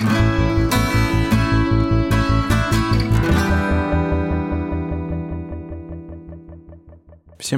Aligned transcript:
Всем 0.00 0.08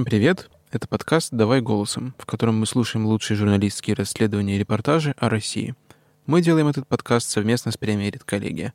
привет! 0.04 0.50
Это 0.72 0.88
подкаст 0.88 1.28
«Давай 1.30 1.60
голосом», 1.60 2.16
в 2.18 2.26
котором 2.26 2.58
мы 2.58 2.66
слушаем 2.66 3.06
лучшие 3.06 3.36
журналистские 3.36 3.94
расследования 3.94 4.56
и 4.56 4.58
репортажи 4.58 5.14
о 5.18 5.28
России. 5.28 5.76
Мы 6.26 6.42
делаем 6.42 6.66
этот 6.66 6.88
подкаст 6.88 7.30
совместно 7.30 7.70
с 7.70 7.76
премией 7.76 8.10
«Редколлегия». 8.10 8.74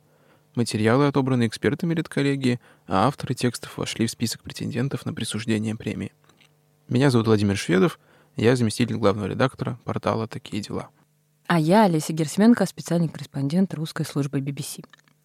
Материалы 0.54 1.06
отобраны 1.06 1.46
экспертами 1.46 1.92
редколлегии, 1.92 2.60
а 2.86 3.06
авторы 3.06 3.34
текстов 3.34 3.76
вошли 3.76 4.06
в 4.06 4.10
список 4.10 4.42
претендентов 4.42 5.04
на 5.04 5.12
присуждение 5.12 5.74
премии. 5.74 6.14
Меня 6.88 7.10
зовут 7.10 7.26
Владимир 7.26 7.58
Шведов, 7.58 8.00
я 8.36 8.56
заместитель 8.56 8.96
главного 8.96 9.26
редактора 9.26 9.78
портала 9.84 10.26
«Такие 10.26 10.62
дела». 10.62 10.88
А 11.50 11.58
я 11.58 11.84
Олеся 11.84 12.12
Герсменко, 12.12 12.66
специальный 12.66 13.08
корреспондент 13.08 13.72
русской 13.72 14.04
службы 14.04 14.40
BBC. 14.40 14.84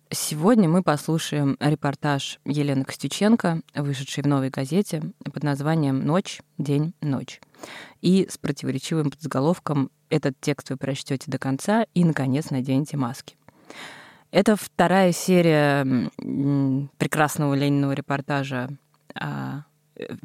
Сегодня 0.09 0.69
мы 0.69 0.81
послушаем 0.81 1.57
репортаж 1.59 2.39
Елены 2.45 2.85
Костюченко, 2.85 3.59
вышедший 3.75 4.23
в 4.23 4.27
новой 4.27 4.49
газете 4.49 5.03
под 5.25 5.43
названием 5.43 6.05
«Ночь, 6.05 6.39
день, 6.57 6.93
ночь». 7.01 7.41
И 7.99 8.25
с 8.31 8.37
противоречивым 8.37 9.11
подзаголовком 9.11 9.91
«Этот 10.09 10.39
текст 10.39 10.69
вы 10.69 10.77
прочтете 10.77 11.29
до 11.29 11.37
конца 11.37 11.87
и, 11.93 12.05
наконец, 12.05 12.51
наденете 12.51 12.95
маски». 12.95 13.35
Это 14.31 14.55
вторая 14.55 15.11
серия 15.11 16.09
прекрасного 16.99 17.53
Лениного 17.53 17.91
репортажа. 17.91 18.69
А, 19.13 19.65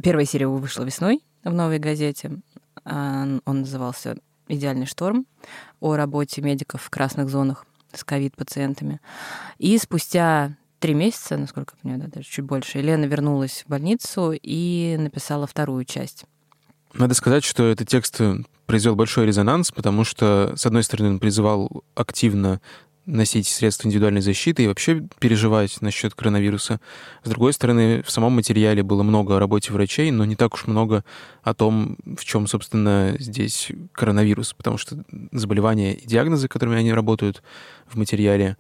первая 0.01 0.27
серия 0.27 0.47
вышла 0.47 0.85
весной 0.85 1.25
в 1.43 1.53
«Новой 1.53 1.81
газете». 1.81 2.39
А, 2.85 3.27
он 3.45 3.61
назывался 3.63 4.17
«Идеальный 4.49 4.87
шторм» 4.87 5.27
о 5.81 5.97
работе 5.97 6.43
медиков 6.43 6.83
в 6.83 6.91
красных 6.91 7.29
зонах 7.29 7.67
с 7.93 8.05
ковид-пациентами. 8.05 9.01
И 9.59 9.79
спустя 9.79 10.57
три 10.79 10.95
месяца, 10.95 11.37
насколько 11.37 11.75
я 11.77 11.83
понимаю, 11.83 12.03
да, 12.03 12.17
даже 12.17 12.29
чуть 12.29 12.45
больше, 12.45 12.79
Елена 12.79 13.05
вернулась 13.05 13.65
в 13.67 13.71
больницу 13.71 14.33
и 14.33 14.97
написала 14.99 15.47
вторую 15.47 15.85
часть. 15.85 16.25
Надо 16.95 17.15
сказать, 17.15 17.45
что 17.45 17.65
этот 17.65 17.89
текст 17.89 18.21
произвел 18.67 18.97
большой 18.97 19.27
резонанс, 19.27 19.73
потому 19.73 20.05
что, 20.05 20.55
с 20.57 20.67
одной 20.67 20.83
стороны, 20.83 21.11
он 21.11 21.19
призывал 21.19 21.85
активно 21.95 22.61
носить 23.09 23.49
средства 23.49 23.89
индивидуальной 23.89 24.21
защиты 24.21 24.65
и 24.65 24.67
вообще 24.67 25.03
переживать 25.19 25.81
насчет 25.81 26.15
коронавируса. 26.15 26.79
С 27.25 27.29
другой 27.31 27.55
стороны, 27.55 28.03
в 28.03 28.11
самом 28.11 28.35
материале 28.35 28.83
было 28.83 29.03
много 29.03 29.37
о 29.37 29.41
работе 29.41 29.73
врачей, 29.73 30.11
но 30.11 30.27
не 30.27 30.37
так 30.37 30.55
уж 30.55 30.67
много 30.67 31.05
о 31.43 31.55
том, 31.55 31.97
в 32.05 32.25
чем, 32.25 32.47
собственно, 32.47 33.17
здесь 33.19 33.73
коронавирус, 33.93 34.53
потому 34.53 34.77
что 34.77 35.03
заболевания 35.33 35.95
и 35.95 36.07
диагнозы, 36.07 36.49
которыми 36.49 36.77
они 36.77 36.93
работают 36.93 37.43
в 37.87 37.97
материале, 37.97 38.59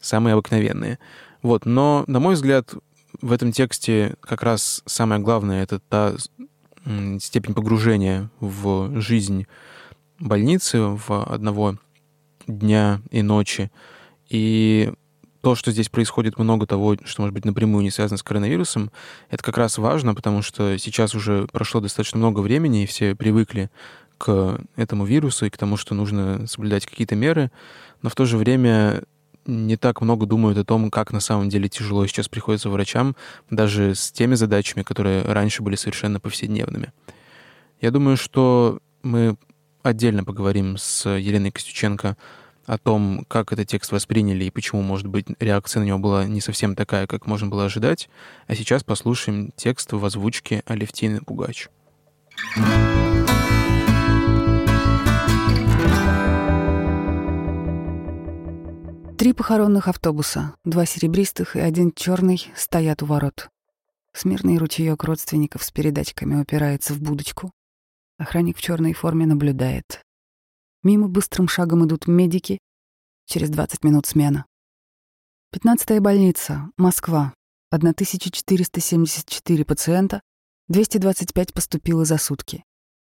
самые 0.00 0.34
обыкновенные. 0.34 0.98
Вот. 1.42 1.64
Но, 1.64 2.04
на 2.06 2.20
мой 2.20 2.34
взгляд, 2.34 2.74
в 3.22 3.32
этом 3.32 3.50
тексте 3.50 4.16
как 4.20 4.42
раз 4.42 4.82
самое 4.84 5.22
главное— 5.22 5.62
это 5.64 5.80
та 5.80 6.14
степень 7.18 7.54
погружения 7.54 8.30
в 8.40 9.00
жизнь 9.00 9.46
больницы, 10.18 10.80
в 10.80 11.24
одного 11.24 11.76
дня 12.46 13.00
и 13.10 13.22
ночи. 13.22 13.70
И 14.28 14.92
то, 15.40 15.54
что 15.54 15.70
здесь 15.70 15.88
происходит 15.88 16.38
много 16.38 16.66
того, 16.66 16.96
что, 17.04 17.22
может 17.22 17.34
быть, 17.34 17.44
напрямую 17.44 17.82
не 17.82 17.90
связано 17.90 18.18
с 18.18 18.22
коронавирусом, 18.22 18.90
это 19.30 19.44
как 19.44 19.58
раз 19.58 19.78
важно, 19.78 20.14
потому 20.14 20.42
что 20.42 20.76
сейчас 20.78 21.14
уже 21.14 21.46
прошло 21.52 21.80
достаточно 21.80 22.18
много 22.18 22.40
времени, 22.40 22.82
и 22.82 22.86
все 22.86 23.14
привыкли 23.14 23.70
к 24.18 24.58
этому 24.76 25.04
вирусу 25.04 25.46
и 25.46 25.50
к 25.50 25.56
тому, 25.56 25.76
что 25.76 25.94
нужно 25.94 26.46
соблюдать 26.46 26.86
какие-то 26.86 27.14
меры, 27.14 27.50
но 28.02 28.10
в 28.10 28.14
то 28.14 28.24
же 28.24 28.38
время 28.38 29.04
не 29.46 29.76
так 29.76 30.00
много 30.00 30.26
думают 30.26 30.58
о 30.58 30.64
том, 30.64 30.90
как 30.90 31.12
на 31.12 31.20
самом 31.20 31.48
деле 31.48 31.68
тяжело 31.68 32.06
сейчас 32.06 32.28
приходится 32.28 32.68
врачам, 32.68 33.14
даже 33.50 33.94
с 33.94 34.10
теми 34.10 34.34
задачами, 34.34 34.82
которые 34.82 35.22
раньше 35.22 35.62
были 35.62 35.76
совершенно 35.76 36.18
повседневными. 36.18 36.92
Я 37.80 37.92
думаю, 37.92 38.16
что 38.16 38.80
мы 39.02 39.36
отдельно 39.86 40.24
поговорим 40.24 40.76
с 40.76 41.08
Еленой 41.08 41.50
Костюченко 41.50 42.16
о 42.66 42.78
том, 42.78 43.24
как 43.28 43.52
этот 43.52 43.68
текст 43.68 43.92
восприняли 43.92 44.44
и 44.44 44.50
почему, 44.50 44.82
может 44.82 45.06
быть, 45.06 45.26
реакция 45.38 45.80
на 45.80 45.84
него 45.84 45.98
была 45.98 46.24
не 46.24 46.40
совсем 46.40 46.74
такая, 46.74 47.06
как 47.06 47.26
можно 47.26 47.48
было 47.48 47.66
ожидать. 47.66 48.08
А 48.48 48.54
сейчас 48.54 48.82
послушаем 48.82 49.52
текст 49.56 49.92
в 49.92 50.04
озвучке 50.04 50.62
Алевтины 50.66 51.20
Пугач. 51.20 51.68
Три 59.16 59.32
похоронных 59.32 59.88
автобуса, 59.88 60.54
два 60.64 60.84
серебристых 60.84 61.56
и 61.56 61.60
один 61.60 61.92
черный, 61.92 62.46
стоят 62.54 63.02
у 63.02 63.06
ворот. 63.06 63.48
Смирный 64.12 64.58
ручеек 64.58 65.04
родственников 65.04 65.64
с 65.64 65.70
передатчиками 65.70 66.40
упирается 66.40 66.92
в 66.94 67.00
будочку. 67.00 67.50
Охранник 68.18 68.56
в 68.56 68.62
черной 68.62 68.94
форме 68.94 69.26
наблюдает. 69.26 70.02
Мимо 70.82 71.08
быстрым 71.08 71.48
шагом 71.48 71.84
идут 71.86 72.06
медики. 72.06 72.58
Через 73.26 73.50
20 73.50 73.84
минут 73.84 74.06
смена. 74.06 74.46
Пятнадцатая 75.52 76.00
больница, 76.00 76.70
Москва. 76.76 77.34
1474 77.70 79.64
пациента, 79.64 80.20
225 80.68 81.52
поступило 81.52 82.04
за 82.04 82.16
сутки. 82.16 82.64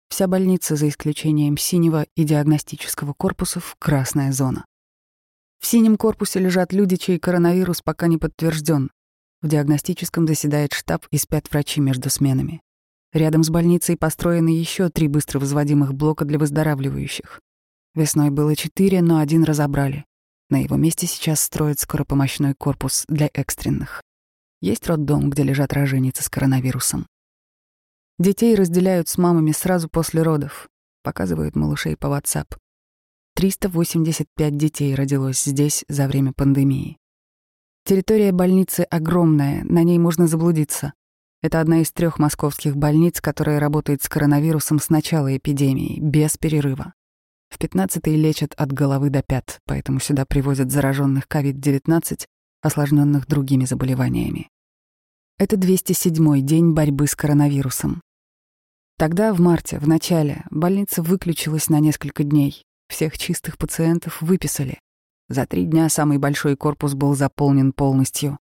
Вся 0.09 0.27
больница, 0.27 0.77
за 0.77 0.89
исключением 0.89 1.57
синего 1.57 2.05
и 2.17 2.25
диагностического 2.25 3.15
корпусов, 3.15 3.77
красная 3.79 4.33
зона. 4.33 4.65
В 5.61 5.67
синем 5.67 5.97
корпусе 5.97 6.41
лежат 6.41 6.73
люди, 6.73 6.97
чей 6.97 7.19
коронавирус 7.19 7.81
пока 7.81 8.07
не 8.07 8.19
подтвержден. 8.19 8.91
В 9.41 9.49
диагностическом 9.49 10.27
заседает 10.27 10.73
штаб 10.73 11.07
и 11.11 11.17
спят 11.17 11.51
врачи 11.51 11.81
между 11.81 12.11
сменами. 12.11 12.61
Рядом 13.13 13.43
с 13.43 13.51
больницей 13.51 13.97
построены 13.97 14.51
еще 14.51 14.89
три 14.89 15.09
быстро 15.09 15.41
возводимых 15.41 15.95
блока 15.95 16.25
для 16.25 16.39
выздоравливающих. 16.39 17.41
Весной 17.95 18.31
было 18.31 18.55
четыре, 18.55 19.03
но 19.03 19.19
один 19.19 19.43
разобрали. 19.43 20.05
На 20.49 20.63
его 20.63 20.77
месте 20.77 21.07
сейчас 21.07 21.41
строят 21.41 21.81
скоропомощной 21.81 22.55
корпус 22.55 23.05
для 23.09 23.29
экстренных. 23.35 24.03
Есть 24.61 24.87
роддом, 24.87 25.31
где 25.31 25.43
лежат 25.43 25.73
роженицы 25.73 26.23
с 26.23 26.29
коронавирусом. 26.29 27.07
Детей 28.19 28.55
разделяют 28.55 29.09
с 29.09 29.19
мамами 29.19 29.53
сразу 29.53 29.89
после 29.89 30.23
родов. 30.23 30.69
Показывают 31.03 31.57
малышей 31.57 31.97
по 31.97 32.07
WhatsApp. 32.07 32.57
385 33.35 34.57
детей 34.57 34.95
родилось 34.95 35.43
здесь 35.43 35.85
за 35.89 36.07
время 36.07 36.33
пандемии. 36.33 36.99
Территория 37.85 38.33
больницы 38.33 38.81
огромная, 38.83 39.65
на 39.65 39.83
ней 39.83 39.99
можно 39.99 40.27
заблудиться. 40.27 40.93
Это 41.43 41.61
одна 41.61 41.81
из 41.81 41.91
трех 41.91 42.19
московских 42.19 42.77
больниц, 42.77 43.21
которая 43.21 43.61
работает 43.61 44.03
с 44.03 44.09
коронавирусом 44.09 44.79
с 44.79 44.91
начала 44.91 45.35
эпидемии, 45.35 45.99
без 45.99 46.37
перерыва. 46.37 46.93
В 47.49 47.59
15-й 47.59 48.15
лечат 48.15 48.55
от 48.55 48.73
головы 48.73 49.09
до 49.09 49.23
пят, 49.23 49.59
поэтому 49.65 50.01
сюда 50.01 50.27
привозят 50.27 50.71
зараженных 50.71 51.27
COVID-19, 51.29 52.27
осложненных 52.61 53.27
другими 53.27 53.65
заболеваниями. 53.65 54.51
Это 55.39 55.57
207-й 55.57 56.43
день 56.43 56.73
борьбы 56.73 57.07
с 57.07 57.17
коронавирусом. 57.17 58.03
Тогда, 58.99 59.33
в 59.33 59.41
марте, 59.41 59.79
в 59.79 59.89
начале, 59.89 60.45
больница 60.51 61.01
выключилась 61.01 61.71
на 61.71 61.81
несколько 61.81 62.23
дней. 62.23 62.63
Всех 62.89 63.17
чистых 63.17 63.57
пациентов 63.57 64.21
выписали. 64.21 64.79
За 65.31 65.47
три 65.47 65.65
дня 65.65 65.89
самый 65.89 66.19
большой 66.19 66.55
корпус 66.55 66.93
был 66.93 67.15
заполнен 67.15 67.73
полностью. 67.73 68.39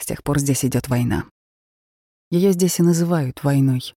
С 0.00 0.06
тех 0.06 0.24
пор 0.24 0.40
здесь 0.40 0.64
идет 0.64 0.88
война. 0.88 1.26
Ее 2.30 2.52
здесь 2.52 2.78
и 2.78 2.82
называют 2.82 3.42
войной. 3.42 3.94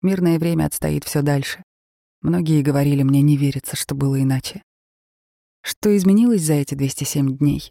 Мирное 0.00 0.38
время 0.38 0.64
отстоит 0.64 1.04
все 1.04 1.22
дальше. 1.22 1.62
Многие 2.22 2.62
говорили, 2.62 3.02
мне 3.02 3.20
не 3.20 3.36
верится, 3.36 3.76
что 3.76 3.94
было 3.94 4.20
иначе. 4.22 4.62
Что 5.60 5.94
изменилось 5.94 6.42
за 6.42 6.54
эти 6.54 6.74
207 6.74 7.36
дней? 7.36 7.70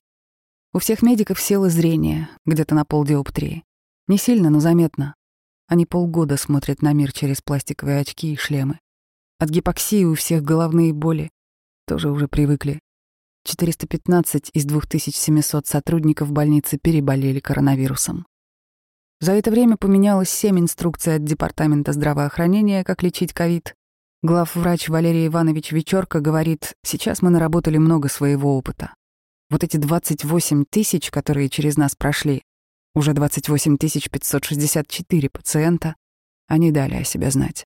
У 0.72 0.80
всех 0.80 1.02
медиков 1.02 1.40
село 1.40 1.70
зрение, 1.70 2.30
где-то 2.46 2.76
на 2.76 2.86
полдиоптрии. 2.86 3.64
Не 4.08 4.18
сильно, 4.18 4.50
но 4.52 4.60
заметно. 4.60 5.16
Они 5.68 5.86
полгода 5.86 6.38
смотрят 6.38 6.82
на 6.82 6.94
мир 6.94 7.12
через 7.12 7.42
пластиковые 7.42 8.00
очки 8.00 8.34
и 8.34 8.38
шлемы. 8.38 8.80
От 9.40 9.50
гипоксии 9.50 10.04
у 10.04 10.14
всех 10.14 10.44
головные 10.44 10.94
боли. 10.94 11.32
Тоже 11.88 12.12
уже 12.12 12.28
привыкли. 12.28 12.80
415 13.46 14.52
из 14.54 14.66
2700 14.66 15.68
сотрудников 15.68 16.32
больницы 16.32 16.78
переболели 16.78 17.40
коронавирусом. 17.40 18.26
За 19.24 19.32
это 19.32 19.52
время 19.52 19.78
поменялось 19.78 20.30
семь 20.30 20.60
инструкций 20.60 21.16
от 21.16 21.24
Департамента 21.24 21.94
здравоохранения, 21.94 22.84
как 22.84 23.04
лечить 23.04 23.32
ковид. 23.32 23.74
Главврач 24.22 24.90
Валерий 24.90 25.28
Иванович 25.28 25.72
Вечерка 25.72 26.20
говорит, 26.20 26.74
сейчас 26.84 27.22
мы 27.22 27.30
наработали 27.30 27.78
много 27.78 28.10
своего 28.10 28.58
опыта. 28.58 28.94
Вот 29.50 29.64
эти 29.64 29.78
28 29.78 30.66
тысяч, 30.70 31.10
которые 31.10 31.48
через 31.48 31.78
нас 31.78 31.96
прошли, 31.96 32.44
уже 32.96 33.14
28 33.14 33.78
564 33.78 35.30
пациента, 35.30 35.96
они 36.50 36.74
дали 36.74 36.96
о 36.96 37.06
себе 37.06 37.32
знать. 37.32 37.64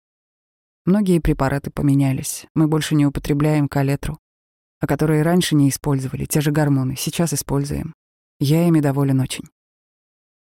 Многие 0.85 1.17
препараты 1.17 1.71
поменялись. 1.71 2.45
Мы 2.53 2.67
больше 2.67 2.93
не 2.93 3.07
употребляем 3.07 3.67
калетру. 3.67 4.19
а 4.79 4.85
которые 4.85 5.23
раньше 5.23 5.55
не 5.55 5.69
использовали, 5.69 6.25
те 6.25 6.39
же 6.39 6.51
гормоны, 6.51 6.95
сейчас 6.95 7.33
используем. 7.33 7.95
Я 8.39 8.67
ими 8.67 8.79
доволен 8.79 9.21
очень. 9.21 9.45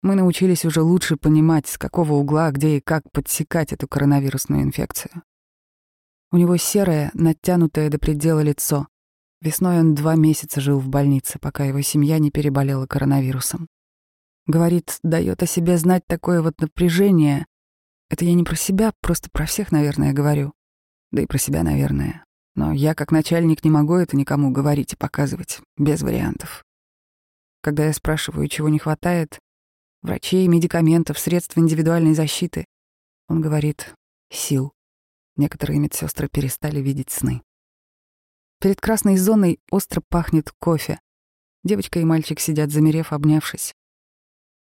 Мы 0.06 0.14
научились 0.14 0.64
уже 0.64 0.82
лучше 0.82 1.16
понимать, 1.16 1.66
с 1.66 1.78
какого 1.78 2.12
угла, 2.12 2.52
где 2.52 2.76
и 2.76 2.80
как 2.80 3.10
подсекать 3.10 3.72
эту 3.72 3.88
коронавирусную 3.88 4.62
инфекцию. 4.62 5.24
У 6.30 6.36
него 6.36 6.56
серое, 6.58 7.10
натянутое 7.12 7.90
до 7.90 7.98
предела 7.98 8.38
лицо. 8.38 8.86
Весной 9.40 9.80
он 9.80 9.96
два 9.96 10.14
месяца 10.14 10.60
жил 10.60 10.78
в 10.78 10.86
больнице, 10.86 11.40
пока 11.40 11.64
его 11.64 11.80
семья 11.80 12.20
не 12.20 12.30
переболела 12.30 12.86
коронавирусом. 12.86 13.66
Говорит, 14.46 14.96
дает 15.02 15.42
о 15.42 15.46
себе 15.46 15.76
знать 15.76 16.06
такое 16.06 16.40
вот 16.40 16.60
напряжение. 16.60 17.44
Это 18.08 18.24
я 18.24 18.34
не 18.34 18.44
про 18.44 18.54
себя, 18.54 18.92
просто 19.00 19.28
про 19.32 19.44
всех, 19.44 19.72
наверное, 19.72 20.12
говорю. 20.12 20.52
Да 21.10 21.22
и 21.22 21.26
про 21.26 21.38
себя, 21.38 21.64
наверное. 21.64 22.24
Но 22.54 22.70
я, 22.70 22.94
как 22.94 23.10
начальник, 23.10 23.64
не 23.64 23.70
могу 23.72 23.96
это 23.96 24.16
никому 24.16 24.52
говорить 24.52 24.92
и 24.92 24.96
показывать, 24.96 25.62
без 25.76 26.02
вариантов. 26.02 26.64
Когда 27.60 27.86
я 27.86 27.92
спрашиваю, 27.92 28.46
чего 28.46 28.68
не 28.68 28.78
хватает, 28.78 29.40
врачей, 30.06 30.46
медикаментов, 30.48 31.18
средств 31.18 31.58
индивидуальной 31.58 32.14
защиты, 32.14 32.64
он 33.28 33.40
говорит 33.40 33.94
«сил». 34.30 34.72
Некоторые 35.36 35.78
медсестры 35.78 36.28
перестали 36.28 36.80
видеть 36.80 37.10
сны. 37.10 37.42
Перед 38.58 38.80
красной 38.80 39.18
зоной 39.18 39.58
остро 39.70 40.00
пахнет 40.08 40.50
кофе. 40.58 40.98
Девочка 41.62 41.98
и 41.98 42.04
мальчик 42.04 42.40
сидят, 42.40 42.70
замерев, 42.70 43.12
обнявшись. 43.12 43.74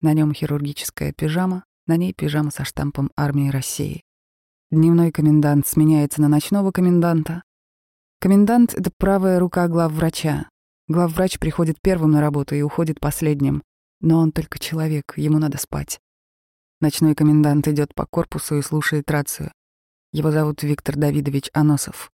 На 0.00 0.12
нем 0.12 0.32
хирургическая 0.32 1.12
пижама, 1.12 1.64
на 1.86 1.96
ней 1.96 2.12
пижама 2.12 2.52
со 2.52 2.64
штампом 2.64 3.10
армии 3.16 3.50
России. 3.50 4.04
Дневной 4.70 5.10
комендант 5.10 5.66
сменяется 5.66 6.20
на 6.20 6.28
ночного 6.28 6.70
коменданта. 6.70 7.42
Комендант— 8.20 8.74
это 8.76 8.92
правая 8.96 9.40
рука 9.40 9.66
главврача. 9.66 10.48
Главврач 10.86 11.38
приходит 11.38 11.80
первым 11.80 12.12
на 12.12 12.20
работу 12.20 12.54
и 12.54 12.62
уходит 12.62 13.00
последним. 13.00 13.62
Но 14.02 14.18
он 14.18 14.32
только 14.32 14.58
человек, 14.58 15.14
ему 15.16 15.38
надо 15.38 15.56
спать. 15.56 16.00
Ночной 16.80 17.14
комендант 17.14 17.66
идет 17.68 17.94
по 17.94 18.04
корпусу 18.04 18.58
и 18.58 18.62
слушает 18.62 19.10
рацию. 19.10 19.52
Его 20.12 20.30
зовут 20.30 20.62
Виктор 20.62 20.96
Давидович 20.96 21.48
Аносов. 21.54 22.12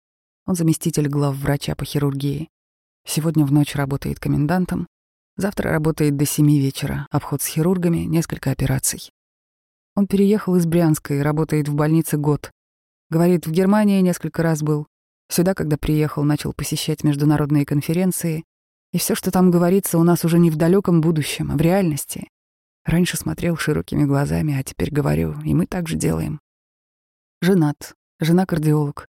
Он 0.46 0.55
заместитель 0.55 1.08
главврача 1.08 1.75
по 1.75 1.84
хирургии. 1.84 2.49
Сегодня 3.05 3.44
в 3.44 3.52
ночь 3.52 3.75
работает 3.75 4.20
комендантом. 4.20 4.87
Завтра 5.37 5.70
работает 5.70 6.17
до 6.17 6.25
семи 6.25 6.61
вечера. 6.61 7.06
Обход 7.11 7.43
с 7.43 7.46
хирургами, 7.46 8.05
несколько 8.05 8.50
операций. 8.50 9.11
Он 9.94 10.06
переехал 10.06 10.56
из 10.56 10.64
Брянска 10.64 11.14
и 11.14 11.19
работает 11.20 11.69
в 11.69 11.75
больнице 11.75 12.17
год. 12.17 12.50
Говорит, 13.11 13.46
в 13.46 13.50
Германии 13.50 14.00
несколько 14.00 14.43
раз 14.43 14.62
был. 14.62 14.87
Сюда, 15.29 15.55
когда 15.55 15.76
приехал, 15.76 16.23
начал 16.23 16.52
посещать 16.52 17.05
международные 17.05 17.67
конференции. 17.67 18.44
И 18.93 18.99
все, 18.99 19.15
что 19.15 19.31
там 19.31 19.50
говорится, 19.50 19.99
у 19.99 20.05
нас 20.05 20.25
уже 20.25 20.39
не 20.39 20.50
в 20.50 20.56
далеком 20.56 21.00
будущем, 21.00 21.50
а 21.50 21.56
в 21.56 21.61
реальности. 21.61 22.29
Раньше 22.85 23.17
смотрел 23.17 23.56
широкими 23.56 24.05
глазами, 24.05 24.59
а 24.59 24.62
теперь 24.62 24.91
говорю, 24.91 25.41
и 25.43 25.55
мы 25.55 25.67
так 25.67 25.89
же 25.89 25.97
делаем. 25.97 26.41
Женат, 27.41 27.94
жена 28.21 28.44
кардиолог. 28.44 29.06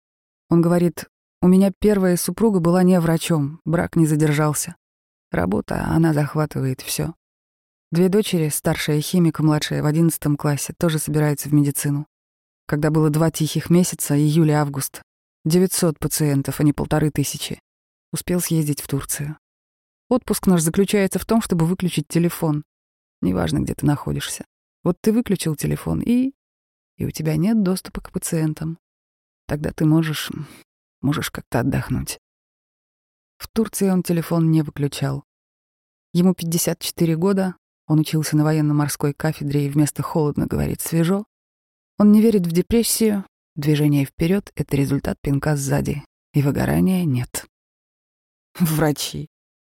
Он 0.48 0.60
говорит, 0.60 1.06
у 1.40 1.48
меня 1.48 1.72
первая 1.78 2.16
супруга 2.16 2.60
была 2.60 2.82
не 2.82 3.00
врачом, 3.00 3.60
брак 3.64 3.96
не 3.96 4.06
задержался. 4.06 4.76
Работа, 5.30 5.84
она 5.86 6.12
захватывает 6.12 6.80
все. 6.80 7.14
Две 7.92 8.08
дочери, 8.08 8.48
старшая 8.48 9.00
химик, 9.00 9.40
младшая 9.40 9.82
в 9.82 9.86
одиннадцатом 9.86 10.36
классе, 10.36 10.74
тоже 10.78 10.98
собираются 10.98 11.48
в 11.48 11.54
медицину. 11.54 12.06
Когда 12.66 12.90
было 12.90 13.10
два 13.10 13.30
тихих 13.30 13.70
месяца, 13.70 14.16
июль 14.16 14.50
и 14.50 14.54
август, 14.54 15.02
900 15.44 15.98
пациентов, 15.98 16.60
а 16.60 16.62
не 16.62 16.72
полторы 16.72 17.10
тысячи. 17.10 17.58
Успел 18.12 18.40
съездить 18.40 18.82
в 18.82 18.88
Турцию. 18.88 19.38
Отпуск 20.10 20.48
наш 20.48 20.60
заключается 20.60 21.20
в 21.20 21.24
том, 21.24 21.40
чтобы 21.40 21.66
выключить 21.66 22.08
телефон. 22.08 22.64
Неважно, 23.22 23.60
где 23.60 23.74
ты 23.74 23.86
находишься. 23.86 24.44
Вот 24.82 24.98
ты 25.00 25.12
выключил 25.12 25.54
телефон, 25.54 26.00
и 26.00 26.32
и 26.96 27.06
у 27.06 27.10
тебя 27.10 27.36
нет 27.36 27.62
доступа 27.62 28.02
к 28.02 28.12
пациентам. 28.12 28.78
Тогда 29.46 29.72
ты 29.72 29.86
можешь... 29.86 30.30
можешь 31.00 31.30
как-то 31.30 31.60
отдохнуть. 31.60 32.18
В 33.38 33.48
Турции 33.48 33.88
он 33.88 34.02
телефон 34.02 34.50
не 34.50 34.60
выключал. 34.62 35.24
Ему 36.12 36.34
54 36.34 37.16
года, 37.16 37.56
он 37.86 38.00
учился 38.00 38.36
на 38.36 38.44
военно-морской 38.44 39.14
кафедре 39.14 39.66
и 39.66 39.70
вместо 39.70 40.02
«холодно» 40.02 40.46
говорит 40.46 40.80
«свежо». 40.80 41.24
Он 41.98 42.12
не 42.12 42.20
верит 42.20 42.46
в 42.46 42.52
депрессию, 42.52 43.24
движение 43.54 44.04
вперед— 44.04 44.50
это 44.56 44.76
результат 44.76 45.18
пинка 45.22 45.56
сзади, 45.56 46.04
и 46.34 46.42
выгорания 46.42 47.04
нет. 47.04 47.46
Врачи. 48.58 49.28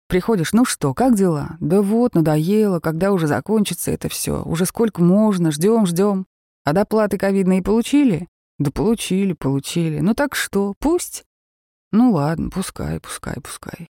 Приходишь, 0.09 0.53
ну 0.53 0.65
что, 0.65 0.95
как 0.95 1.15
дела? 1.15 1.55
Да 1.59 1.83
вот, 1.83 2.15
надоело, 2.15 2.79
когда 2.79 3.11
уже 3.11 3.27
закончится 3.27 3.91
это 3.91 4.09
все, 4.09 4.41
уже 4.41 4.65
сколько 4.65 5.03
можно, 5.03 5.51
ждем, 5.51 5.85
ждем. 5.85 6.25
А 6.63 6.73
доплаты 6.73 7.19
ковидные 7.19 7.61
получили? 7.61 8.27
Да 8.57 8.71
получили, 8.71 9.33
получили. 9.33 9.99
Ну 9.99 10.15
так 10.15 10.33
что, 10.33 10.73
пусть? 10.79 11.25
Ну 11.91 12.11
ладно, 12.11 12.49
пускай, 12.49 12.99
пускай, 12.99 13.35
пускай. 13.35 13.87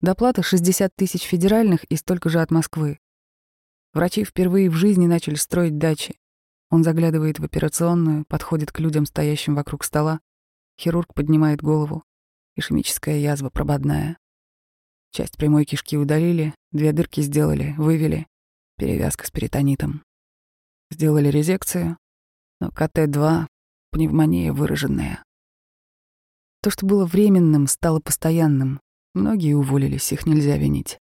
Доплата 0.00 0.44
60 0.44 0.94
тысяч 0.94 1.24
федеральных 1.24 1.82
и 1.84 1.96
столько 1.96 2.28
же 2.28 2.40
от 2.40 2.52
Москвы. 2.52 3.00
Врачи 3.94 4.22
впервые 4.22 4.70
в 4.70 4.74
жизни 4.74 5.08
начали 5.08 5.34
строить 5.34 5.76
дачи. 5.76 6.20
Он 6.70 6.84
заглядывает 6.84 7.40
в 7.40 7.44
операционную, 7.44 8.26
подходит 8.26 8.70
к 8.70 8.78
людям, 8.78 9.06
стоящим 9.06 9.56
вокруг 9.56 9.82
стола. 9.82 10.20
Хирург 10.78 11.14
поднимает 11.14 11.62
голову. 11.62 12.04
Ишемическая 12.54 13.18
язва 13.18 13.50
прободная. 13.50 14.18
Часть 15.16 15.38
прямой 15.38 15.64
кишки 15.64 15.96
удалили, 15.96 16.54
две 16.72 16.92
дырки 16.92 17.22
сделали, 17.22 17.74
вывели. 17.78 18.26
Перевязка 18.76 19.26
с 19.26 19.30
перитонитом. 19.30 20.02
Сделали 20.90 21.28
резекцию, 21.28 21.96
но 22.60 22.68
КТ-2— 22.68 23.46
пневмония 23.92 24.52
выраженная. 24.52 25.24
То, 26.60 26.68
что 26.68 26.84
было 26.84 27.06
временным, 27.06 27.66
стало 27.66 27.98
постоянным. 27.98 28.78
Многие 29.14 29.54
уволились, 29.54 30.12
их 30.12 30.26
нельзя 30.26 30.58
винить. 30.58 30.98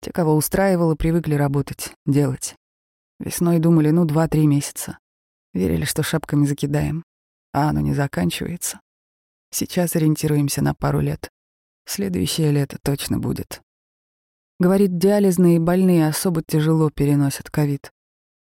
Те, 0.00 0.12
кого 0.12 0.34
устраивало, 0.34 0.94
привыкли 0.94 1.34
работать, 1.34 1.92
делать. 2.06 2.56
Весной 3.20 3.58
думали, 3.58 3.90
ну, 3.90 4.06
два-три 4.06 4.46
месяца. 4.46 4.98
Верили, 5.52 5.84
что 5.84 6.02
шапками 6.02 6.46
закидаем. 6.46 7.04
А 7.52 7.68
оно 7.68 7.80
не 7.80 7.92
заканчивается. 7.92 8.80
Сейчас 9.50 9.94
ориентируемся 9.94 10.62
на 10.62 10.72
пару 10.72 11.00
лет. 11.00 11.28
Следующее 11.88 12.52
лето 12.52 12.76
точно 12.82 13.18
будет. 13.18 13.62
Говорит, 14.58 14.98
диализные 14.98 15.58
больные 15.58 16.06
особо 16.06 16.42
тяжело 16.42 16.90
переносят 16.90 17.48
ковид. 17.48 17.92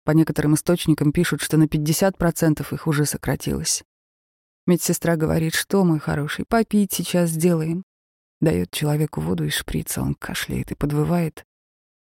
По 0.05 0.13
некоторым 0.13 0.55
источникам 0.55 1.13
пишут, 1.13 1.43
что 1.43 1.59
на 1.59 1.65
50% 1.65 2.67
их 2.73 2.87
уже 2.87 3.05
сократилось. 3.05 3.85
Медсестра 4.67 5.17
говорит, 5.17 5.55
что, 5.55 5.85
мой 5.85 5.99
хороший, 5.99 6.47
попить 6.49 6.95
сейчас 6.95 7.29
сделаем. 7.29 7.85
Дает 8.41 8.71
человеку 8.71 9.21
воду 9.21 9.45
из 9.45 9.53
шприца, 9.53 10.01
он 10.01 10.15
кашляет 10.15 10.73
и 10.73 10.75
подвывает. 10.75 11.45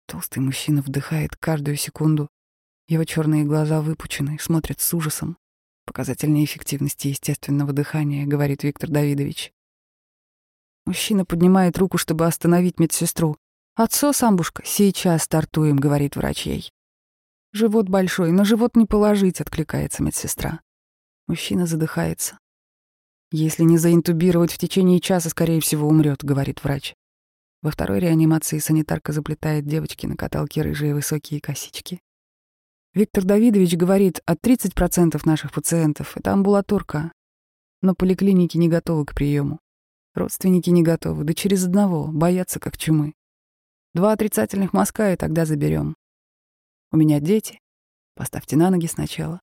Толстый 0.08 0.39
мужчина 0.39 0.82
вдыхает 0.82 1.38
каждую 1.38 1.77
секунду. 1.77 2.27
Его 2.89 3.06
черные 3.06 3.46
глаза 3.46 3.79
выпучены, 3.79 4.38
смотрят 4.38 4.82
с 4.82 4.94
ужасом. 4.94 5.38
Показатель 5.86 6.29
неэффективности 6.29 7.08
естественного 7.08 7.72
дыхания, 7.72 8.27
говорит 8.27 8.65
Виктор 8.65 8.89
Давидович. 8.89 9.53
Мужчина 10.86 11.26
поднимает 11.26 11.78
руку, 11.78 11.98
чтобы 11.98 12.26
остановить 12.26 12.80
медсестру. 12.80 13.38
«Отцо, 13.76 14.14
самбушка, 14.14 14.64
сейчас 14.66 15.24
стартуем»,— 15.24 15.76
говорит 15.78 16.16
врач 16.16 16.46
ей. 16.46 16.72
«Живот 17.54 17.90
большой, 17.90 18.32
но 18.32 18.44
живот 18.44 18.76
не 18.76 18.86
положить»,— 18.86 19.42
откликается 19.42 20.04
медсестра. 20.04 20.62
Мужчина 21.28 21.66
задыхается. 21.66 22.38
«Если 23.32 23.64
не 23.64 23.78
заинтубировать 23.78 24.52
в 24.52 24.58
течение 24.58 25.00
часа, 25.00 25.30
скорее 25.30 25.62
всего, 25.62 25.88
умрет»,— 25.88 26.22
говорит 26.24 26.64
врач. 26.64 26.96
Во 27.62 27.70
второй 27.70 28.00
реанимации 28.00 28.58
санитарка 28.58 29.14
заплетает 29.14 29.68
девочке 29.68 30.08
на 30.08 30.18
каталке 30.18 30.64
рыжие 30.64 30.96
высокие 30.96 31.40
косички. 31.40 32.02
Виктор 32.94 33.24
Давидович 33.24 33.76
говорит, 33.76 34.20
от 34.26 34.40
30% 34.46 35.22
наших 35.26 35.54
пациентов— 35.54 36.14
это 36.18 36.34
амбулаторка, 36.34 37.14
но 37.82 37.96
поликлиники 37.96 38.58
не 38.58 38.68
готовы 38.68 39.06
к 39.06 39.14
приему. 39.14 39.60
Родственники 40.13 40.70
не 40.70 40.84
готовы, 40.84 41.24
да 41.24 41.34
через 41.34 41.65
одного, 41.65 42.08
боятся 42.08 42.60
как 42.60 42.77
чумы. 42.77 43.13
Два 43.94 44.12
отрицательных 44.12 44.74
мазка, 44.74 45.13
и 45.13 45.15
тогда 45.15 45.46
заберем. 45.46 45.96
У 46.91 46.98
меня 46.98 47.20
дети. 47.20 47.60
Поставьте 48.15 48.58
на 48.58 48.70
ноги 48.70 48.88
сначала. 48.88 49.39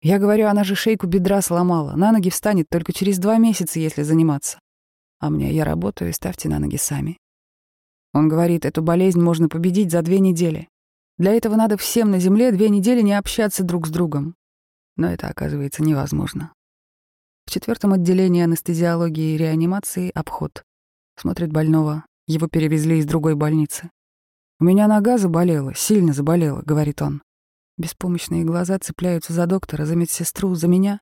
Я 0.00 0.18
говорю, 0.18 0.46
она 0.46 0.62
же 0.62 0.74
шейку 0.74 1.06
бедра 1.06 1.42
сломала. 1.42 1.96
На 1.96 2.12
ноги 2.12 2.30
встанет 2.30 2.68
только 2.68 2.92
через 2.92 3.18
два 3.18 3.38
месяца, 3.38 3.80
если 3.80 4.02
заниматься. 4.02 4.60
А 5.18 5.30
мне 5.30 5.52
я 5.52 5.64
работаю, 5.64 6.12
ставьте 6.12 6.48
на 6.48 6.58
ноги 6.58 6.76
сами. 6.76 7.18
Он 8.12 8.28
говорит, 8.28 8.64
эту 8.64 8.82
болезнь 8.82 9.20
можно 9.20 9.48
победить 9.48 9.90
за 9.90 10.02
две 10.02 10.20
недели. 10.20 10.68
Для 11.18 11.32
этого 11.32 11.56
надо 11.56 11.76
всем 11.76 12.10
на 12.10 12.18
Земле 12.18 12.52
две 12.52 12.68
недели 12.68 13.00
не 13.00 13.14
общаться 13.14 13.64
друг 13.64 13.86
с 13.86 13.90
другом. 13.90 14.36
Но 14.96 15.10
это 15.10 15.28
оказывается 15.28 15.82
невозможно. 15.82 16.52
В 17.46 17.50
четвертом 17.52 17.92
отделении 17.92 18.42
анестезиологии 18.42 19.34
и 19.34 19.36
реанимации 19.36 20.10
обход. 20.12 20.64
Смотрит 21.16 21.52
больного. 21.52 22.04
Его 22.26 22.48
перевезли 22.48 22.98
из 22.98 23.06
другой 23.06 23.36
больницы. 23.36 23.90
«У 24.58 24.64
меня 24.64 24.88
нога 24.88 25.16
заболела, 25.16 25.72
сильно 25.74 26.12
заболела»,— 26.12 26.62
говорит 26.66 27.00
он. 27.02 27.22
Беспомощные 27.78 28.42
глаза 28.44 28.78
цепляются 28.78 29.32
за 29.32 29.46
доктора, 29.46 29.84
за 29.84 29.94
медсестру, 29.94 30.54
за 30.54 30.66
меня. 30.66 31.00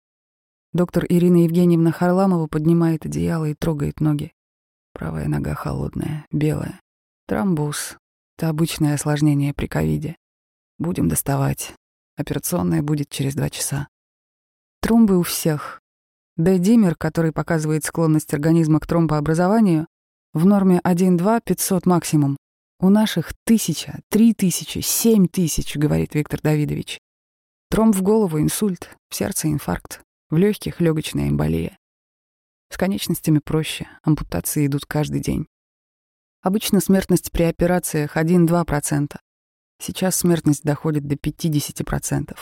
Доктор 0.72 1.06
Ирина 1.08 1.44
Евгеньевна 1.44 1.92
Харламова 1.92 2.46
поднимает 2.46 3.06
одеяло 3.06 3.46
и 3.46 3.54
трогает 3.54 4.00
ноги. 4.00 4.32
Правая 4.92 5.28
нога 5.28 5.54
холодная, 5.54 6.26
белая. 6.30 6.80
Тромбоз. 7.26 7.96
Это 8.36 8.48
обычное 8.48 8.94
осложнение 8.94 9.54
при 9.54 9.66
ковиде. 9.66 10.16
Будем 10.78 11.08
доставать. 11.08 11.72
Операционная 12.16 12.82
будет 12.82 13.08
через 13.08 13.34
два 13.34 13.48
часа. 13.48 13.88
Тромбы 14.80 15.16
у 15.16 15.22
всех. 15.22 15.80
Д-димер, 16.36 16.96
который 16.96 17.30
показывает 17.30 17.84
склонность 17.84 18.34
организма 18.34 18.80
к 18.80 18.86
тромбообразованию, 18.86 19.86
в 20.32 20.44
норме 20.44 20.80
1-2 20.84 21.40
500 21.44 21.86
максимум. 21.86 22.36
У 22.80 22.88
наших 22.88 23.32
тысяча, 23.44 24.00
три 24.08 24.34
тысячи, 24.34 24.80
семь 24.80 25.28
тысяч, 25.28 25.76
говорит 25.76 26.14
Виктор 26.14 26.40
Давидович. 26.42 26.98
Тромб 27.70 27.94
в 27.94 28.02
голову, 28.02 28.40
инсульт, 28.40 28.90
в 29.08 29.14
сердце 29.14 29.48
инфаркт, 29.52 30.02
в 30.28 30.36
легких 30.36 30.80
легочная 30.80 31.28
эмболия. 31.28 31.78
С 32.68 32.76
конечностями 32.76 33.38
проще, 33.38 33.86
ампутации 34.02 34.66
идут 34.66 34.86
каждый 34.86 35.20
день. 35.20 35.46
Обычно 36.42 36.80
смертность 36.80 37.30
при 37.30 37.44
операциях 37.44 38.16
1-2%. 38.16 39.16
Сейчас 39.80 40.16
смертность 40.16 40.64
доходит 40.64 41.06
до 41.06 41.14
50%. 41.14 42.36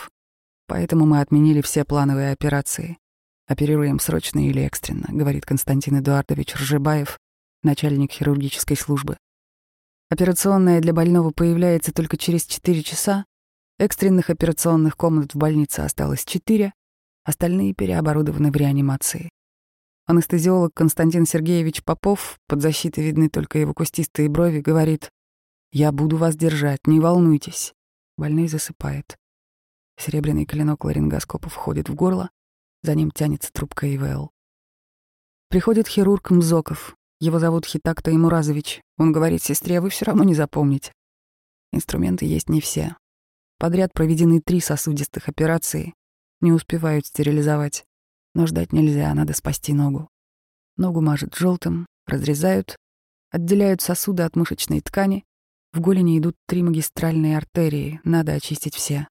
Поэтому 0.65 1.05
мы 1.05 1.21
отменили 1.21 1.61
все 1.61 1.85
плановые 1.85 2.31
операции. 2.31 2.97
Оперируем 3.45 3.99
срочно 3.99 4.47
или 4.47 4.61
экстренно, 4.61 5.07
говорит 5.09 5.45
Константин 5.45 5.99
Эдуардович 5.99 6.55
Ржебаев, 6.55 7.19
начальник 7.61 8.11
хирургической 8.11 8.77
службы. 8.77 9.17
Операционная 10.09 10.79
для 10.79 10.93
больного 10.93 11.31
появляется 11.31 11.91
только 11.91 12.15
через 12.17 12.45
4 12.45 12.83
часа. 12.83 13.25
Экстренных 13.79 14.29
операционных 14.29 14.95
комнат 14.95 15.33
в 15.33 15.37
больнице 15.37 15.81
осталось 15.81 16.23
4, 16.23 16.71
остальные 17.25 17.73
переоборудованы 17.73 18.51
в 18.51 18.55
реанимации. 18.55 19.29
Анестезиолог 20.05 20.73
Константин 20.73 21.25
Сергеевич 21.25 21.83
Попов, 21.83 22.37
под 22.47 22.61
защитой 22.61 23.03
видны 23.03 23.29
только 23.29 23.57
его 23.57 23.73
кустистые 23.73 24.29
брови, 24.29 24.61
говорит 24.61 25.09
«Я 25.71 25.91
буду 25.91 26.17
вас 26.17 26.35
держать, 26.35 26.85
не 26.87 26.99
волнуйтесь». 26.99 27.73
Больной 28.17 28.47
засыпает. 28.47 29.17
Серебряный 29.97 30.45
клинок 30.45 30.85
ларингоскопа 30.85 31.49
входит 31.49 31.89
в 31.89 31.95
горло, 31.95 32.29
за 32.83 32.93
ним 32.93 33.09
тянется 33.09 33.51
трубка 33.51 33.87
ИВЛ. 33.95 34.29
Приходит 35.49 35.87
хирург 35.87 36.29
Мзоков, 36.29 36.95
его 37.23 37.39
зовут 37.39 37.65
Хитакта 37.65 38.13
Имуразович. 38.13 38.81
Он 38.97 39.13
говорит 39.13 39.41
сестре, 39.41 39.79
вы 39.79 39.89
все 39.89 40.03
равно 40.03 40.25
не 40.25 40.33
запомните. 40.33 40.91
Инструменты 41.71 42.25
есть 42.25 42.49
не 42.49 42.59
все. 42.59 42.97
Подряд 43.59 43.93
проведены 43.93 44.41
три 44.41 44.59
сосудистых 44.59 45.29
операции. 45.29 45.93
Не 46.41 46.51
успевают 46.51 47.05
стерилизовать. 47.05 47.85
Но 48.35 48.45
ждать 48.45 48.73
нельзя, 48.73 49.13
надо 49.13 49.31
спасти 49.33 49.71
ногу. 49.71 50.09
Ногу 50.75 50.99
мажут 50.99 51.33
желтым, 51.35 51.85
разрезают, 52.07 52.75
отделяют 53.31 53.81
сосуды 53.81 54.23
от 54.23 54.35
мышечной 54.35 54.81
ткани. 54.81 55.23
В 55.71 55.79
голени 55.79 56.19
идут 56.19 56.35
три 56.45 56.61
магистральные 56.61 57.37
артерии, 57.37 58.01
надо 58.03 58.33
очистить 58.33 58.75
все. 58.75 59.07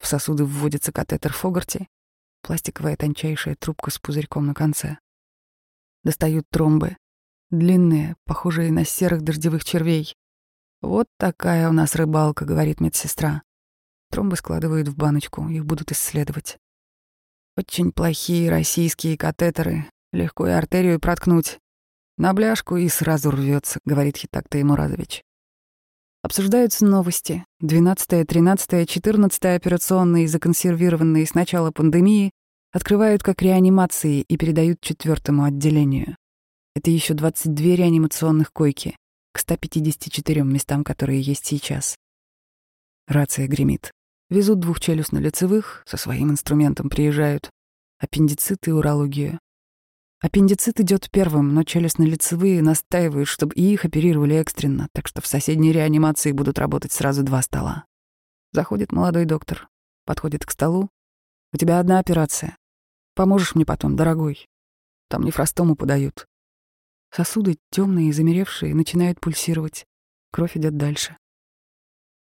В 0.00 0.08
сосуды 0.08 0.44
вводится 0.44 0.90
катетер 0.90 1.32
Фогарти, 1.32 1.86
пластиковая 2.42 2.96
тончайшая 2.96 3.56
трубка 3.56 3.90
с 3.90 3.98
пузырьком 3.98 4.46
на 4.46 4.54
конце. 4.54 4.98
Достают 6.04 6.46
тромбы, 6.50 6.96
длинные, 7.50 8.16
похожие 8.24 8.72
на 8.72 8.84
серых 8.84 9.22
дождевых 9.22 9.64
червей. 9.64 10.14
«Вот 10.80 11.06
такая 11.18 11.68
у 11.68 11.72
нас 11.72 11.94
рыбалка»,— 11.94 12.44
говорит 12.46 12.80
медсестра. 12.80 13.42
Тромбы 14.10 14.36
складывают 14.36 14.88
в 14.88 14.96
баночку, 14.96 15.48
их 15.48 15.64
будут 15.64 15.92
исследовать. 15.92 16.58
Очень 17.56 17.92
плохие 17.92 18.50
российские 18.50 19.16
катетеры, 19.16 19.86
легко 20.12 20.46
и 20.46 20.50
артерию 20.50 20.98
проткнуть. 20.98 21.58
На 22.18 22.34
бляшку 22.34 22.76
и 22.76 22.88
сразу 22.88 23.30
рвется, 23.30 23.78
говорит 23.84 24.16
Хитакта 24.16 24.60
Имуразович. 24.60 25.22
Обсуждаются 26.22 26.86
новости. 26.86 27.44
12-я, 27.62 28.22
13-я, 28.22 28.84
14-я 28.84 29.54
операционные, 29.56 30.28
законсервированные 30.28 31.26
с 31.26 31.34
начала 31.34 31.72
пандемии, 31.72 32.30
открывают 32.70 33.24
как 33.24 33.42
реанимации 33.42 34.20
и 34.20 34.36
передают 34.36 34.80
четвертому 34.80 35.44
отделению. 35.44 36.16
Это 36.76 36.90
еще 36.90 37.14
22 37.14 37.74
реанимационных 37.74 38.52
койки 38.52 38.96
к 39.32 39.40
154 39.40 40.42
местам, 40.42 40.84
которые 40.84 41.20
есть 41.20 41.44
сейчас. 41.44 41.96
Рация 43.08 43.48
гремит. 43.48 43.90
Везут 44.30 44.60
двух 44.60 44.80
челюстно-лицевых, 44.80 45.82
со 45.86 45.96
своим 45.96 46.30
инструментом 46.30 46.88
приезжают. 46.88 47.50
Аппендицит 47.98 48.68
и 48.68 48.70
урологию. 48.70 49.40
Аппендицит 50.22 50.78
идет 50.78 51.10
первым, 51.10 51.52
но 51.52 51.64
челюстно-лицевые 51.64 52.62
настаивают, 52.62 53.26
чтобы 53.26 53.56
и 53.56 53.72
их 53.72 53.84
оперировали 53.84 54.36
экстренно, 54.36 54.88
так 54.92 55.08
что 55.08 55.20
в 55.20 55.26
соседней 55.26 55.72
реанимации 55.72 56.30
будут 56.30 56.60
работать 56.60 56.92
сразу 56.92 57.24
два 57.24 57.42
стола. 57.42 57.86
Заходит 58.52 58.92
молодой 58.92 59.24
доктор, 59.24 59.68
подходит 60.06 60.46
к 60.46 60.52
столу. 60.52 60.88
«У 61.52 61.56
тебя 61.56 61.80
одна 61.80 61.98
операция. 61.98 62.56
Поможешь 63.16 63.56
мне 63.56 63.66
потом, 63.66 63.96
дорогой? 63.96 64.48
Там 65.08 65.24
нефростому 65.24 65.74
подают. 65.74 66.28
Сосуды, 67.10 67.58
темные 67.72 68.08
и 68.10 68.12
замеревшие, 68.12 68.76
начинают 68.76 69.20
пульсировать. 69.20 69.86
Кровь 70.30 70.56
идет 70.56 70.76
дальше. 70.76 71.16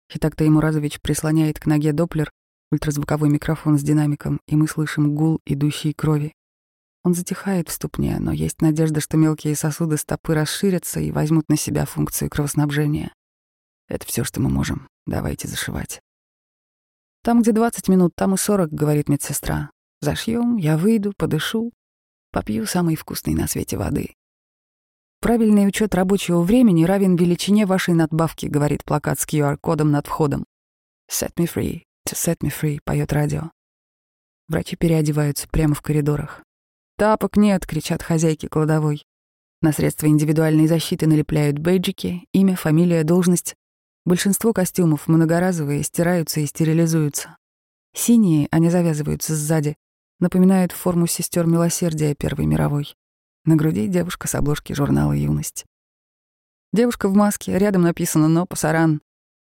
Хитакта 0.09 0.47
Имуразович 0.47 1.01
прислоняет 1.01 1.59
к 1.59 1.65
ноге 1.65 1.93
доплер, 1.93 2.31
ультразвуковой 2.71 3.29
микрофон 3.29 3.79
с 3.79 3.81
динамиком, 3.81 4.39
и 4.47 4.55
мы 4.55 4.67
слышим 4.67 5.15
гул 5.15 5.41
идущей 5.45 5.93
крови. 5.93 6.36
Он 7.03 7.13
затихает 7.13 7.69
в 7.69 7.71
ступне, 7.71 8.17
но 8.19 8.31
есть 8.31 8.61
надежда, 8.61 8.99
что 8.99 9.17
мелкие 9.17 9.55
сосуды 9.55 9.97
стопы 9.97 10.33
расширятся 10.33 10.99
и 10.99 11.11
возьмут 11.11 11.47
на 11.49 11.57
себя 11.57 11.85
функцию 11.85 12.29
кровоснабжения. 12.29 13.13
Это 13.87 14.05
все, 14.05 14.23
что 14.23 14.41
мы 14.41 14.49
можем. 14.49 14.87
Давайте 15.05 15.47
зашивать. 15.47 16.01
Там, 17.23 17.41
где 17.41 17.51
20 17.51 17.87
минут, 17.87 18.13
там 18.15 18.33
и 18.33 18.37
40, 18.37 18.71
говорит 18.71 19.09
медсестра. 19.09 19.69
Зашьем, 20.01 20.57
я 20.57 20.77
выйду, 20.77 21.13
подышу, 21.17 21.71
попью 22.31 22.65
самой 22.65 22.95
вкусной 22.95 23.35
на 23.35 23.47
свете 23.47 23.77
воды. 23.77 24.13
Правильный 25.19 25.67
учет 25.67 25.95
рабочего 25.95 26.41
времени 26.41 26.83
равен 26.83 27.15
величине 27.15 27.65
вашей 27.65 27.95
надбавки, 27.95 28.45
говорит 28.45 28.83
плакат 28.83 29.19
с 29.19 29.25
QR-кодом 29.25 29.91
над 29.91 30.05
входом. 30.05 30.45
Set 31.09 31.33
me 31.35 31.51
free, 31.51 31.83
to 32.07 32.13
set 32.13 32.37
me 32.41 32.51
free, 32.51 32.79
поет 32.83 33.11
радио. 33.11 33.51
Врачи 34.47 34.75
переодеваются 34.75 35.47
прямо 35.49 35.73
в 35.73 35.81
коридорах. 35.81 36.43
Тапок 36.97 37.37
нет, 37.37 37.67
кричат 37.67 38.01
хозяйки 38.01 38.47
кладовой. 38.47 39.05
На 39.61 39.71
средства 39.71 40.07
индивидуальной 40.07 40.65
защиты 40.65 41.05
налепляют 41.05 41.59
бейджики, 41.59 42.27
имя, 42.31 42.55
фамилия, 42.55 43.03
должность. 43.03 43.53
Большинство 44.03 44.51
костюмов 44.51 45.07
многоразовые, 45.07 45.83
стираются 45.83 46.39
и 46.39 46.47
стерилизуются. 46.47 47.37
Синие, 47.93 48.47
они 48.49 48.71
завязываются 48.71 49.35
сзади, 49.35 49.75
напоминают 50.19 50.71
форму 50.71 51.05
сестер 51.05 51.45
милосердия 51.45 52.15
Первой 52.15 52.47
мировой. 52.47 52.95
На 53.45 53.55
груди 53.55 53.87
девушка 53.87 54.27
с 54.27 54.33
обложки 54.33 54.73
журнала 54.73 55.13
«Юность». 55.13 55.65
Девушка 56.73 57.09
в 57.09 57.15
маске, 57.15 57.59
рядом 57.59 57.83
написано 57.83 58.27
«Но 58.27 58.47
Пасаран». 58.47 59.01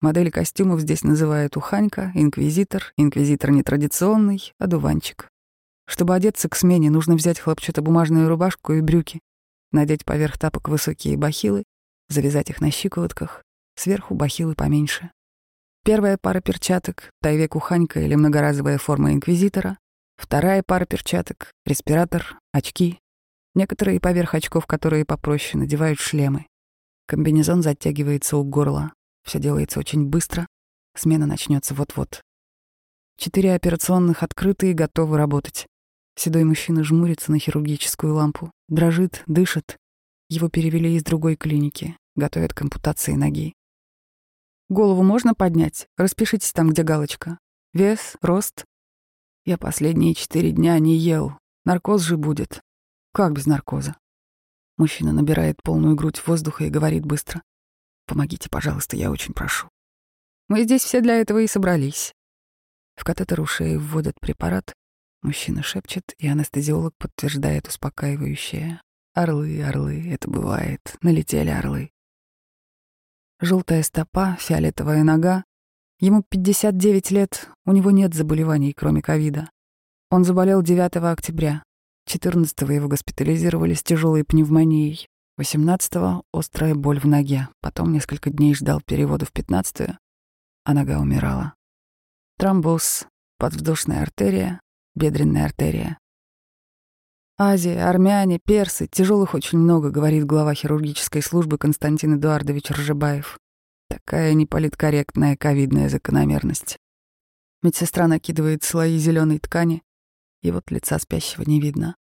Модели 0.00 0.30
костюмов 0.30 0.80
здесь 0.80 1.04
называют 1.04 1.56
уханька, 1.56 2.10
инквизитор, 2.14 2.92
инквизитор 2.96 3.52
нетрадиционный, 3.52 4.54
одуванчик. 4.58 5.28
Чтобы 5.88 6.14
одеться 6.14 6.48
к 6.48 6.54
смене, 6.54 6.90
нужно 6.90 7.16
взять 7.16 7.40
хлопчатобумажную 7.40 8.28
рубашку 8.28 8.74
и 8.74 8.80
брюки, 8.80 9.20
надеть 9.72 10.04
поверх 10.04 10.38
тапок 10.38 10.68
высокие 10.68 11.16
бахилы, 11.16 11.64
завязать 12.08 12.50
их 12.50 12.60
на 12.60 12.70
щиколотках, 12.70 13.42
сверху 13.74 14.14
бахилы 14.14 14.54
поменьше. 14.54 15.10
Первая 15.84 16.18
пара 16.20 16.40
перчаток— 16.40 17.10
тайвек 17.22 17.56
уханька 17.56 18.00
или 18.00 18.14
многоразовая 18.14 18.78
форма 18.78 19.12
инквизитора. 19.12 19.78
Вторая 20.16 20.62
пара 20.62 20.84
перчаток— 20.84 21.52
респиратор, 21.66 22.38
очки, 22.52 23.00
Некоторые 23.58 23.98
поверх 23.98 24.34
очков, 24.34 24.66
которые 24.66 25.04
попроще, 25.04 25.60
надевают 25.60 25.98
шлемы. 25.98 26.46
Комбинезон 27.06 27.64
затягивается 27.64 28.36
у 28.36 28.44
горла. 28.44 28.92
Все 29.24 29.40
делается 29.40 29.80
очень 29.80 30.06
быстро. 30.06 30.46
Смена 30.94 31.26
начнется 31.26 31.74
вот-вот. 31.74 32.22
Четыре 33.16 33.54
операционных 33.54 34.22
открыты 34.22 34.70
и 34.70 34.74
готовы 34.74 35.16
работать. 35.16 35.66
Седой 36.18 36.42
мужчина 36.42 36.82
жмурится 36.82 37.30
на 37.30 37.38
хирургическую 37.38 38.12
лампу, 38.12 38.50
дрожит, 38.66 39.22
дышит. 39.28 39.76
Его 40.28 40.48
перевели 40.48 40.96
из 40.96 41.04
другой 41.04 41.36
клиники, 41.36 41.96
готовят 42.16 42.52
к 42.52 42.60
ампутации 42.60 43.12
ноги. 43.12 43.54
Голову 44.68 45.04
можно 45.04 45.32
поднять? 45.34 45.86
Распишитесь 45.96 46.52
там, 46.52 46.70
где 46.70 46.82
галочка. 46.82 47.38
Вес, 47.72 48.16
рост. 48.20 48.64
Я 49.44 49.58
последние 49.58 50.14
четыре 50.14 50.50
дня 50.50 50.76
не 50.80 50.96
ел. 50.96 51.38
Наркоз 51.64 52.02
же 52.02 52.16
будет. 52.16 52.62
Как 53.12 53.32
без 53.32 53.46
наркоза? 53.46 53.94
Мужчина 54.76 55.12
набирает 55.12 55.62
полную 55.62 55.94
грудь 55.94 56.20
воздуха 56.26 56.64
и 56.64 56.70
говорит 56.70 57.06
быстро. 57.06 57.42
«Помогите, 58.06 58.48
пожалуйста, 58.50 58.96
я 58.96 59.12
очень 59.12 59.34
прошу». 59.34 59.68
«Мы 60.48 60.64
здесь 60.64 60.82
все 60.82 61.00
для 61.00 61.20
этого 61.20 61.38
и 61.38 61.46
собрались». 61.46 62.12
В 62.96 63.04
катетер 63.04 63.40
у 63.40 63.46
шеи 63.46 63.76
вводят 63.76 64.18
препарат, 64.18 64.74
мужчина 65.22 65.62
шепчет, 65.62 66.14
и 66.18 66.28
анестезиолог 66.28 66.94
подтверждает 66.98 67.68
успокаивающее. 67.68 68.80
«Орлы, 69.14 69.62
орлы, 69.62 70.08
это 70.10 70.30
бывает, 70.30 70.96
налетели 71.02 71.50
орлы». 71.50 71.90
Желтая 73.40 73.82
стопа, 73.82 74.36
фиолетовая 74.40 75.04
нога. 75.04 75.44
Ему 76.00 76.24
59 76.28 77.10
лет, 77.10 77.48
у 77.66 77.72
него 77.72 77.90
нет 77.90 78.14
заболеваний, 78.14 78.72
кроме 78.72 79.02
ковида. 79.02 79.50
Он 80.10 80.24
заболел 80.24 80.62
9 80.62 80.96
октября. 80.96 81.62
14-го 82.08 82.72
его 82.72 82.88
госпитализировали 82.88 83.74
с 83.74 83.82
тяжелой 83.82 84.24
пневмонией. 84.24 85.06
18-го— 85.38 86.24
острая 86.32 86.74
боль 86.74 86.98
в 86.98 87.04
ноге. 87.04 87.48
Потом 87.60 87.92
несколько 87.92 88.30
дней 88.30 88.54
ждал 88.54 88.80
перевода 88.80 89.24
в 89.26 89.32
15-ю, 89.32 89.98
а 90.64 90.74
нога 90.74 90.98
умирала. 90.98 91.54
Тромбоз, 92.38 93.06
подвздошная 93.38 94.02
артерия, 94.02 94.60
бедренная 94.98 95.46
артерия. 95.46 95.98
Азия, 97.38 97.88
армяне, 97.88 98.40
персы, 98.44 98.88
тяжелых 98.88 99.34
очень 99.34 99.58
много, 99.58 99.90
говорит 99.90 100.26
глава 100.26 100.54
хирургической 100.54 101.22
службы 101.22 101.56
Константин 101.56 102.16
Эдуардович 102.16 102.72
Ржебаев. 102.72 103.38
Такая 103.88 104.34
неполиткорректная 104.34 105.36
ковидная 105.36 105.88
закономерность. 105.88 106.78
Медсестра 107.62 108.08
накидывает 108.08 108.64
слои 108.64 108.98
зеленой 108.98 109.38
ткани, 109.38 109.82
и 110.42 110.50
вот 110.50 110.70
лица 110.70 110.98
спящего 110.98 111.42
не 111.42 111.60
видно. 111.60 111.94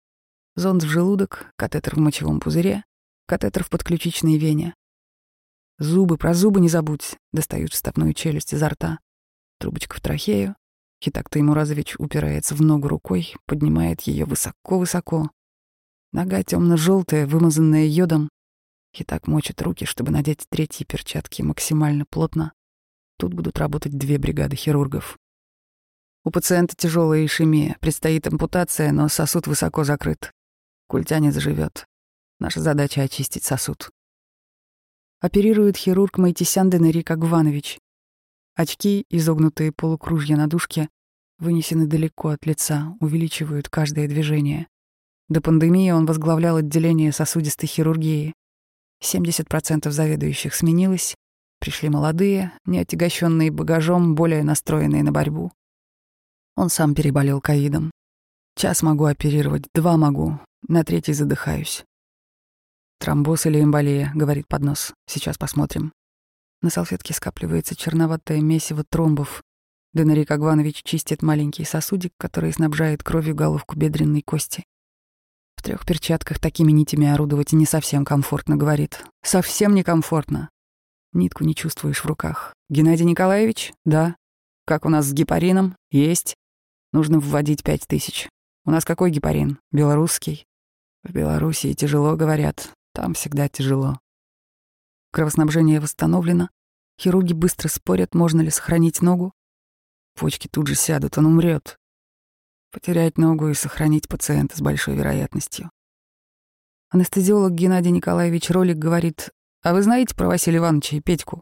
Зонд 0.54 0.82
в 0.82 0.88
желудок, 0.88 1.52
катетер 1.56 1.96
в 1.96 1.98
мочевом 1.98 2.40
пузыре, 2.40 2.84
катетер 3.26 3.62
в 3.62 3.68
подключичной 3.68 4.38
вене. 4.38 4.74
Зубы, 5.78 6.16
про 6.16 6.32
зубы 6.32 6.60
не 6.60 6.70
забудь, 6.70 7.18
достают 7.32 7.72
вставную 7.74 8.14
челюсть 8.14 8.54
изо 8.54 8.70
рта. 8.70 8.98
Трубочка 9.58 9.96
в 9.96 10.00
трахею, 10.00 10.56
Хитак 11.02 11.28
Таймуразович 11.28 11.96
упирается 11.98 12.54
в 12.54 12.62
ногу 12.62 12.88
рукой, 12.88 13.34
поднимает 13.46 14.02
ее 14.02 14.24
высоко-высоко. 14.24 15.30
Нога 16.12 16.42
темно-желтая, 16.42 17.26
вымазанная 17.26 17.86
йодом. 17.86 18.30
Хитак 18.94 19.26
мочит 19.26 19.60
руки, 19.60 19.84
чтобы 19.84 20.10
надеть 20.10 20.46
третьи 20.48 20.84
перчатки 20.84 21.42
максимально 21.42 22.06
плотно. 22.06 22.52
Тут 23.18 23.34
будут 23.34 23.58
работать 23.58 23.96
две 23.96 24.18
бригады 24.18 24.56
хирургов. 24.56 25.18
У 26.24 26.30
пациента 26.30 26.74
тяжелая 26.74 27.24
ишемия, 27.24 27.76
предстоит 27.80 28.26
ампутация, 28.26 28.90
но 28.92 29.08
сосуд 29.08 29.46
высоко 29.46 29.84
закрыт. 29.84 30.32
Культя 30.88 31.18
не 31.18 31.30
заживет. 31.30 31.86
Наша 32.40 32.60
задача— 32.60 33.02
очистить 33.02 33.44
сосуд. 33.44 33.90
Оперирует 35.20 35.76
хирург 35.76 36.18
Майтисян 36.18 36.68
Денерик 36.68 37.10
Агванович. 37.10 37.78
Очки, 38.56 39.04
изогнутые 39.10 39.70
полукружья 39.70 40.36
на 40.36 40.46
дужке, 40.46 40.88
вынесены 41.38 41.86
далеко 41.86 42.30
от 42.30 42.46
лица, 42.46 42.96
увеличивают 43.00 43.68
каждое 43.68 44.08
движение. 44.08 44.66
До 45.28 45.42
пандемии 45.42 45.90
он 45.90 46.06
возглавлял 46.06 46.56
отделение 46.56 47.12
сосудистой 47.12 47.68
хирургии. 47.68 48.32
70% 49.04 49.90
заведующих 49.90 50.54
сменилось, 50.54 51.14
пришли 51.60 51.90
молодые, 51.90 52.52
не 52.64 52.78
отягощенные 52.78 53.50
багажом, 53.50 54.14
более 54.14 54.42
настроенные 54.42 55.02
на 55.02 55.12
борьбу. 55.12 55.52
Он 56.56 56.70
сам 56.70 56.94
переболел 56.94 57.42
ковидом. 57.42 57.90
Час 58.56 58.82
могу 58.82 59.04
оперировать, 59.04 59.64
два 59.74 59.98
могу, 59.98 60.40
на 60.66 60.82
третий 60.82 61.12
задыхаюсь. 61.12 61.84
Тромбоз 63.00 63.44
или 63.44 63.60
эмболия, 63.60 64.12
говорит 64.14 64.48
поднос. 64.48 64.94
Сейчас 65.06 65.36
посмотрим. 65.36 65.92
На 66.66 66.70
салфетке 66.70 67.14
скапливается 67.14 67.76
черноватое 67.76 68.40
месиво 68.40 68.82
тромбов. 68.82 69.44
Денарик 69.94 70.32
Агванович 70.32 70.82
чистит 70.82 71.22
маленький 71.22 71.64
сосудик, 71.64 72.12
который 72.18 72.52
снабжает 72.52 73.04
кровью 73.04 73.36
головку 73.36 73.76
бедренной 73.76 74.20
кости. 74.20 74.64
В 75.54 75.62
трех 75.62 75.86
перчатках 75.86 76.40
такими 76.40 76.72
нитями 76.72 77.06
орудовать 77.06 77.52
не 77.52 77.66
совсем 77.66 78.04
комфортно, 78.04 78.56
говорит. 78.56 79.04
Совсем 79.22 79.76
некомфортно. 79.76 80.50
Нитку 81.12 81.44
не 81.44 81.54
чувствуешь 81.54 82.02
в 82.02 82.06
руках. 82.06 82.52
Геннадий 82.68 83.04
Николаевич? 83.04 83.72
Да. 83.84 84.16
Как 84.64 84.86
у 84.86 84.88
нас 84.88 85.06
с 85.06 85.12
гепарином? 85.12 85.76
Есть. 85.92 86.34
Нужно 86.92 87.20
вводить 87.20 87.62
пять 87.62 87.86
тысяч. 87.86 88.28
У 88.64 88.72
нас 88.72 88.84
какой 88.84 89.12
гепарин? 89.12 89.60
Белорусский. 89.70 90.46
В 91.04 91.12
Белоруссии 91.12 91.74
тяжело, 91.74 92.16
говорят. 92.16 92.72
Там 92.92 93.14
всегда 93.14 93.48
тяжело. 93.48 94.00
Кровоснабжение 95.16 95.80
восстановлено. 95.80 96.50
Хирурги 97.00 97.32
быстро 97.32 97.68
спорят, 97.68 98.14
можно 98.14 98.42
ли 98.42 98.50
сохранить 98.50 99.00
ногу. 99.00 99.32
Почки 100.14 100.46
тут 100.46 100.66
же 100.66 100.74
сядут, 100.74 101.16
он 101.16 101.24
умрет. 101.24 101.78
Потерять 102.70 103.16
ногу 103.16 103.48
и 103.48 103.54
сохранить 103.54 104.08
пациента 104.08 104.58
с 104.58 104.60
большой 104.60 104.94
вероятностью. 104.94 105.70
Анестезиолог 106.90 107.54
Геннадий 107.54 107.92
Николаевич 107.92 108.50
Ролик 108.50 108.76
говорит, 108.76 109.30
«А 109.62 109.72
вы 109.72 109.82
знаете 109.82 110.14
про 110.14 110.26
Василия 110.26 110.58
Ивановича 110.58 110.98
и 110.98 111.00
Петьку? 111.00 111.40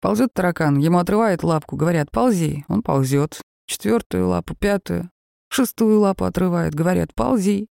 Ползет 0.00 0.32
таракан, 0.32 0.76
ему 0.76 0.98
отрывает 0.98 1.44
лапку, 1.44 1.76
говорят, 1.76 2.10
ползи, 2.10 2.64
он 2.66 2.82
ползет. 2.82 3.40
Четвертую 3.66 4.26
лапу, 4.26 4.56
пятую, 4.56 5.12
шестую 5.48 6.00
лапу 6.00 6.24
отрывает, 6.24 6.74
говорят, 6.74 7.14
ползи. 7.14 7.68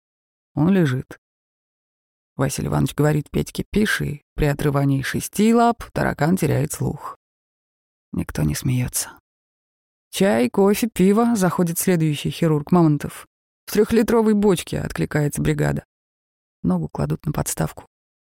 Он 0.56 0.70
лежит. 0.70 1.20
Василий 2.40 2.68
Иванович 2.68 2.94
говорит 2.94 3.30
Петьке, 3.30 3.64
пиши. 3.70 4.22
При 4.34 4.46
отрывании 4.46 5.02
шести 5.02 5.54
лап 5.54 5.84
таракан 5.92 6.38
теряет 6.38 6.72
слух. 6.72 7.14
Никто 8.12 8.42
не 8.44 8.54
смеется. 8.54 9.10
Чай, 10.10 10.48
кофе, 10.48 10.88
пиво, 10.88 11.36
заходит 11.36 11.78
следующий 11.78 12.30
хирург 12.30 12.72
Мамонтов. 12.72 13.26
В 13.66 13.72
трехлитровой 13.72 14.32
бочке 14.32 14.80
откликается 14.80 15.42
бригада. 15.42 15.84
Ногу 16.62 16.88
кладут 16.88 17.26
на 17.26 17.32
подставку. 17.32 17.84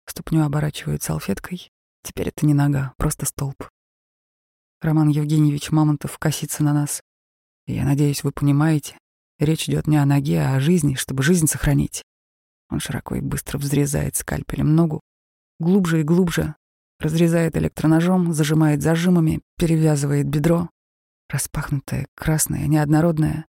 Ступню 0.06 0.42
оборачивают 0.46 1.02
салфеткой. 1.02 1.68
Теперь 2.02 2.28
это 2.28 2.46
не 2.46 2.54
нога, 2.54 2.94
просто 2.96 3.26
столб. 3.26 3.68
Роман 4.80 5.08
Евгеньевич 5.10 5.70
Мамонтов 5.70 6.16
косится 6.18 6.64
на 6.64 6.72
нас. 6.72 7.02
Я 7.66 7.84
надеюсь, 7.84 8.24
вы 8.24 8.32
понимаете, 8.32 8.96
речь 9.38 9.68
идет 9.68 9.86
не 9.86 9.98
о 9.98 10.06
ноге, 10.06 10.40
а 10.40 10.54
о 10.54 10.60
жизни, 10.60 10.94
чтобы 10.94 11.22
жизнь 11.22 11.46
сохранить. 11.46 12.02
Он 12.70 12.80
широко 12.80 13.14
и 13.14 13.20
быстро 13.20 13.58
взрезает 13.58 14.16
скальпелем 14.16 14.74
ногу, 14.74 15.00
глубже 15.58 16.00
и 16.00 16.04
глубже, 16.04 16.54
разрезает 16.98 17.56
электроножом, 17.56 18.32
зажимает 18.32 18.82
зажимами, 18.82 19.40
перевязывает 19.56 20.26
бедро. 20.26 20.70
Распахнутое, 21.28 22.08
красное, 22.14 22.66
неоднородное, 22.66 23.46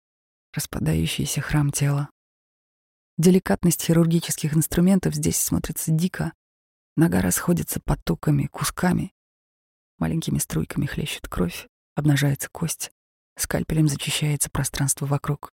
распадающийся 0.53 1.41
храм 1.41 1.71
тела. 1.71 2.11
Деликатность 3.19 3.83
хирургических 3.83 4.55
инструментов 4.55 5.15
здесь 5.15 5.39
смотрится 5.39 5.91
дико. 5.91 6.33
Нога 6.97 7.23
расходится 7.23 7.81
потоками, 7.81 8.47
кусками. 8.47 9.13
Маленькими 9.99 10.39
струйками 10.39 10.87
хлещет 10.87 11.29
кровь, 11.29 11.67
обнажается 11.95 12.49
кость. 12.51 12.91
Скальпелем 13.37 13.89
зачищается 13.89 14.51
пространство 14.51 15.07
вокруг. 15.07 15.51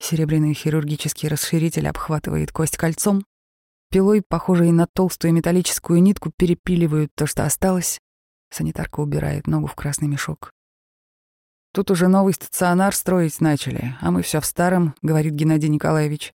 Серебряный 0.00 0.54
хирургический 0.54 1.28
расширитель 1.28 1.88
обхватывает 1.88 2.52
кость 2.52 2.76
кольцом. 2.76 3.24
Пилой, 3.90 4.22
похожей 4.22 4.70
на 4.70 4.86
толстую 4.86 5.32
металлическую 5.32 6.02
нитку, 6.02 6.30
перепиливают 6.36 7.10
то, 7.14 7.26
что 7.26 7.44
осталось. 7.44 7.98
Санитарка 8.50 9.00
убирает 9.00 9.46
ногу 9.46 9.66
в 9.66 9.74
красный 9.74 10.08
мешок. 10.08 10.52
«Тут 11.72 11.90
уже 11.90 12.08
новый 12.08 12.34
стационар 12.34 12.94
строить 12.94 13.40
начали, 13.40 13.96
а 14.00 14.10
мы 14.10 14.22
все 14.22 14.40
в 14.40 14.46
старом»,— 14.46 14.94
говорит 15.02 15.34
Геннадий 15.34 15.68
Николаевич. 15.68 16.32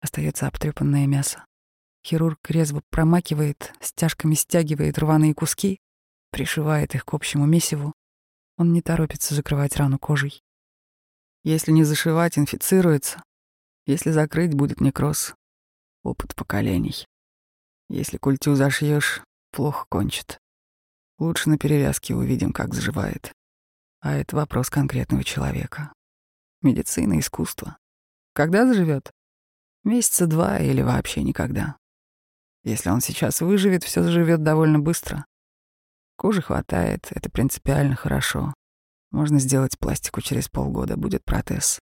Остается 0.00 0.46
обтрепанное 0.46 1.06
мясо. 1.06 1.44
Хирург 2.06 2.38
резво 2.50 2.82
промакивает, 2.90 3.72
стяжками 3.80 4.34
стягивает 4.34 4.98
рваные 4.98 5.34
куски, 5.34 5.80
пришивает 6.30 6.94
их 6.94 7.04
к 7.04 7.14
общему 7.14 7.46
месиву. 7.46 7.94
Он 8.58 8.72
не 8.72 8.82
торопится 8.82 9.34
закрывать 9.34 9.76
рану 9.76 9.98
кожей. 9.98 10.42
Если 11.44 11.72
не 11.72 11.84
зашивать, 11.84 12.38
инфицируется. 12.38 13.22
Если 13.86 14.10
закрыть, 14.10 14.54
будет 14.54 14.80
некроз. 14.80 15.34
Опыт 16.02 16.34
поколений. 16.34 17.06
Если 17.90 18.16
культю 18.16 18.54
зашьешь, 18.54 19.22
плохо 19.52 19.84
кончит. 19.90 20.38
Лучше 21.18 21.50
на 21.50 21.58
перевязке 21.58 22.14
увидим, 22.14 22.52
как 22.52 22.72
заживает. 22.72 23.30
А 24.00 24.14
это 24.14 24.36
вопрос 24.36 24.70
конкретного 24.70 25.22
человека. 25.22 25.92
Медицина, 26.62 27.18
искусство. 27.18 27.76
Когда 28.32 28.66
заживет? 28.66 29.12
Месяца 29.84 30.26
два 30.26 30.58
или 30.58 30.80
вообще 30.80 31.22
никогда. 31.22 31.76
Если 32.62 32.88
он 32.88 33.02
сейчас 33.02 33.42
выживет, 33.42 33.84
все 33.84 34.02
заживет 34.02 34.42
довольно 34.42 34.78
быстро. 34.78 35.26
Кожи 36.16 36.40
хватает, 36.40 37.08
это 37.10 37.28
принципиально 37.28 37.96
хорошо. 37.96 38.54
Можно 39.14 39.38
сделать 39.38 39.78
пластику 39.78 40.20
через 40.20 40.48
полгода, 40.48 40.96
будет 40.96 41.24
протез. 41.24 41.78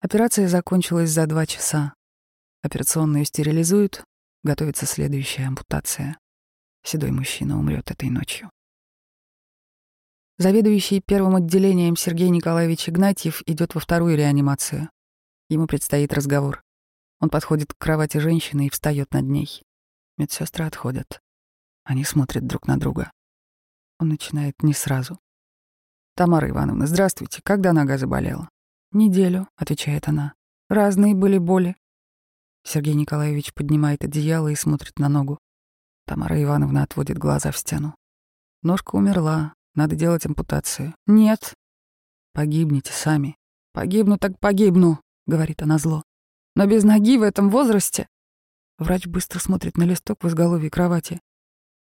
Операция 0.00 0.46
закончилась 0.46 1.08
за 1.10 1.26
два 1.26 1.46
часа. 1.46 1.94
Операционную 2.62 3.24
стерилизуют, 3.24 4.04
Готовится 4.44 4.84
следующая 4.84 5.46
ампутация. 5.46 6.18
Седой 6.84 7.10
мужчина 7.10 7.58
умрет 7.58 7.90
этой 7.90 8.10
ночью. 8.10 8.50
Заведующий 10.36 11.00
первым 11.00 11.36
отделением 11.36 11.96
Сергей 11.96 12.28
Николаевич 12.28 12.88
Игнатьев 12.88 13.42
идет 13.46 13.74
во 13.74 13.80
вторую 13.80 14.14
реанимацию. 14.14 14.90
Ему 15.48 15.66
предстоит 15.66 16.12
разговор. 16.12 16.62
Он 17.18 17.30
подходит 17.30 17.72
к 17.72 17.78
кровати 17.78 18.18
женщины 18.18 18.66
и 18.66 18.70
встает 18.70 19.12
над 19.12 19.24
ней. 19.24 19.62
Медсестры 20.18 20.66
отходят. 20.66 21.20
Они 21.82 22.04
смотрят 22.04 22.46
друг 22.46 22.66
на 22.66 22.78
друга. 22.78 23.10
Он 23.98 24.10
начинает 24.10 24.62
не 24.62 24.74
сразу. 24.74 25.18
«Тамара 26.18 26.50
Ивановна, 26.50 26.88
здравствуйте. 26.88 27.40
Когда 27.44 27.72
нога 27.72 27.96
заболела?» 27.96 28.50
«Неделю»,— 28.90 29.46
отвечает 29.56 30.08
она. 30.08 30.34
«Разные 30.68 31.14
были 31.14 31.38
боли». 31.38 31.76
Сергей 32.64 32.94
Николаевич 32.94 33.54
поднимает 33.54 34.02
одеяло 34.02 34.48
и 34.48 34.56
смотрит 34.56 34.98
на 34.98 35.08
ногу. 35.08 35.38
Тамара 36.06 36.42
Ивановна 36.42 36.82
отводит 36.82 37.18
глаза 37.18 37.52
в 37.52 37.56
стену. 37.56 37.94
Ножка 38.64 38.96
умерла, 38.96 39.54
надо 39.76 39.94
делать 39.94 40.26
ампутацию. 40.26 40.92
Нет. 41.06 41.54
Погибнете 42.32 42.92
сами. 42.92 43.36
Погибну 43.72 44.18
так 44.18 44.40
погибну, 44.40 45.00
говорит 45.28 45.62
она 45.62 45.78
зло. 45.78 46.02
Но 46.56 46.66
без 46.66 46.82
ноги 46.82 47.16
в 47.16 47.22
этом 47.22 47.48
возрасте. 47.48 48.08
Врач 48.76 49.06
быстро 49.06 49.38
смотрит 49.38 49.76
на 49.76 49.84
листок 49.84 50.24
в 50.24 50.26
изголовье 50.26 50.68
кровати. 50.68 51.20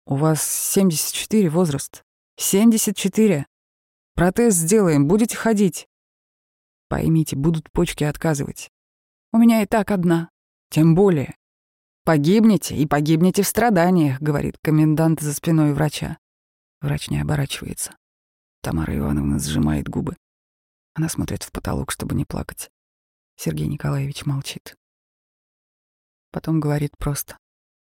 У 0.07 0.15
вас 0.15 0.41
74 0.41 1.51
возраст. 1.51 2.01
74. 2.37 3.45
Протез 4.15 4.55
сделаем, 4.55 5.07
будете 5.07 5.35
ходить. 5.35 5.87
Поймите, 6.87 7.35
будут 7.35 7.71
почки 7.71 8.03
отказывать. 8.03 8.69
У 9.31 9.37
меня 9.37 9.63
и 9.63 9.65
так 9.65 9.89
одна. 9.91 10.29
Тем 10.69 10.93
более. 10.95 11.35
Погибнете 12.03 12.75
и 12.75 12.85
погибнете 12.85 13.43
в 13.43 13.47
страданиях, 13.47 14.21
говорит 14.21 14.57
комендант 14.61 15.21
за 15.21 15.33
спиной 15.33 15.73
врача. 15.73 16.17
Врач 16.81 17.09
не 17.09 17.19
оборачивается. 17.19 17.95
Тамара 18.61 18.95
Ивановна 18.95 19.39
сжимает 19.39 19.87
губы. 19.87 20.17
Она 20.93 21.09
смотрит 21.09 21.43
в 21.43 21.51
потолок, 21.51 21.91
чтобы 21.91 22.13
не 22.13 22.25
плакать. 22.25 22.69
Сергей 23.35 23.67
Николаевич 23.67 24.25
молчит. 24.25 24.75
Потом 26.31 26.59
говорит 26.59 26.97
просто. 26.97 27.37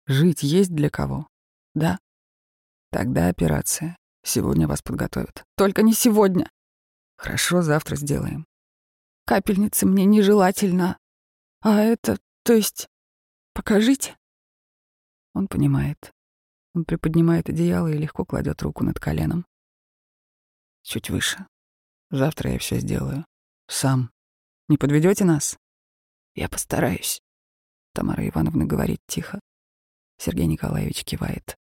«Жить 0.05 0.43
есть 0.43 0.73
для 0.73 0.89
кого?» 0.89 1.27
«Да». 1.75 1.99
«Тогда 2.91 3.27
операция. 3.27 3.95
Сегодня 4.23 4.67
вас 4.67 4.81
подготовят». 4.81 5.43
«Только 5.55 5.81
не 5.81 5.93
сегодня». 5.93 6.49
«Хорошо, 7.17 7.61
завтра 7.61 7.95
сделаем». 7.95 8.45
«Капельницы 9.25 9.85
мне 9.85 10.05
нежелательно. 10.05 10.97
А 11.61 11.81
это, 11.81 12.17
то 12.43 12.53
есть, 12.53 12.87
покажите?» 13.53 14.17
Он 15.33 15.47
понимает. 15.47 16.13
Он 16.73 16.85
приподнимает 16.85 17.49
одеяло 17.49 17.87
и 17.87 17.97
легко 17.97 18.25
кладет 18.25 18.61
руку 18.61 18.83
над 18.83 18.99
коленом. 18.99 19.45
Чуть 20.83 21.09
выше. 21.09 21.45
Завтра 22.09 22.53
я 22.53 22.57
все 22.59 22.79
сделаю. 22.79 23.25
Сам. 23.67 24.11
Не 24.67 24.77
подведете 24.77 25.25
нас? 25.25 25.57
Я 26.35 26.49
постараюсь. 26.49 27.21
Тамара 27.93 28.27
Ивановна 28.27 28.65
говорит 28.65 29.01
тихо. 29.07 29.39
Сергей 30.17 30.47
Николаевич 30.47 31.03
кивает. 31.03 31.58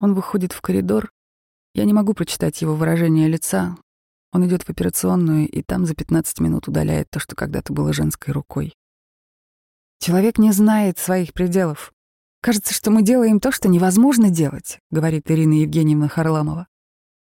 Он 0.00 0.14
выходит 0.14 0.52
в 0.52 0.60
коридор. 0.60 1.10
Я 1.74 1.84
не 1.84 1.92
могу 1.92 2.14
прочитать 2.14 2.60
его 2.62 2.74
выражение 2.74 3.28
лица. 3.28 3.76
Он 4.32 4.46
идет 4.46 4.62
в 4.62 4.70
операционную, 4.70 5.48
и 5.48 5.62
там 5.62 5.86
за 5.86 5.94
15 5.94 6.40
минут 6.40 6.68
удаляет 6.68 7.08
то, 7.10 7.20
что 7.20 7.36
когда-то 7.36 7.72
было 7.72 7.92
женской 7.92 8.32
рукой. 8.32 8.74
Человек 10.00 10.38
не 10.38 10.52
знает 10.52 10.98
своих 10.98 11.32
пределов. 11.32 11.92
«Кажется, 12.42 12.74
что 12.74 12.90
мы 12.90 13.02
делаем 13.02 13.40
то, 13.40 13.52
что 13.52 13.68
невозможно 13.68 14.28
делать»,— 14.28 14.78
говорит 14.90 15.30
Ирина 15.30 15.54
Евгеньевна 15.54 16.08
Харламова. 16.08 16.66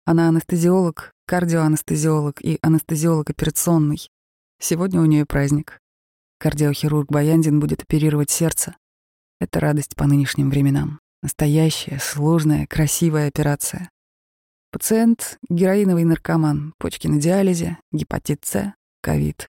Она 0.06 0.28
анестезиолог, 0.28 1.12
кардиоанестезиолог 1.26 2.40
и 2.40 2.59
анестезиолог 2.62 3.28
операционный. 3.28 4.09
Сегодня 4.59 5.00
у 5.00 5.04
нее 5.04 5.26
праздник. 5.26 5.78
Кардиохирург 6.38 7.11
Баяндин 7.11 7.61
будет 7.61 7.83
оперировать 7.83 8.30
сердце. 8.30 8.76
Это 9.40 9.61
радость 9.61 9.94
по 9.94 10.06
нынешним 10.06 10.48
временам. 10.48 11.00
Настоящая, 11.22 11.98
сложная, 11.98 12.66
красивая 12.66 13.28
операция. 13.28 13.90
Пациент— 14.72 15.38
героиновый 15.48 16.04
наркоман, 16.04 16.74
почки 16.78 17.06
на 17.06 17.20
диализе, 17.20 17.78
гепатит 17.92 18.44
С, 18.44 18.74
ковид. 19.02 19.48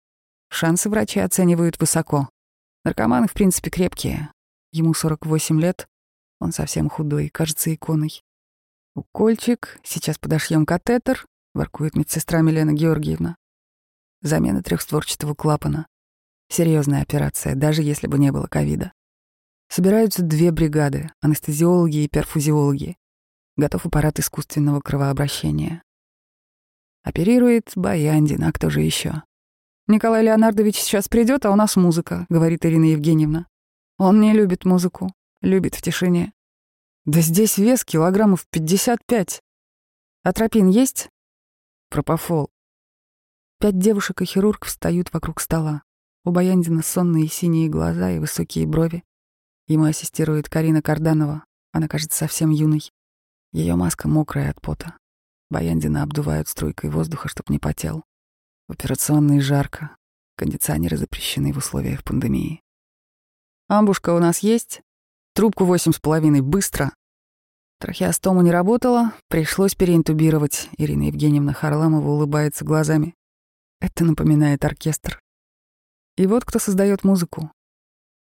Шансы 0.49 0.89
врачи 0.89 1.19
оценивают 1.19 1.80
высоко. 1.80 2.30
Наркоманы, 2.84 3.28
в 3.28 3.34
принципе, 3.34 3.71
крепкие, 3.71 4.30
Ему 4.75 4.93
48 4.93 5.62
лет, 5.62 5.88
он 6.41 6.51
совсем 6.51 6.89
худой, 6.89 7.30
кажется 7.30 7.73
иконой. 7.73 8.21
Укольчик, 8.93 9.80
сейчас 9.84 10.17
подошьем 10.17 10.65
катетер, 10.65 11.25
воркует 11.54 11.95
медсестра 11.95 12.41
Милена 12.41 12.73
Георгиевна. 12.73 13.38
Замена 14.21 14.62
трехстворчатого 14.62 15.34
клапана. 15.34 15.88
Серьезная 16.49 17.01
операция, 17.04 17.56
даже 17.56 17.84
если 17.84 18.08
бы 18.08 18.19
не 18.19 18.34
было 18.34 18.47
ковида. 18.47 18.91
Собираются 19.67 20.21
две 20.21 20.51
бригады— 20.51 21.12
анестезиологи 21.21 22.04
и 22.04 22.08
перфузиологи. 22.08 22.97
Готов 23.58 23.86
аппарат 23.86 24.19
искусственного 24.19 24.82
кровообращения. 24.82 25.84
Оперирует 27.04 27.71
Баяндин, 27.75 28.43
а 28.43 28.51
кто 28.51 28.69
же 28.69 28.82
еще? 28.82 29.23
«Николай 29.88 30.23
Леонардович 30.23 30.78
сейчас 30.78 31.08
придет, 31.08 31.45
а 31.45 31.51
у 31.51 31.56
нас 31.56 31.75
музыка»,— 31.75 32.25
говорит 32.30 32.65
Ирина 32.65 32.86
Евгеньевна. 32.86 33.47
Он 33.97 34.19
не 34.19 34.34
любит 34.34 34.65
музыку, 34.65 35.13
любит 35.41 35.73
в 35.75 35.82
тишине. 35.82 36.34
Да 37.06 37.21
здесь 37.21 37.58
вес 37.58 37.86
килограммов 37.86 38.45
55. 38.49 39.41
Атропин 40.23 40.67
есть? 40.67 41.10
Пропофол. 41.89 42.49
Пять 43.60 43.80
девушек 43.80 44.21
и 44.21 44.25
хирург 44.25 44.65
встают 44.65 45.13
вокруг 45.13 45.39
стола. 45.39 45.84
У 46.25 46.32
Баяндина 46.32 46.82
сонные 46.82 47.30
синие 47.30 47.69
глаза 47.69 48.12
и 48.12 48.19
высокие 48.19 48.67
брови. 48.67 49.04
Ему 49.67 49.86
ассистирует 49.86 50.47
Карина 50.47 50.82
Карданова. 50.82 51.43
Она 51.71 51.88
кажется 51.88 52.17
совсем 52.17 52.51
юной. 52.51 52.91
Ее 53.51 53.75
маска 53.75 54.08
мокрая 54.08 54.51
от 54.51 54.62
пота. 54.62 54.97
Баяндина 55.49 56.04
обдувают 56.04 56.47
струйкой 56.47 56.89
воздуха, 56.89 57.30
чтоб 57.30 57.49
не 57.49 57.58
потел. 57.58 58.04
В 58.67 58.73
операционной 58.73 59.39
жарко. 59.39 59.95
Кондиционеры 60.38 60.97
запрещены 60.97 61.51
в 61.54 61.58
условиях 61.58 62.04
пандемии. 62.04 62.62
Амбушка 63.67 64.13
у 64.13 64.19
нас 64.19 64.39
есть? 64.39 64.82
Трубку 65.34 65.65
восемь 65.65 65.93
с 65.93 65.99
половиной, 65.99 66.41
быстро. 66.41 66.93
Трахеостому 67.80 68.41
не 68.41 68.51
работала, 68.51 69.13
пришлось 69.30 69.73
переинтубировать. 69.73 70.69
Ирина 70.78 71.04
Евгеньевна 71.04 71.54
Харламова 71.54 72.08
улыбается 72.08 72.63
глазами. 72.63 73.15
Это 73.82 74.06
напоминает 74.06 74.63
оркестр. 74.63 75.19
И 76.17 76.28
вот 76.28 76.45
кто 76.45 76.60
создает 76.60 77.04
музыку. 77.04 77.51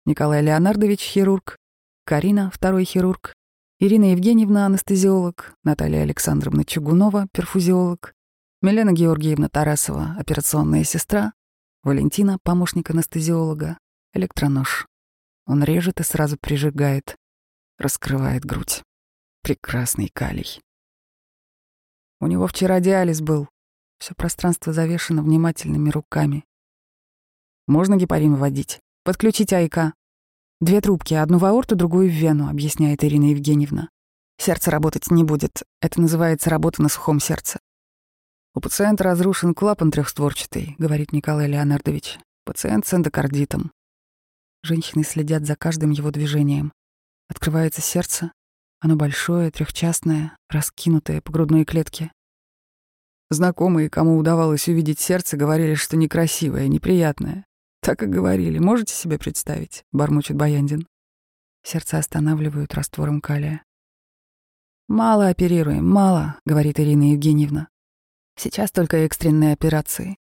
Николай 0.09 0.41
Леонардович— 0.41 1.01
хирург, 1.03 1.59
Карина— 2.03 2.49
второй 2.53 2.83
хирург, 2.83 3.35
Ирина 3.79 4.05
Евгеньевна— 4.05 4.65
анестезиолог, 4.65 5.53
Наталья 5.63 6.01
Александровна 6.01 6.65
Чугунова— 6.65 7.27
перфузиолог, 7.31 8.15
Милена 8.63 8.91
Георгиевна 8.91 9.49
Тарасова— 9.49 10.15
операционная 10.19 10.83
сестра, 10.83 11.33
Валентина— 11.83 12.39
помощник 12.43 12.89
анестезиолога, 12.89 13.77
электронож. 14.13 14.87
Он 15.45 15.63
режет 15.63 15.99
и 15.99 16.03
сразу 16.03 16.37
прижигает, 16.41 17.15
раскрывает 17.77 18.43
грудь. 18.43 18.81
Прекрасный 19.43 20.09
калий. 20.11 20.59
У 22.19 22.25
него 22.25 22.47
вчера 22.47 22.79
диализ 22.79 23.21
был. 23.21 23.47
Все 23.99 24.15
пространство 24.15 24.73
завешено 24.73 25.21
внимательными 25.21 25.91
руками. 25.91 26.45
Можно 27.67 27.95
гепарин 27.95 28.33
вводить? 28.33 28.79
Подключить 29.03 29.53
АИК. 29.53 29.93
Две 30.61 30.81
трубки, 30.81 31.13
одну 31.13 31.37
в 31.37 31.45
аорту, 31.45 31.77
другую 31.77 32.09
в 32.09 32.13
вену, 32.13 32.49
объясняет 32.49 33.03
Ирина 33.05 33.31
Евгеньевна. 33.31 33.89
Сердце 34.37 34.71
работать 34.71 35.09
не 35.09 35.23
будет. 35.23 35.63
Это 35.81 36.01
называется 36.01 36.49
работа 36.49 36.81
на 36.81 36.89
сухом 36.89 37.21
сердце. 37.21 37.59
У 38.53 38.59
пациента 38.59 39.05
разрушен 39.05 39.53
клапан 39.53 39.89
трехстворчатый, 39.89 40.75
говорит 40.77 41.13
Николай 41.13 41.47
Леонардович. 41.47 42.19
Пациент 42.43 42.85
с 42.85 42.93
эндокардитом. 42.93 43.71
Женщины 44.61 45.03
следят 45.03 45.45
за 45.45 45.55
каждым 45.55 45.91
его 45.91 46.11
движением. 46.11 46.73
Открывается 47.29 47.79
сердце. 47.79 48.33
Оно 48.81 48.97
большое, 48.97 49.51
трехчастное, 49.51 50.35
раскинутое 50.49 51.21
по 51.21 51.31
грудной 51.31 51.63
клетке. 51.63 52.11
Знакомые, 53.29 53.89
кому 53.89 54.17
удавалось 54.17 54.67
увидеть 54.67 54.99
сердце, 54.99 55.37
говорили, 55.37 55.75
что 55.75 55.95
некрасивое, 55.95 56.67
неприятное. 56.67 57.45
Так 57.81 58.03
и 58.03 58.07
говорили. 58.07 58.59
Можете 58.59 58.93
себе 58.93 59.17
представить? 59.17 59.83
Бормочет 59.91 60.35
Баяндин. 60.35 60.87
Сердце 61.63 61.97
останавливают 61.97 62.73
раствором 62.73 63.21
калия. 63.21 63.63
«Мало 64.87 65.27
оперируем, 65.27 65.87
мало»,— 65.87 66.39
говорит 66.45 66.79
Ирина 66.79 67.11
Евгеньевна. 67.11 67.67
«Сейчас 68.35 68.71
только 68.71 68.97
экстренные 68.97 69.53
операции. 69.53 70.17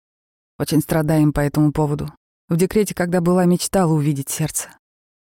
Очень 0.59 0.81
страдаем 0.81 1.31
по 1.31 1.39
этому 1.39 1.71
поводу. 1.71 2.11
В 2.49 2.57
декрете, 2.57 2.93
когда 2.93 3.21
была, 3.21 3.45
мечтала 3.45 3.93
увидеть 3.93 4.29
сердце. 4.29 4.69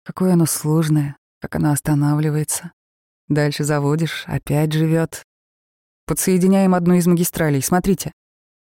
Какое 0.03 0.33
оно 0.33 0.47
сложное, 0.47 1.17
как 1.41 1.57
оно 1.57 1.73
останавливается. 1.73 2.73
Дальше 3.29 3.65
заводишь, 3.65 4.25
опять 4.27 4.73
живет. 4.73 5.25
Подсоединяем 6.07 6.75
одну 6.75 6.95
из 6.95 7.07
магистралей, 7.07 7.63
смотрите. 7.63 8.13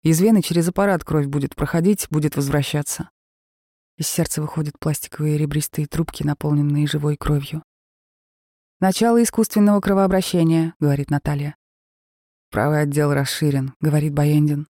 Из 0.03 0.19
вены 0.19 0.41
через 0.41 0.67
аппарат 0.67 1.03
кровь 1.03 1.27
будет 1.27 1.55
проходить, 1.55 2.07
будет 2.09 2.35
возвращаться. 2.35 3.09
Из 3.97 4.07
сердца 4.07 4.41
выходят 4.41 4.77
пластиковые 4.79 5.37
ребристые 5.37 5.87
трубки, 5.87 6.23
наполненные 6.23 6.85
живой 6.85 7.17
кровью. 7.17 7.63
«Начало 8.79 9.21
искусственного 9.23 9.81
кровообращения»,— 9.81 10.75
говорит 10.79 11.09
Наталья. 11.09 11.55
«Правый 12.51 12.81
отдел 12.81 13.11
расширен»,— 13.11 13.73
говорит 13.81 14.13
Баяндин. 14.13 14.67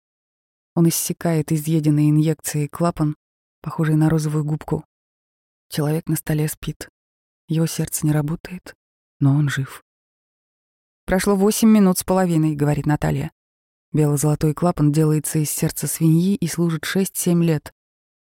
Он 0.74 0.88
иссекает 0.88 1.52
изъеденные 1.52 2.10
инъекции 2.10 2.66
клапан, 2.66 3.16
похожий 3.62 3.94
на 3.94 4.10
розовую 4.10 4.44
губку. 4.44 4.84
Человек 5.70 6.06
на 6.06 6.16
столе 6.16 6.46
спит. 6.46 6.90
Его 7.48 7.66
сердце 7.66 8.06
не 8.06 8.12
работает, 8.12 8.74
но 9.20 9.34
он 9.34 9.48
жив. 9.48 9.82
«Прошло 11.06 11.34
восемь 11.34 11.70
минут 11.70 11.98
с 11.98 12.04
половиной»,— 12.04 12.54
говорит 12.56 12.84
Наталья. 12.84 13.32
Бело-золотой 13.92 14.52
клапан 14.52 14.92
делается 14.92 15.38
из 15.38 15.50
сердца 15.50 15.86
свиньи 15.86 16.34
и 16.34 16.46
служит 16.46 16.84
шесть-семь 16.84 17.42
лет. 17.42 17.72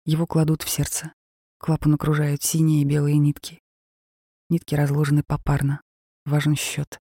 Его 0.04 0.26
кладут 0.26 0.62
в 0.62 0.68
сердце. 0.68 1.12
Клапан 1.58 1.94
окружают 1.94 2.42
синие 2.42 2.82
и 2.82 2.84
белые 2.84 3.16
нитки. 3.16 3.60
Нитки 4.50 4.74
разложены 4.74 5.22
попарно. 5.26 5.80
Важен 6.26 6.56
счет. 6.56 6.98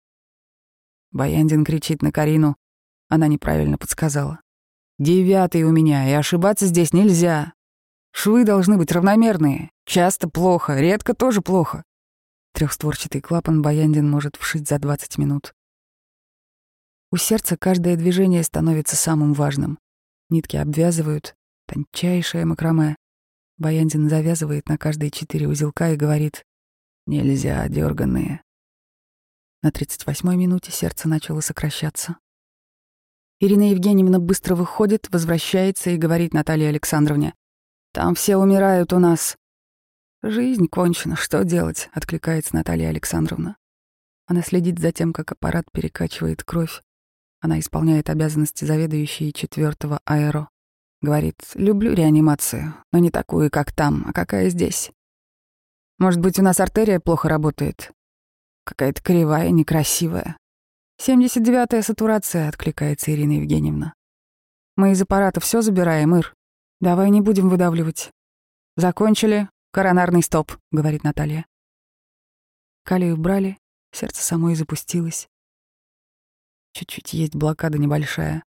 Баяндин 1.11 1.65
кричит 1.65 2.01
на 2.01 2.11
Карину. 2.11 2.55
Она 3.09 3.27
неправильно 3.27 3.77
подсказала. 3.77 4.41
«Девятый 4.99 5.63
у 5.63 5.71
меня, 5.71 6.09
и 6.09 6.13
ошибаться 6.13 6.65
здесь 6.65 6.93
нельзя. 6.93 7.53
Швы 8.11 8.45
должны 8.45 8.77
быть 8.77 8.91
равномерные. 8.91 9.69
Часто 9.85 10.29
плохо, 10.29 10.79
редко 10.79 11.13
тоже 11.13 11.41
плохо». 11.41 11.83
Трехстворчатый 12.53 13.21
клапан 13.21 13.61
Баяндин 13.61 14.09
может 14.09 14.35
вшить 14.35 14.69
за 14.69 14.79
20 14.79 15.17
минут. 15.17 15.53
У 17.11 17.17
сердца 17.17 17.57
каждое 17.57 17.95
движение 17.95 18.43
становится 18.43 18.95
самым 18.95 19.33
важным. 19.33 19.77
Нитки 20.29 20.55
обвязывают, 20.55 21.35
тончайшее 21.67 22.45
макраме. 22.45 22.95
Баяндин 23.57 24.09
завязывает 24.09 24.67
на 24.67 24.77
каждые 24.77 25.11
четыре 25.11 25.47
узелка 25.47 25.91
и 25.91 25.95
говорит 25.95 26.43
Нельзя, 27.05 27.67
дерганные. 27.67 28.41
На 29.61 29.69
38-й 29.69 30.37
минуте 30.37 30.71
сердце 30.71 31.09
начало 31.09 31.41
сокращаться. 31.41 32.17
Ирина 33.41 33.71
Евгеньевна 33.71 34.19
быстро 34.19 34.55
выходит, 34.55 35.09
возвращается 35.09 35.89
и 35.89 35.97
говорит 35.97 36.33
Наталье 36.33 36.69
Александровне. 36.69 37.33
«Там 37.91 38.15
все 38.15 38.37
умирают 38.37 38.93
у 38.93 38.99
нас». 38.99 39.35
«Жизнь 40.21 40.67
кончена, 40.67 41.17
что 41.17 41.43
делать?»— 41.43 41.89
откликается 41.93 42.55
Наталья 42.55 42.87
Александровна. 42.87 43.57
Она 44.25 44.41
следит 44.43 44.79
за 44.79 44.93
тем, 44.93 45.11
как 45.11 45.33
аппарат 45.33 45.65
перекачивает 45.73 46.43
кровь. 46.43 46.81
Она 47.41 47.59
исполняет 47.59 48.09
обязанности 48.09 48.63
заведующей 48.63 49.33
четвертого 49.33 49.99
аэро. 50.05 50.47
Говорит, 51.03 51.35
люблю 51.55 51.93
реанимацию, 51.93 52.73
но 52.93 52.99
не 52.99 53.11
такую, 53.11 53.51
как 53.51 53.73
там, 53.73 54.05
а 54.07 54.13
какая 54.13 54.49
здесь. 54.49 54.89
Может 55.99 56.21
быть, 56.21 56.39
у 56.39 56.43
нас 56.43 56.61
артерия 56.61 57.01
плохо 57.01 57.27
работает? 57.27 57.91
Какая-то 58.63 59.03
кривая, 59.03 59.49
некрасивая. 59.49 60.37
79-я 61.01 61.83
сатурация, 61.83 62.47
откликается 62.47 63.11
Ирина 63.11 63.33
Евгеньевна. 63.33 63.93
Мы 64.77 64.93
из 64.93 65.01
аппарата 65.01 65.41
все 65.41 65.61
забираем, 65.61 66.15
Ир. 66.15 66.33
Давай 66.79 67.09
не 67.09 67.19
будем 67.19 67.49
выдавливать. 67.49 68.09
Закончили. 68.77 69.49
Коронарный 69.73 70.23
стоп, 70.23 70.53
говорит 70.71 71.03
Наталья. 71.03 71.45
Калию 72.85 73.17
брали, 73.17 73.57
сердце 73.91 74.23
само 74.23 74.51
и 74.51 74.55
запустилось. 74.55 75.27
Чуть-чуть 76.71 77.11
есть 77.11 77.35
блокада 77.35 77.77
небольшая. 77.77 78.43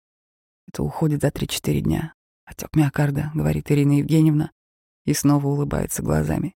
Это 0.69 0.83
уходит 0.83 1.21
за 1.21 1.29
3-4 1.29 1.81
дня. 1.81 2.16
Отек 2.47 2.75
миокарда, 2.77 3.33
говорит 3.35 3.71
Ирина 3.71 3.99
Евгеньевна, 3.99 4.53
и 5.05 5.13
снова 5.13 5.47
улыбается 5.49 6.03
глазами. 6.03 6.55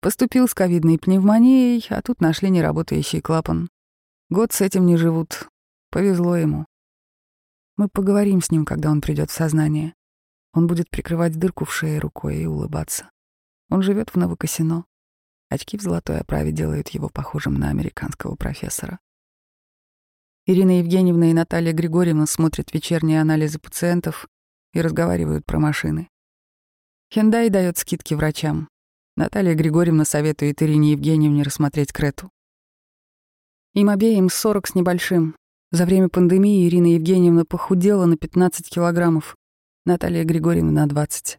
Поступил 0.00 0.46
с 0.46 0.54
ковидной 0.54 0.98
пневмонией, 0.98 1.84
а 1.90 2.02
тут 2.02 2.20
нашли 2.20 2.50
неработающий 2.50 3.20
клапан. 3.20 3.68
Год 4.30 4.52
с 4.52 4.60
этим 4.60 4.86
не 4.86 4.96
живут. 4.96 5.48
Повезло 5.90 6.36
ему. 6.36 6.66
Мы 7.76 7.88
поговорим 7.88 8.42
с 8.42 8.50
ним, 8.50 8.64
когда 8.64 8.90
он 8.90 9.00
придет 9.00 9.30
в 9.30 9.34
сознание. 9.34 9.94
Он 10.52 10.66
будет 10.66 10.90
прикрывать 10.90 11.38
дырку 11.38 11.64
в 11.64 11.72
шее 11.72 11.98
рукой 11.98 12.36
и 12.36 12.46
улыбаться. 12.46 13.10
Он 13.70 13.82
живет 13.82 14.10
в 14.10 14.16
Новокосино. 14.16 14.84
Очки 15.48 15.78
в 15.78 15.82
золотой 15.82 16.20
оправе 16.20 16.52
делают 16.52 16.90
его 16.90 17.08
похожим 17.08 17.54
на 17.54 17.70
американского 17.70 18.36
профессора. 18.36 19.00
Ирина 20.44 20.78
Евгеньевна 20.78 21.30
и 21.30 21.34
Наталья 21.34 21.72
Григорьевна 21.72 22.26
смотрят 22.26 22.72
вечерние 22.72 23.20
анализы 23.20 23.58
пациентов 23.58 24.28
и 24.72 24.80
разговаривают 24.80 25.44
про 25.44 25.58
машины. 25.58 26.08
Хендай 27.12 27.48
дает 27.48 27.78
скидки 27.78 28.14
врачам. 28.14 28.68
Наталья 29.16 29.54
Григорьевна 29.54 30.04
советует 30.04 30.62
Ирине 30.62 30.92
Евгеньевне 30.92 31.42
рассмотреть 31.42 31.92
Крету. 31.92 32.30
Им 33.74 33.88
обеим 33.90 34.28
40 34.28 34.68
с 34.68 34.74
небольшим. 34.74 35.36
За 35.70 35.84
время 35.84 36.08
пандемии 36.08 36.66
Ирина 36.66 36.94
Евгеньевна 36.94 37.44
похудела 37.44 38.06
на 38.06 38.16
15 38.16 38.68
килограммов, 38.68 39.36
Наталья 39.84 40.24
Григорьевна 40.24 40.72
на 40.72 40.86
20. 40.86 41.38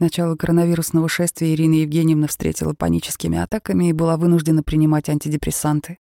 Начало 0.00 0.34
коронавирусного 0.34 1.08
шествия 1.08 1.54
Ирина 1.54 1.74
Евгеньевна 1.74 2.26
встретила 2.26 2.74
паническими 2.74 3.38
атаками 3.38 3.90
и 3.90 3.92
была 3.92 4.16
вынуждена 4.16 4.62
принимать 4.62 5.08
антидепрессанты. 5.08 5.98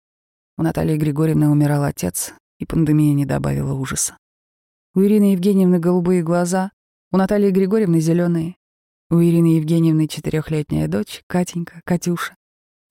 У 0.58 0.64
Натальи 0.64 0.98
Григорьевны 0.98 1.50
умирал 1.50 1.84
отец, 1.84 2.34
и 2.60 2.66
пандемия 2.66 3.14
не 3.14 3.26
добавила 3.26 3.74
ужаса. 3.74 4.18
У 4.96 5.02
Ирины 5.02 5.32
Евгеньевны 5.32 5.80
голубые 5.80 6.22
глаза, 6.22 6.72
у 7.12 7.18
Натальи 7.18 7.50
Григорьевны 7.50 8.00
зеленые. 8.00 8.58
У 9.10 9.16
Ирины 9.20 9.56
Евгеньевны 9.58 10.08
четырехлетняя 10.08 10.88
дочь, 10.88 11.24
Катенька, 11.26 11.82
Катюша. 11.84 12.36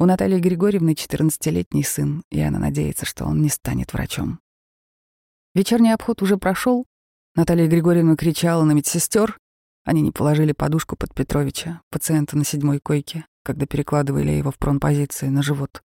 У 0.00 0.04
Натальи 0.04 0.40
Григорьевны 0.40 0.96
четырнадцатилетний 0.96 1.84
сын, 1.84 2.24
и 2.28 2.40
она 2.40 2.58
надеется, 2.58 3.06
что 3.06 3.24
он 3.24 3.40
не 3.40 3.48
станет 3.48 3.92
врачом. 3.92 4.40
Вечерний 5.54 5.92
обход 5.92 6.22
уже 6.22 6.38
прошел. 6.38 6.86
Наталья 7.36 7.68
Григорьевна 7.68 8.16
кричала 8.16 8.64
на 8.64 8.72
медсестер. 8.72 9.38
Они 9.84 10.00
не 10.02 10.10
положили 10.10 10.50
подушку 10.50 10.96
под 10.96 11.14
Петровича, 11.14 11.82
пациента 11.88 12.36
на 12.36 12.44
седьмой 12.44 12.80
койке, 12.80 13.26
когда 13.44 13.64
перекладывали 13.64 14.32
его 14.32 14.50
в 14.50 14.58
пронпозиции 14.58 15.28
на 15.28 15.44
живот. 15.44 15.84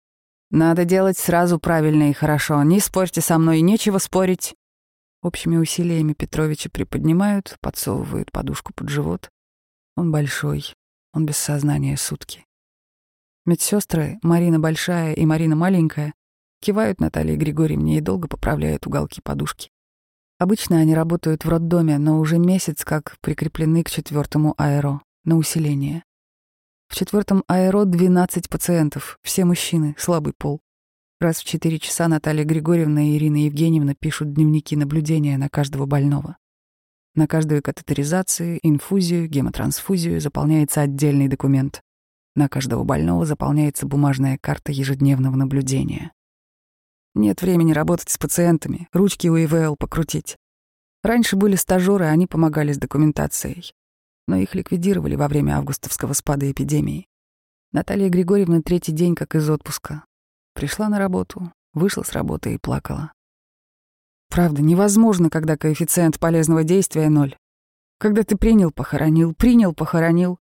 «Надо 0.50 0.84
делать 0.84 1.20
сразу 1.20 1.60
правильно 1.60 2.10
и 2.10 2.14
хорошо. 2.14 2.64
Не 2.64 2.80
спорьте 2.80 3.22
со 3.22 3.38
мной, 3.38 3.62
нечего 3.62 4.00
спорить». 4.00 4.56
Общими 5.28 5.58
усилиями 5.58 6.14
Петровича 6.14 6.70
приподнимают, 6.70 7.58
подсовывают 7.60 8.32
подушку 8.32 8.72
под 8.74 8.88
живот. 8.88 9.30
Он 9.98 10.10
большой, 10.10 10.74
он 11.12 11.26
без 11.26 11.36
сознания 11.36 11.98
сутки. 11.98 12.46
Медсестры, 13.46 14.20
Марина 14.22 14.58
Большая 14.58 15.12
и 15.12 15.26
Марина 15.26 15.58
Маленькая, 15.58 16.14
кивают 16.62 17.02
Наталье 17.02 17.36
Григорьевне 17.36 17.98
и 17.98 18.02
долго 18.02 18.30
поправляют 18.30 18.88
уголки 18.88 19.20
подушки. 19.20 19.70
Обычно 20.40 20.78
они 20.78 20.96
работают 20.96 21.44
в 21.44 21.50
роддоме, 21.50 21.98
но 21.98 22.20
уже 22.20 22.40
месяц 22.40 22.86
как 22.86 23.18
прикреплены 23.20 23.84
к 23.84 23.90
четвертому 23.90 24.56
аэро, 24.58 25.02
на 25.26 25.36
усиление. 25.36 26.06
В 26.88 26.96
четвертом 26.96 27.44
аэро 27.50 27.84
12 27.84 28.48
пациентов, 28.48 29.20
все 29.24 29.44
мужчины, 29.44 29.94
слабый 29.98 30.32
пол. 30.32 30.62
Раз 31.20 31.40
в 31.40 31.46
4 31.46 31.80
часа 31.80 32.08
Наталья 32.08 32.44
Григорьевна 32.44 33.02
и 33.02 33.18
Ирина 33.18 33.46
Евгеньевна 33.46 33.96
пишут 33.96 34.34
дневники 34.34 34.76
наблюдения 34.76 35.40
на 35.40 35.50
каждого 35.50 35.88
больного. 35.88 36.38
На 37.16 37.26
каждую 37.26 37.64
катетеризацию, 37.64 38.60
инфузию, 38.62 39.28
гемотрансфузию 39.28 40.22
заполняется 40.22 40.82
отдельный 40.82 41.28
документ. 41.28 41.82
На 42.36 42.48
каждого 42.48 42.84
больного 42.84 43.26
заполняется 43.26 43.88
бумажная 43.88 44.38
карта 44.40 44.72
ежедневного 44.72 45.36
наблюдения. 45.36 46.12
Нет 47.16 47.42
времени 47.42 47.72
работать 47.74 48.12
с 48.12 48.20
пациентами, 48.20 48.88
ручки 48.94 49.28
у 49.28 49.38
ИВЛ 49.38 49.76
покрутить. 49.76 50.38
Раньше 51.02 51.36
были 51.36 51.56
стажеры, 51.56 52.06
они 52.06 52.28
помогали 52.28 52.74
с 52.74 52.78
документацией. 52.78 53.74
Но 54.28 54.36
их 54.36 54.54
ликвидировали 54.54 55.16
во 55.16 55.28
время 55.28 55.58
августовского 55.58 56.14
спада 56.14 56.52
эпидемии. 56.52 57.08
Наталья 57.72 58.10
Григорьевна 58.10 58.62
третий 58.62 58.92
день 58.92 59.16
как 59.16 59.34
из 59.34 59.50
отпуска. 59.50 60.04
Пришла 60.58 60.90
на 60.90 60.98
работу, 60.98 61.52
вышла 61.76 62.02
с 62.02 62.14
работы 62.14 62.56
и 62.56 62.58
плакала. 62.58 63.12
Правда, 64.28 64.64
невозможно, 64.64 65.30
когда 65.30 65.56
коэффициент 65.56 66.20
полезного 66.20 66.64
действия 66.64 67.10
ноль. 67.10 67.36
Когда 68.00 68.24
ты 68.24 68.38
принял, 68.38 68.72
похоронил, 68.72 69.36
принял, 69.36 69.76
похоронил. 69.76 70.40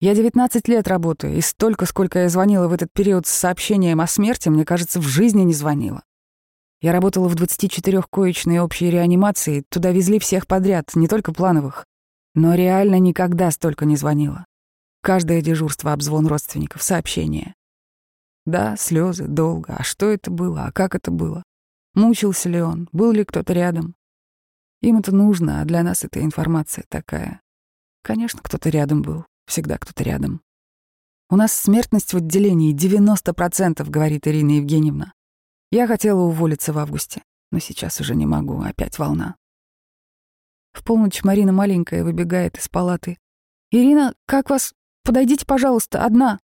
Я 0.00 0.16
19 0.16 0.66
лет 0.66 0.88
работаю, 0.88 1.36
и 1.36 1.40
столько, 1.40 1.86
сколько 1.86 2.18
я 2.18 2.28
звонила 2.28 2.66
в 2.66 2.72
этот 2.72 2.92
период 2.92 3.28
с 3.28 3.30
сообщением 3.30 4.00
о 4.00 4.08
смерти, 4.08 4.48
мне 4.48 4.64
кажется, 4.64 4.98
в 4.98 5.04
жизни 5.04 5.42
не 5.42 5.54
звонила. 5.54 6.02
Я 6.80 6.90
работала 6.90 7.28
в 7.28 7.36
24-коечной 7.36 8.58
общей 8.58 8.90
реанимации, 8.90 9.62
туда 9.68 9.92
везли 9.92 10.18
всех 10.18 10.48
подряд, 10.48 10.90
не 10.96 11.06
только 11.06 11.32
плановых. 11.32 11.86
Но 12.34 12.56
реально 12.56 12.98
никогда 12.98 13.52
столько 13.52 13.84
не 13.84 13.94
звонила. 13.94 14.44
Каждое 15.02 15.40
дежурство— 15.40 15.92
обзвон 15.92 16.26
родственников, 16.26 16.82
сообщение. 16.82 17.54
Да, 18.44 18.76
слезы, 18.76 19.26
долго. 19.26 19.74
А 19.76 19.82
что 19.82 20.10
это 20.10 20.30
было? 20.30 20.64
А 20.64 20.72
как 20.72 20.94
это 20.94 21.10
было? 21.10 21.42
Мучился 21.94 22.48
ли 22.48 22.60
он? 22.60 22.88
Был 22.92 23.12
ли 23.12 23.24
кто-то 23.24 23.52
рядом? 23.52 23.94
Им 24.80 24.98
это 24.98 25.14
нужно, 25.14 25.60
а 25.60 25.64
для 25.64 25.82
нас 25.82 26.04
эта 26.04 26.20
информация 26.22 26.84
такая. 26.88 27.40
Конечно, 28.02 28.40
кто-то 28.42 28.68
рядом 28.68 29.02
был. 29.02 29.24
Всегда 29.46 29.78
кто-то 29.78 30.02
рядом. 30.02 30.42
У 31.30 31.36
нас 31.36 31.52
смертность 31.52 32.12
в 32.12 32.16
отделении 32.16 32.74
90%, 32.74 33.88
говорит 33.88 34.26
Ирина 34.26 34.52
Евгеньевна. 34.52 35.12
Я 35.70 35.86
хотела 35.86 36.20
уволиться 36.20 36.72
в 36.72 36.78
августе, 36.78 37.22
но 37.50 37.58
сейчас 37.58 38.00
уже 38.00 38.14
не 38.14 38.26
могу, 38.26 38.60
опять 38.60 38.98
волна. 38.98 39.36
В 40.72 40.84
полночь 40.84 41.22
Марина 41.22 41.52
маленькая 41.52 42.02
выбегает 42.04 42.58
из 42.58 42.68
палаты. 42.68 43.18
«Ирина, 43.70 44.14
как 44.26 44.50
вас? 44.50 44.74
Подойдите, 45.04 45.46
пожалуйста, 45.46 46.04
одна!» 46.04 46.40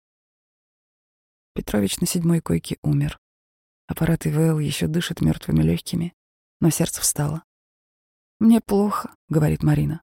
Петрович 1.55 1.99
на 2.01 2.05
седьмой 2.05 2.41
койке 2.41 2.77
умер. 2.83 3.17
Аппарат 3.87 4.27
ИВЛ 4.27 4.59
еще 4.59 4.87
дышит 4.87 5.21
мертвыми 5.21 5.63
легкими, 5.63 6.13
но 6.59 6.69
сердце 6.69 6.99
встало. 7.01 7.43
«Мне 8.39 8.59
плохо»,— 8.59 9.15
говорит 9.29 9.63
Марина. 9.63 10.01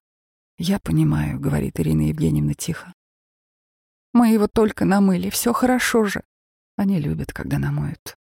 «Я 0.57 0.79
понимаю»,— 0.79 1.39
говорит 1.41 1.79
Ирина 1.79 2.07
Евгеньевна 2.07 2.55
тихо. 2.55 2.93
«Мы 4.13 4.29
его 4.29 4.47
только 4.47 4.83
намыли, 4.83 5.29
все 5.29 5.53
хорошо 5.53 6.05
же». 6.05 6.23
Они 6.75 6.99
любят, 6.99 7.31
когда 7.31 7.59
намоют. 7.59 8.17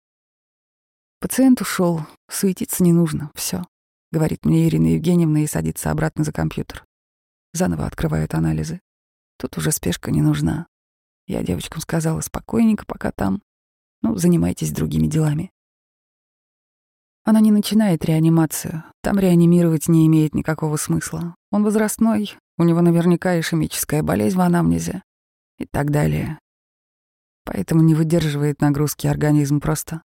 Пациент 1.20 1.60
ушел, 1.60 2.00
суетиться 2.28 2.82
не 2.82 2.92
нужно, 2.92 3.30
все, 3.36 3.64
говорит 4.10 4.44
мне 4.44 4.66
Ирина 4.66 4.94
Евгеньевна 4.94 5.44
и 5.44 5.46
садится 5.46 5.92
обратно 5.92 6.24
за 6.24 6.32
компьютер. 6.32 6.84
Заново 7.52 7.86
открывают 7.86 8.34
анализы. 8.34 8.80
Тут 9.38 9.56
уже 9.56 9.70
спешка 9.70 10.10
не 10.10 10.20
нужна. 10.20 10.66
Я 11.30 11.44
девочкам 11.44 11.80
сказала 11.80 12.20
спокойненько, 12.22 12.84
пока 12.84 13.12
там. 13.12 13.40
Ну, 14.02 14.16
занимайтесь 14.16 14.72
другими 14.72 15.06
делами. 15.06 15.52
Она 17.22 17.38
не 17.38 17.52
начинает 17.52 18.04
реанимацию. 18.04 18.82
Там 19.00 19.16
реанимировать 19.16 19.86
не 19.86 20.08
имеет 20.08 20.34
никакого 20.34 20.76
смысла. 20.76 21.36
Он 21.52 21.62
возрастной, 21.62 22.36
у 22.58 22.64
него 22.64 22.80
наверняка 22.80 23.38
ишемическая 23.38 24.02
болезнь 24.02 24.36
в 24.36 24.40
анамнезе 24.40 25.04
и 25.58 25.66
так 25.66 25.92
далее. 25.92 26.40
Поэтому 27.44 27.82
не 27.82 27.94
выдерживает 27.94 28.60
нагрузки 28.60 29.06
организм 29.06 29.60
просто. 29.60 30.02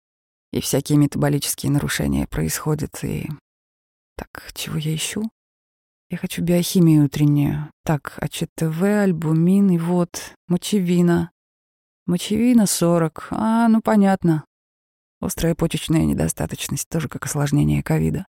И 0.52 0.60
всякие 0.60 0.98
метаболические 0.98 1.72
нарушения 1.72 2.28
происходят, 2.28 3.02
и... 3.02 3.30
Так, 4.18 4.52
чего 4.54 4.76
я 4.76 4.94
ищу? 4.94 5.30
Я 6.14 6.18
хочу 6.18 6.44
биохимию 6.44 7.06
утреннюю. 7.06 7.72
Так, 7.84 8.20
АЧТВ, 8.22 8.84
альбумин 8.84 9.72
и 9.72 9.80
вот, 9.80 10.36
мочевина. 10.48 11.32
Мочевина 12.06 12.68
40. 12.68 13.30
А, 13.32 13.68
ну 13.68 13.82
понятно. 13.82 14.46
Острая 15.20 15.56
почечная 15.56 16.06
недостаточность, 16.06 16.88
тоже 16.88 17.10
как 17.10 17.26
осложнение 17.26 17.82
ковида. 17.82 18.28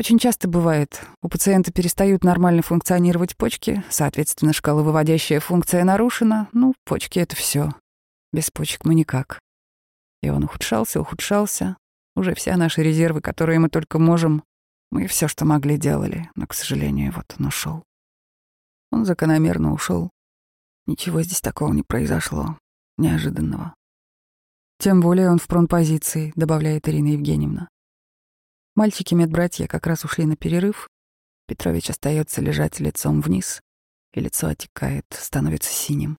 Очень 0.00 0.18
часто 0.18 0.48
бывает, 0.48 1.00
у 1.22 1.28
пациента 1.28 1.70
перестают 1.70 2.24
нормально 2.24 2.62
функционировать 2.62 3.36
почки, 3.36 3.84
соответственно, 3.88 4.52
шкаловыводящая 4.52 5.38
функция 5.38 5.84
нарушена. 5.84 6.48
Ну, 6.50 6.74
почки— 6.84 7.18
это 7.20 7.36
все. 7.36 7.70
Без 8.32 8.50
почек 8.50 8.84
мы 8.84 8.96
никак. 8.96 9.38
И 10.22 10.28
он 10.28 10.42
ухудшался, 10.42 11.00
ухудшался. 11.00 11.76
Уже 12.16 12.34
все 12.34 12.56
наши 12.56 12.82
резервы, 12.82 13.20
которые 13.20 13.60
мы 13.60 13.68
только 13.68 14.00
можем, 14.00 14.42
мы 14.90 15.06
все, 15.06 15.28
что 15.28 15.44
могли, 15.44 15.76
делали, 15.76 16.30
но, 16.34 16.46
к 16.46 16.54
сожалению, 16.54 17.12
вот 17.12 17.34
он 17.38 17.46
ушел. 17.46 17.82
Он 18.90 19.04
закономерно 19.04 19.72
ушел. 19.72 20.10
Ничего 20.86 21.22
здесь 21.22 21.40
такого 21.40 21.72
не 21.72 21.82
произошло, 21.82 22.58
неожиданного. 22.96 23.74
Тем 24.78 25.00
более 25.00 25.30
он 25.30 25.38
в 25.38 25.46
пронпозиции, 25.46 26.32
добавляет 26.36 26.88
Ирина 26.88 27.08
Евгеньевна. 27.08 27.68
Мальчики-медбратья 28.76 29.66
как 29.66 29.86
раз 29.86 30.04
ушли 30.04 30.26
на 30.26 30.36
перерыв. 30.36 30.88
Петрович 31.46 31.90
остается 31.90 32.40
лежать 32.40 32.80
лицом 32.80 33.20
вниз, 33.20 33.60
и 34.12 34.20
лицо 34.20 34.48
отекает, 34.48 35.06
становится 35.10 35.70
синим. 35.70 36.16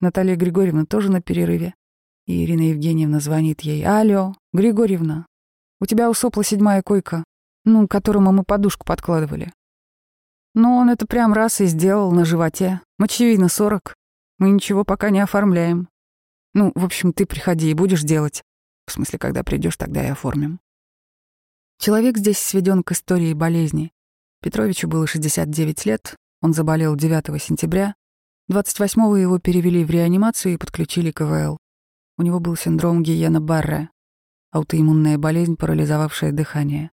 Наталья 0.00 0.36
Григорьевна 0.36 0.84
тоже 0.84 1.10
на 1.10 1.20
перерыве, 1.20 1.74
и 2.26 2.44
Ирина 2.44 2.70
Евгеньевна 2.70 3.20
звонит 3.20 3.62
ей. 3.62 3.84
«Алло, 3.84 4.34
Григорьевна, 4.52 5.26
у 5.80 5.86
тебя 5.86 6.10
усопла 6.10 6.44
седьмая 6.44 6.82
койка 6.82 7.24
ну, 7.64 7.88
которому 7.88 8.32
мы 8.32 8.44
подушку 8.44 8.84
подкладывали. 8.84 9.52
Но 10.54 10.76
он 10.76 10.90
это 10.90 11.06
прям 11.06 11.32
раз 11.32 11.60
и 11.60 11.66
сделал 11.66 12.10
на 12.12 12.24
животе. 12.24 12.80
Мочевина 12.98 13.48
сорок. 13.48 13.94
Мы 14.38 14.50
ничего 14.50 14.84
пока 14.84 15.10
не 15.10 15.20
оформляем. 15.20 15.88
Ну, 16.54 16.72
в 16.74 16.84
общем, 16.84 17.12
ты 17.12 17.26
приходи 17.26 17.70
и 17.70 17.74
будешь 17.74 18.02
делать. 18.02 18.42
В 18.86 18.92
смысле, 18.92 19.18
когда 19.18 19.44
придешь, 19.44 19.76
тогда 19.76 20.04
и 20.04 20.08
оформим. 20.08 20.60
Человек 21.78 22.18
здесь 22.18 22.38
сведен 22.38 22.82
к 22.82 22.92
истории 22.92 23.34
болезни. 23.34 23.92
Петровичу 24.42 24.88
было 24.88 25.06
69 25.06 25.86
лет, 25.86 26.16
он 26.40 26.54
заболел 26.54 26.96
9 26.96 27.42
сентября. 27.42 27.94
28-го 28.50 29.16
его 29.16 29.38
перевели 29.38 29.84
в 29.84 29.90
реанимацию 29.90 30.54
и 30.54 30.56
подключили 30.56 31.10
к 31.10 31.18
КВЛ. 31.18 31.58
У 32.16 32.22
него 32.22 32.40
был 32.40 32.56
синдром 32.56 33.02
Гиена 33.02 33.40
Барре, 33.40 33.90
аутоиммунная 34.50 35.18
болезнь, 35.18 35.56
парализовавшая 35.56 36.32
дыхание. 36.32 36.90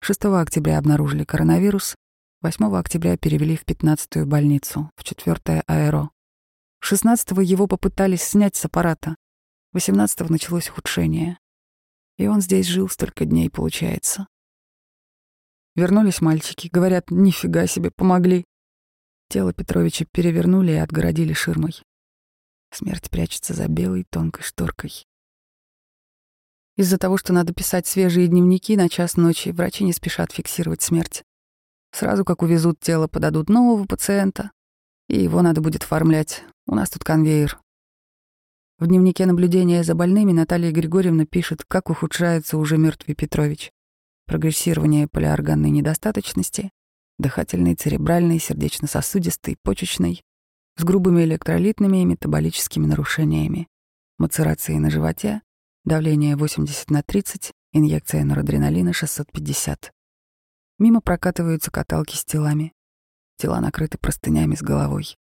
6 0.00 0.24
октября 0.26 0.78
обнаружили 0.78 1.24
коронавирус, 1.24 1.96
8 2.40 2.76
октября 2.76 3.16
перевели 3.16 3.56
в 3.56 3.64
15-ю 3.64 4.26
больницу, 4.26 4.90
в 4.94 5.02
4 5.02 5.62
аэро. 5.66 6.10
16-го 6.84 7.40
его 7.40 7.66
попытались 7.66 8.22
снять 8.22 8.54
с 8.54 8.64
аппарата, 8.64 9.16
18-го 9.74 10.32
началось 10.32 10.70
ухудшение. 10.70 11.38
И 12.16 12.26
он 12.26 12.40
здесь 12.40 12.66
жил 12.66 12.88
столько 12.88 13.24
дней, 13.24 13.50
получается. 13.50 14.28
Вернулись 15.74 16.20
мальчики, 16.20 16.68
говорят, 16.68 17.10
нифига 17.10 17.66
себе, 17.66 17.90
помогли. 17.90 18.44
Тело 19.28 19.52
Петровича 19.52 20.06
перевернули 20.10 20.72
и 20.72 20.76
отгородили 20.76 21.32
ширмой. 21.32 21.82
Смерть 22.72 23.10
прячется 23.10 23.52
за 23.52 23.66
белой 23.68 24.04
тонкой 24.08 24.42
шторкой. 24.42 25.07
Из-за 26.78 26.96
того, 26.96 27.16
что 27.16 27.32
надо 27.32 27.52
писать 27.52 27.88
свежие 27.88 28.28
дневники 28.28 28.76
на 28.76 28.88
час 28.88 29.16
ночи, 29.16 29.48
врачи 29.48 29.82
не 29.82 29.92
спешат 29.92 30.30
фиксировать 30.30 30.80
смерть. 30.80 31.24
Сразу 31.90 32.24
как 32.24 32.40
увезут 32.42 32.78
тело, 32.78 33.08
подадут 33.08 33.48
нового 33.48 33.84
пациента, 33.84 34.52
и 35.08 35.20
его 35.20 35.42
надо 35.42 35.60
будет 35.60 35.82
оформлять. 35.82 36.44
У 36.68 36.76
нас 36.76 36.88
тут 36.88 37.02
конвейер. 37.02 37.58
В 38.78 38.86
дневнике 38.86 39.26
наблюдения 39.26 39.82
за 39.82 39.96
больными 39.96 40.30
Наталья 40.30 40.70
Григорьевна 40.70 41.26
пишет, 41.26 41.64
как 41.66 41.90
ухудшается 41.90 42.56
уже 42.56 42.78
мертвый 42.78 43.16
Петрович. 43.16 43.72
Прогрессирование 44.26 45.08
полиорганной 45.08 45.70
недостаточности, 45.70 46.70
дыхательной, 47.18 47.74
церебральной, 47.74 48.38
сердечно-сосудистой, 48.38 49.56
почечной, 49.64 50.22
с 50.76 50.84
грубыми 50.84 51.24
электролитными 51.24 52.02
и 52.02 52.04
метаболическими 52.04 52.86
нарушениями, 52.86 53.66
мацерацией 54.16 54.78
на 54.78 54.90
животе, 54.90 55.42
Давление 55.88 56.36
80 56.36 56.90
на 56.90 57.02
30, 57.02 57.50
инъекция 57.72 58.22
норадреналина 58.22 58.92
650. 58.92 59.90
Мимо 60.78 61.00
прокатываются 61.00 61.70
каталки 61.70 62.14
с 62.14 62.26
телами. 62.26 62.74
Тела 63.38 63.58
накрыты 63.60 63.96
простынями 63.96 64.54
с 64.54 64.60
головой. 64.60 65.16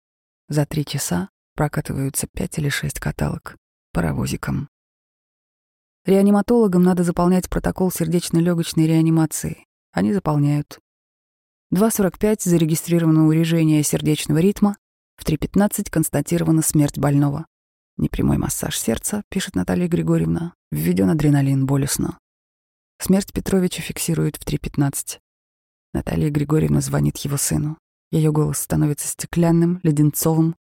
За 0.47 0.65
три 0.65 0.85
часа 0.85 1.27
прокатываются 1.55 2.27
пять 2.27 2.59
или 2.59 2.69
шесть 2.69 3.01
каталок 3.01 3.57
паровозиком. 3.91 4.69
Реаниматологам 6.05 6.81
надо 6.81 7.03
заполнять 7.03 7.49
протокол 7.49 7.91
сердечно-легочной 7.91 8.87
реанимации. 8.87 9.65
Они 9.91 10.13
заполняют. 10.13 10.79
2.45 11.73 12.37
зарегистрировано 12.39 13.27
урежение 13.27 13.83
сердечного 13.83 14.37
ритма, 14.37 14.77
в 15.17 15.25
3.15 15.25 15.89
констатирована 15.91 16.61
смерть 16.61 16.97
больного. 16.97 17.47
Непрямой 17.97 18.37
массаж 18.37 18.77
сердца, 18.77 19.23
пишет 19.29 19.55
Наталья 19.55 19.87
Григорьевна, 19.87 20.53
введен 20.71 21.09
адреналин 21.09 21.65
болезненно. 21.65 22.17
Смерть 22.99 23.31
Петровича 23.33 23.81
фиксирует 23.81 24.37
в 24.37 24.47
3.15. 24.47 25.19
Наталья 25.93 26.29
Григорьевна 26.29 26.81
звонит 26.81 27.17
его 27.17 27.37
сыну. 27.37 27.77
Ее 28.11 28.31
голос 28.31 28.59
становится 28.59 29.07
стеклянным, 29.07 29.79
леденцовым. 29.83 30.55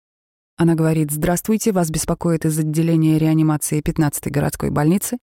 Она 0.56 0.74
говорит 0.74 1.10
«Здравствуйте, 1.10 1.72
вас 1.72 1.90
беспокоит 1.90 2.44
из 2.44 2.58
отделения 2.58 3.18
реанимации 3.18 3.80
15-й 3.80 4.30
городской 4.30 4.70
больницы. 4.70 5.18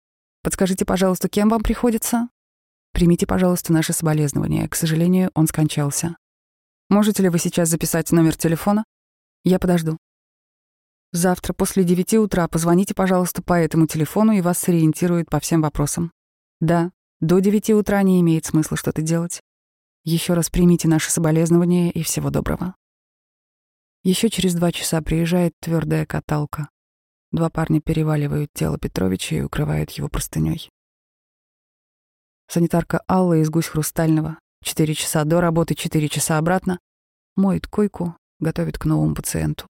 Подскажите, 0.44 0.86
пожалуйста, 0.86 1.28
кем 1.28 1.50
вам 1.50 1.62
приходится? 1.62 2.30
Примите, 2.94 3.28
пожалуйста, 3.28 3.74
наше 3.74 3.92
соболезнование. 3.94 4.68
К 4.70 4.76
сожалению, 4.76 5.30
он 5.34 5.48
скончался. 5.48 6.16
Можете 6.90 7.24
ли 7.24 7.30
вы 7.30 7.38
сейчас 7.38 7.70
записать 7.70 8.12
номер 8.14 8.38
телефона? 8.38 8.86
Я 9.44 9.60
подожду. 9.60 9.98
Завтра 11.12 11.54
после 11.54 11.84
девяти 11.84 12.18
утра 12.18 12.48
позвоните, 12.48 12.94
пожалуйста, 12.94 13.42
по 13.42 13.54
этому 13.54 13.88
телефону, 13.88 14.34
и 14.34 14.42
вас 14.42 14.58
сориентируют 14.58 15.30
по 15.30 15.40
всем 15.40 15.62
вопросам. 15.62 16.12
Да, 16.60 16.92
до 17.20 17.40
девяти 17.40 17.74
утра 17.74 18.02
не 18.04 18.20
имеет 18.22 18.46
смысла 18.46 18.78
что-то 18.78 19.02
делать. 19.02 19.42
Еще 20.04 20.34
раз 20.34 20.50
примите 20.50 20.88
наши 20.88 21.10
соболезнования 21.10 21.92
и 21.92 22.04
всего 22.04 22.30
доброго. 22.30 22.76
Еще 24.04 24.30
через 24.30 24.54
два 24.56 24.72
часа 24.72 25.02
приезжает 25.02 25.54
твердая 25.60 26.06
каталка. 26.06 26.70
Два 27.32 27.50
парня 27.50 27.82
переваливают 27.82 28.52
тело 28.54 28.78
Петровича 28.78 29.36
и 29.36 29.42
укрывают 29.42 29.92
его 29.92 30.08
простыней. 30.08 30.70
Санитарка 32.48 33.02
Алла 33.10 33.42
из 33.42 33.50
«Гусь 33.50 33.68
Хрустального» 33.68 34.40
четыре 34.64 34.94
часа 34.94 35.24
до 35.24 35.42
работы, 35.42 35.76
четыре 35.76 36.10
часа 36.10 36.38
обратно, 36.38 36.80
моет 37.36 37.68
койку, 37.68 38.18
готовит 38.40 38.78
к 38.78 38.86
новому 38.86 39.16
пациенту. 39.16 39.68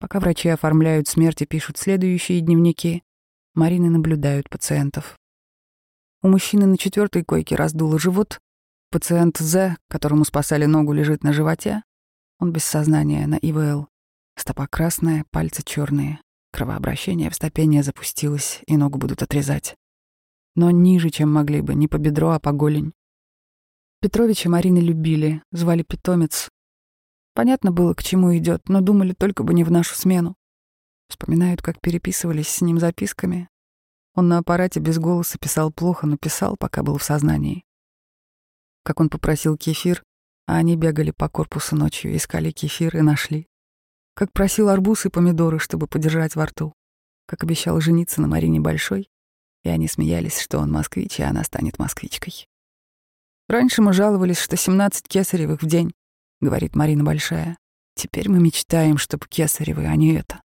Пока 0.00 0.20
врачи 0.20 0.48
оформляют 0.48 1.08
смерть 1.08 1.42
и 1.42 1.46
пишут 1.46 1.78
следующие 1.78 2.40
дневники, 2.40 3.02
Марины 3.54 3.90
наблюдают 3.90 4.48
пациентов. 4.48 5.18
У 6.22 6.28
мужчины 6.28 6.66
на 6.66 6.78
четвертой 6.78 7.24
койке 7.24 7.56
раздуло 7.56 7.98
живот, 7.98 8.40
пациент 8.90 9.38
З, 9.38 9.76
которому 9.88 10.24
спасали 10.24 10.66
ногу, 10.66 10.92
лежит 10.92 11.24
на 11.24 11.32
животе, 11.32 11.82
он 12.40 12.52
без 12.52 12.64
сознания 12.64 13.26
на 13.26 13.34
ИВЛ. 13.34 13.88
Стопа 14.36 14.68
красная, 14.68 15.24
пальцы 15.30 15.62
черные. 15.64 16.20
Кровообращение 16.52 17.30
в 17.30 17.34
стопе 17.34 17.66
не 17.66 17.82
запустилось, 17.82 18.62
и 18.66 18.76
ногу 18.76 18.98
будут 18.98 19.22
отрезать. 19.22 19.74
Но 20.54 20.70
ниже, 20.70 21.10
чем 21.10 21.32
могли 21.32 21.60
бы, 21.60 21.74
не 21.74 21.88
по 21.88 21.98
бедро, 21.98 22.30
а 22.30 22.38
по 22.38 22.52
голень. 22.52 22.92
Петровича 24.00 24.48
Марины 24.48 24.78
любили, 24.78 25.42
звали 25.50 25.82
питомец. 25.82 26.48
Понятно 27.38 27.70
было, 27.70 27.94
к 27.94 28.02
чему 28.02 28.36
идет, 28.36 28.68
но 28.68 28.80
думали 28.80 29.12
только 29.12 29.44
бы 29.44 29.54
не 29.54 29.62
в 29.62 29.70
нашу 29.70 29.94
смену. 29.94 30.34
Вспоминают, 31.08 31.62
как 31.62 31.80
переписывались 31.80 32.48
с 32.48 32.62
ним 32.62 32.80
записками. 32.80 33.48
Он 34.16 34.26
на 34.26 34.38
аппарате 34.38 34.80
без 34.80 34.98
голоса 34.98 35.38
писал 35.38 35.70
плохо, 35.70 36.08
но 36.08 36.16
писал, 36.16 36.56
пока 36.58 36.82
был 36.82 36.98
в 36.98 37.04
сознании. 37.04 37.62
Как 38.82 38.98
он 38.98 39.08
попросил 39.08 39.56
кефир, 39.56 40.02
а 40.48 40.56
они 40.56 40.74
бегали 40.74 41.12
по 41.12 41.28
корпусу 41.28 41.76
ночью, 41.76 42.16
искали 42.16 42.50
кефир 42.50 42.96
и 42.96 43.02
нашли. 43.02 43.46
Как 44.14 44.32
просил 44.32 44.68
арбуз 44.68 45.06
и 45.06 45.08
помидоры, 45.08 45.60
чтобы 45.60 45.86
подержать 45.86 46.34
во 46.34 46.46
рту. 46.46 46.72
Как 47.26 47.44
обещал 47.44 47.80
жениться 47.80 48.20
на 48.20 48.26
Марине 48.26 48.58
Большой, 48.58 49.08
и 49.62 49.68
они 49.68 49.86
смеялись, 49.86 50.40
что 50.40 50.58
он 50.58 50.72
москвич, 50.72 51.20
и 51.20 51.22
она 51.22 51.44
станет 51.44 51.78
москвичкой. 51.78 52.48
«Раньше 53.48 53.80
мы 53.80 53.92
жаловались, 53.92 54.40
что 54.40 54.56
17 54.56 55.06
кесаревых 55.06 55.62
в 55.62 55.66
день»,— 55.66 55.92
говорит 56.40 56.76
Марина 56.76 57.04
Большая. 57.04 57.56
«Теперь 57.94 58.28
мы 58.28 58.38
мечтаем, 58.38 58.98
чтобы 58.98 59.26
кесаревы, 59.28 59.86
а 59.86 59.96
не 59.96 60.14
это». 60.14 60.40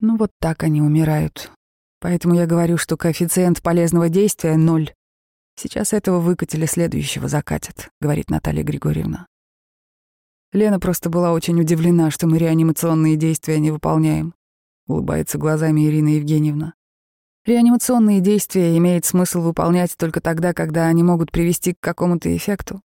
Ну 0.00 0.16
вот 0.16 0.32
так 0.40 0.62
они 0.62 0.82
умирают. 0.82 1.50
Поэтому 2.00 2.34
я 2.34 2.46
говорю, 2.46 2.76
что 2.76 2.96
коэффициент 2.96 3.62
полезного 3.62 4.08
действия— 4.08 4.56
ноль. 4.56 4.92
Сейчас 5.58 5.92
этого 5.94 6.20
выкатили, 6.20 6.66
следующего 6.66 7.28
закатят, 7.28 7.88
говорит 8.00 8.28
Наталья 8.28 8.62
Григорьевна. 8.62 9.26
Лена 10.52 10.78
просто 10.78 11.08
была 11.08 11.32
очень 11.32 11.60
удивлена, 11.60 12.10
что 12.10 12.26
мы 12.26 12.38
реанимационные 12.38 13.16
действия 13.16 13.58
не 13.58 13.70
выполняем. 13.70 14.34
Улыбается 14.86 15.38
глазами 15.38 15.86
Ирина 15.86 16.10
Евгеньевна. 16.10 16.74
Реанимационные 17.46 18.20
действия 18.20 18.76
имеет 18.76 19.04
смысл 19.04 19.40
выполнять 19.40 19.96
только 19.96 20.20
тогда, 20.20 20.52
когда 20.52 20.86
они 20.86 21.02
могут 21.02 21.32
привести 21.32 21.74
к 21.74 21.80
какому-то 21.80 22.34
эффекту. 22.36 22.82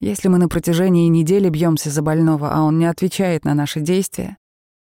Если 0.00 0.28
мы 0.28 0.38
на 0.38 0.48
протяжении 0.48 1.08
недели 1.08 1.48
бьемся 1.48 1.90
за 1.90 2.02
больного, 2.02 2.52
а 2.52 2.62
он 2.62 2.78
не 2.78 2.84
отвечает 2.84 3.44
на 3.44 3.54
наши 3.54 3.80
действия, 3.80 4.36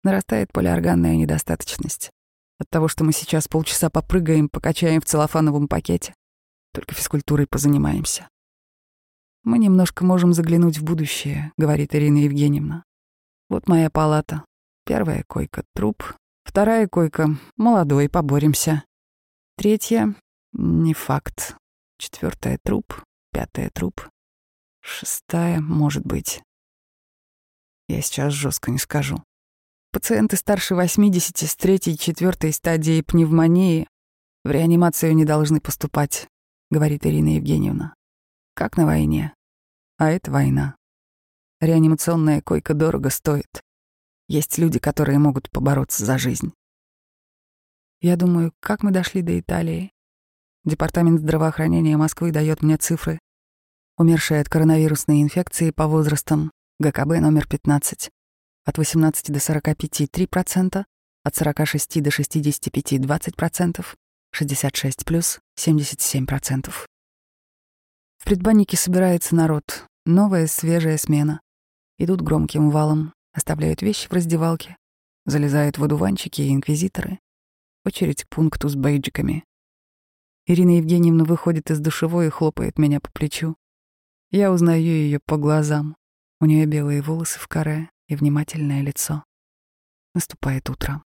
нарастает 0.04 0.52
полиорганная 0.54 1.16
недостаточность. 1.16 2.12
От 2.60 2.70
того, 2.70 2.88
что 2.88 3.04
мы 3.04 3.12
сейчас 3.12 3.48
полчаса 3.48 3.90
попрыгаем, 3.90 4.50
покачаем 4.50 5.02
в 5.02 5.06
целлофановом 5.06 5.68
пакете, 5.68 6.14
только 6.74 6.94
физкультурой 6.94 7.48
позанимаемся. 7.48 8.28
«Мы 9.44 9.58
немножко 9.58 10.06
можем 10.06 10.34
заглянуть 10.34 10.78
в 10.78 10.84
будущее»,— 10.84 11.54
говорит 11.58 11.96
Ирина 11.96 12.18
Евгеньевна. 12.18 12.84
«Вот 13.50 13.68
моя 13.68 13.90
палата. 13.90 14.44
Первая 14.86 15.24
койка— 15.28 15.64
труп. 15.74 16.04
Вторая 16.44 16.88
койка— 16.88 17.30
молодой, 17.58 18.10
поборемся. 18.10 18.84
Третья— 19.56 20.14
не 20.54 20.94
факт. 20.94 21.56
Четвертая— 21.98 22.60
труп. 22.64 23.02
Пятая— 23.32 23.70
труп. 23.74 24.10
Шестая— 24.82 25.60
может 25.62 26.06
быть. 26.06 26.42
Я 27.88 28.02
сейчас 28.02 28.34
жестко 28.34 28.72
не 28.72 28.78
скажу. 28.78 29.24
Пациенты 29.92 30.38
старше 30.38 30.76
80 30.76 31.38
с 31.38 31.56
третьей 31.56 31.94
и 31.94 31.98
четвертой 31.98 32.54
стадией 32.54 33.04
пневмонии 33.04 33.88
в 34.44 34.52
реанимацию 34.52 35.16
не 35.16 35.26
должны 35.26 35.60
поступать, 35.60 36.28
говорит 36.70 37.06
Ирина 37.06 37.36
Евгеньевна. 37.36 37.96
Как 38.54 38.78
на 38.78 38.86
войне. 38.86 39.34
А 39.98 40.12
это 40.12 40.32
война. 40.32 40.76
Реанимационная 41.60 42.42
койка 42.42 42.74
дорого 42.74 43.10
стоит. 43.10 43.62
Есть 44.28 44.60
люди, 44.60 44.78
которые 44.78 45.18
могут 45.18 45.50
побороться 45.50 46.06
за 46.06 46.18
жизнь. 46.18 46.54
Я 48.00 48.16
думаю, 48.16 48.54
как 48.60 48.84
мы 48.84 48.92
дошли 48.92 49.22
до 49.22 49.38
Италии? 49.38 49.92
Департамент 50.64 51.20
здравоохранения 51.20 51.98
Москвы 51.98 52.32
дает 52.32 52.62
мне 52.62 52.78
цифры. 52.78 53.20
Умершие 54.00 54.40
от 54.40 54.48
коронавирусной 54.48 55.22
инфекции 55.22 55.72
по 55.72 55.86
возрастам 55.86 56.54
ГКБ 56.80 57.20
номер 57.20 57.46
15. 57.50 58.10
От 58.64 58.78
18 58.78 59.30
до 59.30 59.42
45— 59.42 60.08
3%, 60.10 60.86
от 61.26 61.36
46 61.36 62.02
до 62.02 62.10
65— 62.10 62.98
20%, 63.00 63.98
66 64.32 65.04
плюс— 65.04 65.42
77%. 65.58 66.88
В 68.20 68.24
предбаннике 68.24 68.78
собирается 68.78 69.36
народ. 69.36 69.86
Новая 70.06 70.48
свежая 70.48 70.98
смена. 70.98 71.42
Идут 71.98 72.22
громким 72.22 72.70
валом, 72.70 73.14
оставляют 73.34 73.82
вещи 73.82 74.08
в 74.08 74.14
раздевалке. 74.14 74.78
Залезают 75.26 75.78
в 75.78 75.84
одуванчики 75.84 76.42
и 76.42 76.54
инквизиторы. 76.54 77.20
Очередь 77.84 78.24
к 78.24 78.30
пункту 78.30 78.70
с 78.70 78.78
бейджиками. 78.78 79.44
Ирина 80.46 80.78
Евгеньевна 80.78 81.26
выходит 81.26 81.70
из 81.70 81.82
душевой 81.82 82.28
и 82.28 82.30
хлопает 82.30 82.80
меня 82.80 83.02
по 83.02 83.12
плечу. 83.12 83.58
Я 84.32 84.52
узнаю 84.52 84.84
ее 84.84 85.20
по 85.26 85.38
глазам. 85.38 85.96
У 86.40 86.46
нее 86.46 86.68
белые 86.68 87.02
волосы 87.02 87.40
в 87.40 87.48
каре 87.48 87.90
и 88.08 88.16
внимательное 88.16 88.84
лицо. 88.84 89.24
Наступает 90.14 90.70
утро. 90.70 91.02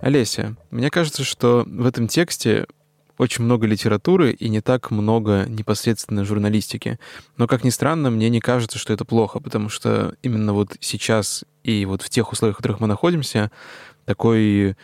Олеся, 0.00 0.56
мне 0.70 0.90
кажется, 0.90 1.24
что 1.24 1.64
в 1.66 1.84
этом 1.84 2.06
тексте 2.06 2.68
очень 3.18 3.44
много 3.44 3.66
литературы 3.66 4.32
и 4.32 4.48
не 4.48 4.60
так 4.60 4.90
много 4.90 5.44
непосредственно 5.48 6.24
журналистики. 6.24 6.98
Но, 7.36 7.46
как 7.46 7.64
ни 7.64 7.70
странно, 7.70 8.10
мне 8.10 8.30
не 8.30 8.40
кажется, 8.40 8.78
что 8.78 8.92
это 8.92 9.04
плохо, 9.04 9.40
потому 9.40 9.68
что 9.68 10.14
именно 10.22 10.52
вот 10.52 10.76
сейчас 10.80 11.44
и 11.64 11.84
вот 11.84 12.02
в 12.02 12.08
тех 12.08 12.32
условиях, 12.32 12.56
в 12.56 12.58
которых 12.58 12.80
мы 12.80 12.86
находимся, 12.86 13.50
такой 14.06 14.76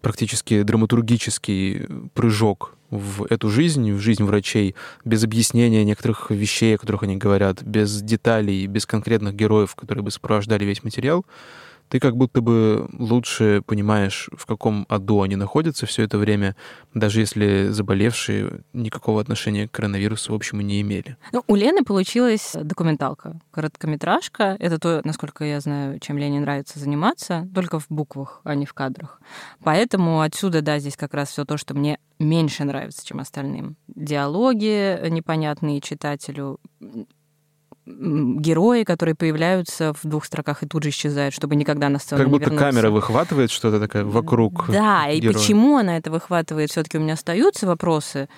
практически 0.00 0.62
драматургический 0.62 1.86
прыжок 2.14 2.76
в 2.90 3.24
эту 3.24 3.50
жизнь, 3.50 3.92
в 3.92 4.00
жизнь 4.00 4.22
врачей, 4.22 4.74
без 5.04 5.24
объяснения 5.24 5.84
некоторых 5.84 6.30
вещей, 6.30 6.76
о 6.76 6.78
которых 6.78 7.02
они 7.02 7.16
говорят, 7.16 7.62
без 7.62 8.02
деталей, 8.02 8.66
без 8.66 8.86
конкретных 8.86 9.34
героев, 9.34 9.74
которые 9.74 10.04
бы 10.04 10.10
сопровождали 10.10 10.64
весь 10.64 10.84
материал, 10.84 11.24
ты 11.88 12.00
как 12.00 12.16
будто 12.16 12.40
бы 12.40 12.88
лучше 12.92 13.62
понимаешь, 13.66 14.28
в 14.36 14.46
каком 14.46 14.86
аду 14.88 15.22
они 15.22 15.36
находятся 15.36 15.86
все 15.86 16.02
это 16.02 16.18
время, 16.18 16.56
даже 16.92 17.20
если 17.20 17.68
заболевшие 17.68 18.62
никакого 18.72 19.20
отношения 19.20 19.68
к 19.68 19.72
коронавирусу, 19.72 20.32
в 20.32 20.34
общем, 20.34 20.60
и 20.60 20.64
не 20.64 20.80
имели. 20.80 21.16
Ну, 21.32 21.42
у 21.46 21.54
Лены 21.54 21.84
получилась 21.84 22.52
документалка, 22.54 23.40
короткометражка. 23.50 24.56
Это 24.58 24.78
то, 24.78 25.00
насколько 25.04 25.44
я 25.44 25.60
знаю, 25.60 25.98
чем 26.00 26.18
Лене 26.18 26.40
нравится 26.40 26.78
заниматься, 26.78 27.48
только 27.54 27.78
в 27.78 27.86
буквах, 27.88 28.40
а 28.44 28.54
не 28.54 28.66
в 28.66 28.74
кадрах. 28.74 29.20
Поэтому 29.62 30.20
отсюда, 30.20 30.62
да, 30.62 30.78
здесь 30.78 30.96
как 30.96 31.14
раз 31.14 31.30
все 31.30 31.44
то, 31.44 31.56
что 31.56 31.74
мне 31.74 31.98
меньше 32.18 32.64
нравится, 32.64 33.04
чем 33.04 33.20
остальным. 33.20 33.76
Диалоги 33.88 35.08
непонятные 35.08 35.80
читателю, 35.80 36.58
герои, 37.86 38.84
которые 38.84 39.14
появляются 39.14 39.92
в 39.92 40.06
двух 40.08 40.24
строках 40.24 40.62
и 40.62 40.66
тут 40.66 40.84
же 40.84 40.88
исчезают, 40.90 41.34
чтобы 41.34 41.54
никогда 41.54 41.88
на 41.88 41.98
сцену 41.98 42.22
как 42.22 42.26
не 42.26 42.32
будто 42.32 42.50
вернуться. 42.50 42.70
камера 42.70 42.90
выхватывает 42.90 43.50
что-то 43.50 43.78
такое 43.78 44.04
вокруг. 44.04 44.66
Да, 44.68 45.04
героя. 45.04 45.14
и 45.14 45.20
почему 45.20 45.76
она 45.76 45.96
это 45.98 46.10
выхватывает, 46.10 46.70
все-таки 46.70 46.96
у 46.96 47.00
меня 47.00 47.14
остаются 47.14 47.66
вопросы, 47.66 48.28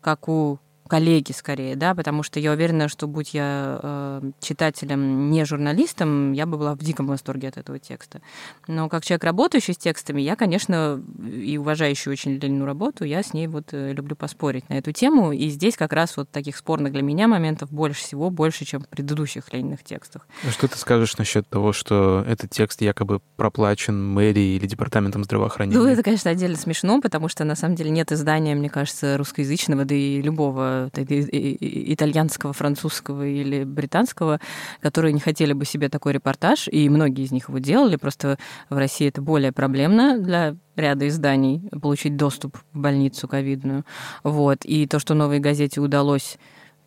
как 0.00 0.28
у 0.28 0.58
коллеги 0.92 1.32
скорее, 1.32 1.74
да, 1.74 1.94
потому 1.94 2.22
что 2.22 2.38
я 2.38 2.52
уверена, 2.52 2.86
что 2.86 3.06
будь 3.06 3.32
я 3.32 3.80
э, 3.82 4.30
читателем, 4.42 5.30
не 5.30 5.46
журналистом, 5.46 6.32
я 6.32 6.44
бы 6.44 6.58
была 6.58 6.74
в 6.74 6.80
диком 6.80 7.06
восторге 7.06 7.48
от 7.48 7.56
этого 7.56 7.78
текста. 7.78 8.20
Но 8.68 8.90
как 8.90 9.02
человек, 9.02 9.24
работающий 9.24 9.72
с 9.72 9.78
текстами, 9.78 10.20
я, 10.20 10.36
конечно, 10.36 11.02
и 11.26 11.56
уважающий 11.56 12.12
очень 12.12 12.32
Ленину 12.32 12.66
работу, 12.66 13.04
я 13.04 13.22
с 13.22 13.32
ней 13.32 13.46
вот 13.46 13.72
э, 13.72 13.94
люблю 13.94 14.16
поспорить 14.16 14.68
на 14.68 14.74
эту 14.74 14.92
тему, 14.92 15.32
и 15.32 15.48
здесь 15.48 15.78
как 15.78 15.94
раз 15.94 16.14
вот 16.18 16.28
таких 16.28 16.58
спорных 16.58 16.92
для 16.92 17.00
меня 17.00 17.26
моментов 17.26 17.72
больше 17.72 18.02
всего, 18.02 18.28
больше, 18.28 18.66
чем 18.66 18.82
в 18.82 18.88
предыдущих 18.88 19.50
Лениных 19.50 19.82
текстах. 19.82 20.28
А 20.46 20.50
Что 20.50 20.68
ты 20.68 20.76
скажешь 20.76 21.16
насчет 21.16 21.48
того, 21.48 21.72
что 21.72 22.22
этот 22.28 22.50
текст 22.50 22.82
якобы 22.82 23.22
проплачен 23.36 24.12
мэрией 24.12 24.58
или 24.58 24.66
департаментом 24.66 25.24
здравоохранения? 25.24 25.78
Ну, 25.78 25.86
это, 25.86 26.02
конечно, 26.02 26.30
отдельно 26.30 26.58
смешно, 26.58 27.00
потому 27.00 27.28
что 27.28 27.44
на 27.44 27.54
самом 27.54 27.76
деле 27.76 27.88
нет 27.88 28.12
издания, 28.12 28.54
мне 28.54 28.68
кажется, 28.68 29.16
русскоязычного, 29.16 29.86
да 29.86 29.94
и 29.94 30.20
любого 30.20 30.81
итальянского, 30.88 32.52
французского 32.52 33.26
или 33.26 33.64
британского, 33.64 34.40
которые 34.80 35.12
не 35.12 35.20
хотели 35.20 35.52
бы 35.52 35.64
себе 35.64 35.88
такой 35.88 36.12
репортаж, 36.12 36.68
и 36.68 36.88
многие 36.88 37.24
из 37.24 37.32
них 37.32 37.48
его 37.48 37.58
делали, 37.58 37.96
просто 37.96 38.38
в 38.70 38.76
России 38.76 39.08
это 39.08 39.22
более 39.22 39.52
проблемно 39.52 40.18
для 40.18 40.56
ряда 40.76 41.06
изданий 41.08 41.68
получить 41.80 42.16
доступ 42.16 42.56
в 42.72 42.78
больницу 42.78 43.28
ковидную. 43.28 43.84
Вот. 44.24 44.64
И 44.64 44.86
то, 44.86 44.98
что 44.98 45.14
новой 45.14 45.38
газете 45.38 45.80
удалось 45.80 46.38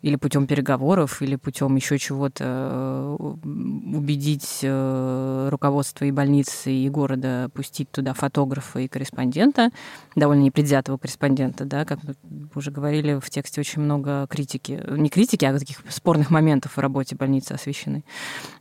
или 0.06 0.14
путем 0.14 0.46
переговоров, 0.46 1.20
или 1.20 1.34
путем 1.34 1.74
еще 1.74 1.98
чего-то 1.98 2.44
э, 2.46 3.16
убедить 3.42 4.60
э, 4.62 5.48
руководство 5.50 6.04
и 6.04 6.12
больницы, 6.12 6.70
и 6.70 6.88
города 6.88 7.50
пустить 7.52 7.90
туда 7.90 8.14
фотографа 8.14 8.78
и 8.78 8.86
корреспондента, 8.86 9.70
довольно 10.14 10.42
непредвзятого 10.42 10.96
корреспондента, 10.96 11.64
да, 11.64 11.84
как 11.84 11.98
мы 12.04 12.14
уже 12.54 12.70
говорили, 12.70 13.18
в 13.18 13.28
тексте 13.30 13.60
очень 13.60 13.82
много 13.82 14.28
критики. 14.28 14.80
Не 14.90 15.08
критики, 15.08 15.44
а 15.44 15.58
таких 15.58 15.82
спорных 15.88 16.30
моментов 16.30 16.76
в 16.76 16.78
работе 16.78 17.16
больницы 17.16 17.54
освещены. 17.54 18.04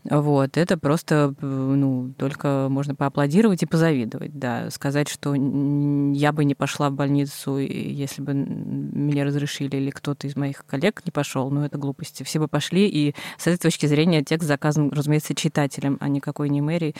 Вот. 0.03 0.57
Это 0.57 0.79
просто, 0.79 1.35
ну, 1.41 2.11
только 2.17 2.69
можно 2.71 2.95
поаплодировать 2.95 3.61
и 3.61 3.67
позавидовать, 3.67 4.35
да. 4.37 4.71
Сказать, 4.71 5.09
что 5.09 5.35
я 5.35 6.31
бы 6.31 6.43
не 6.43 6.55
пошла 6.55 6.89
в 6.89 6.93
больницу, 6.93 7.57
если 7.57 8.23
бы 8.23 8.33
мне 8.33 9.23
разрешили, 9.23 9.77
или 9.77 9.91
кто-то 9.91 10.25
из 10.25 10.35
моих 10.35 10.65
коллег 10.65 11.03
не 11.05 11.11
пошел, 11.11 11.34
пошел. 11.35 11.51
Ну, 11.51 11.63
это 11.63 11.77
глупости. 11.77 12.23
Все 12.23 12.39
бы 12.39 12.47
пошли, 12.47 12.87
и 12.87 13.13
с 13.37 13.47
этой 13.47 13.57
точки 13.57 13.85
зрения 13.85 14.23
текст 14.23 14.47
заказан, 14.47 14.89
разумеется, 14.91 15.35
читателем, 15.35 15.97
а 15.99 16.07
никакой 16.07 16.49
не 16.49 16.61
мэрией 16.61 16.95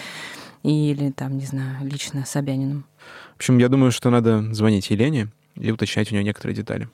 или, 0.63 1.11
там, 1.11 1.37
не 1.37 1.45
знаю, 1.45 1.85
лично 1.85 2.25
Собяниным. 2.25 2.85
В 3.33 3.37
общем, 3.37 3.57
я 3.59 3.69
думаю, 3.69 3.91
что 3.91 4.09
надо 4.09 4.53
звонить 4.53 4.89
Елене 4.89 5.29
и 5.55 5.71
уточнять 5.71 6.11
у 6.11 6.15
нее 6.15 6.23
некоторые 6.23 6.55
детали. 6.55 6.89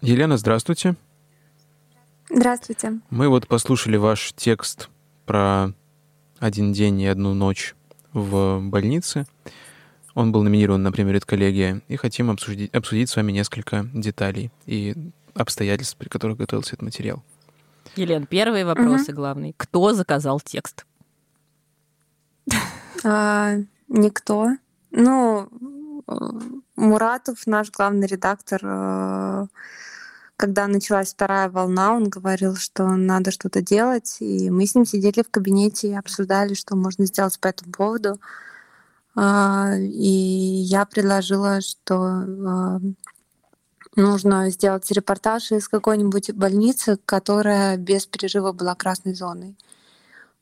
Елена, 0.00 0.36
здравствуйте. 0.36 0.96
Здравствуйте. 2.30 3.00
Мы 3.10 3.28
вот 3.28 3.46
послушали 3.46 3.96
ваш 3.96 4.32
текст 4.34 4.88
про 5.26 5.72
один 6.40 6.72
день 6.72 7.00
и 7.00 7.06
одну 7.06 7.34
ночь 7.34 7.74
в 8.12 8.60
больнице. 8.60 9.26
Он 10.14 10.32
был 10.32 10.42
номинирован 10.42 10.82
на 10.82 10.92
премию 10.92 11.14
«Редколлегия», 11.14 11.80
и 11.88 11.96
хотим 11.96 12.30
обсудить, 12.30 12.74
обсудить 12.74 13.08
с 13.08 13.16
вами 13.16 13.32
несколько 13.32 13.88
деталей 13.94 14.50
и 14.66 14.94
обстоятельств, 15.34 15.96
при 15.96 16.08
которых 16.08 16.38
готовился 16.38 16.70
этот 16.70 16.82
материал. 16.82 17.22
Елен, 17.96 18.26
первый 18.26 18.64
вопрос 18.64 19.02
угу. 19.02 19.10
и 19.10 19.14
главный. 19.14 19.54
Кто 19.56 19.92
заказал 19.92 20.40
текст? 20.40 20.86
А, 23.04 23.56
никто. 23.88 24.50
Ну, 24.90 25.48
Муратов, 26.76 27.46
наш 27.46 27.70
главный 27.70 28.06
редактор, 28.06 28.60
э, 28.62 29.46
когда 30.36 30.66
началась 30.66 31.12
вторая 31.12 31.48
волна, 31.48 31.92
он 31.94 32.08
говорил, 32.08 32.56
что 32.56 32.88
надо 32.96 33.30
что-то 33.30 33.62
делать, 33.62 34.16
и 34.20 34.50
мы 34.50 34.66
с 34.66 34.74
ним 34.74 34.84
сидели 34.84 35.22
в 35.22 35.30
кабинете 35.30 35.88
и 35.90 35.94
обсуждали, 35.94 36.54
что 36.54 36.76
можно 36.76 37.06
сделать 37.06 37.38
по 37.38 37.48
этому 37.48 37.72
поводу. 37.72 38.20
А, 39.14 39.74
и 39.76 40.08
я 40.08 40.86
предложила, 40.86 41.60
что 41.60 42.24
э, 42.24 42.80
нужно 43.96 44.50
сделать 44.50 44.90
репортаж 44.90 45.52
из 45.52 45.68
какой-нибудь 45.68 46.32
больницы, 46.32 46.98
которая 47.04 47.76
без 47.76 48.06
перерыва 48.06 48.52
была 48.52 48.74
красной 48.74 49.14
зоной. 49.14 49.56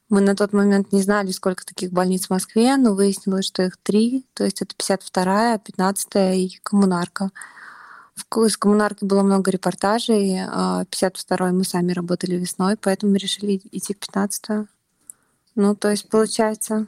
Мы 0.08 0.20
на 0.20 0.34
тот 0.34 0.52
момент 0.52 0.92
не 0.92 1.02
знали, 1.02 1.30
сколько 1.30 1.64
таких 1.64 1.92
больниц 1.92 2.26
в 2.26 2.30
Москве, 2.30 2.76
но 2.76 2.94
выяснилось, 2.94 3.46
что 3.46 3.62
их 3.62 3.76
три, 3.76 4.26
то 4.34 4.44
есть 4.44 4.60
это 4.60 4.74
52-я, 4.74 5.56
15-я 5.56 6.34
и 6.34 6.50
коммунарка. 6.62 7.30
В 8.16 8.24
коммунарке 8.58 9.06
было 9.06 9.22
много 9.22 9.50
репортажей, 9.50 10.40
52-й 10.40 11.48
а 11.48 11.52
мы 11.52 11.64
сами 11.64 11.92
работали 11.92 12.34
весной, 12.34 12.76
поэтому 12.76 13.14
решили 13.14 13.62
идти 13.70 13.94
в 13.94 13.98
15-ю. 13.98 14.66
Ну, 15.54 15.74
то 15.74 15.90
есть, 15.90 16.08
получается, 16.08 16.86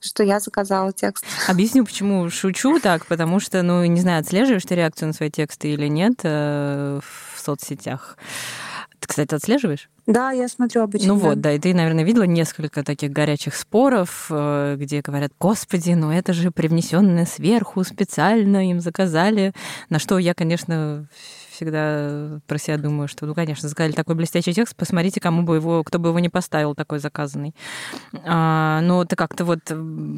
что 0.00 0.22
я 0.22 0.40
заказала 0.40 0.92
текст. 0.92 1.24
Объясню, 1.48 1.84
почему 1.84 2.28
шучу 2.30 2.80
так, 2.80 3.06
потому 3.06 3.38
что, 3.38 3.62
ну, 3.62 3.84
не 3.84 4.00
знаю, 4.00 4.20
отслеживаешь 4.20 4.64
ты 4.64 4.74
реакцию 4.74 5.08
на 5.08 5.12
свои 5.14 5.30
тексты 5.30 5.72
или 5.72 5.86
нет 5.88 6.20
э, 6.22 7.00
в 7.02 7.40
соцсетях. 7.40 8.16
Ты, 8.98 9.08
кстати, 9.08 9.34
отслеживаешь? 9.34 9.88
Да, 10.06 10.30
я 10.32 10.48
смотрю 10.48 10.82
обычно. 10.82 11.08
Ну 11.08 11.14
вот, 11.16 11.40
да, 11.40 11.52
и 11.52 11.58
ты, 11.58 11.74
наверное, 11.74 12.04
видела 12.04 12.24
несколько 12.24 12.82
таких 12.82 13.10
горячих 13.10 13.54
споров, 13.54 14.26
э, 14.30 14.76
где 14.78 15.00
говорят, 15.00 15.32
господи, 15.38 15.92
ну 15.92 16.10
это 16.10 16.32
же 16.32 16.50
привнесенное 16.50 17.26
сверху 17.26 17.84
специально 17.84 18.68
им 18.68 18.80
заказали. 18.80 19.52
На 19.88 19.98
что 19.98 20.18
я, 20.18 20.34
конечно, 20.34 21.06
всегда 21.60 22.40
про 22.46 22.58
себя 22.58 22.78
думаю, 22.78 23.06
что, 23.06 23.26
ну, 23.26 23.34
конечно, 23.34 23.68
сказали 23.68 23.92
такой 23.92 24.14
блестящий 24.14 24.54
текст, 24.54 24.74
посмотрите, 24.74 25.20
кому 25.20 25.42
бы 25.42 25.56
его, 25.56 25.84
кто 25.84 25.98
бы 25.98 26.08
его 26.08 26.18
не 26.18 26.30
поставил 26.30 26.74
такой 26.74 27.00
заказанный. 27.00 27.54
А, 28.24 28.80
но 28.82 29.04
ты 29.04 29.14
как-то 29.14 29.44
вот 29.44 29.60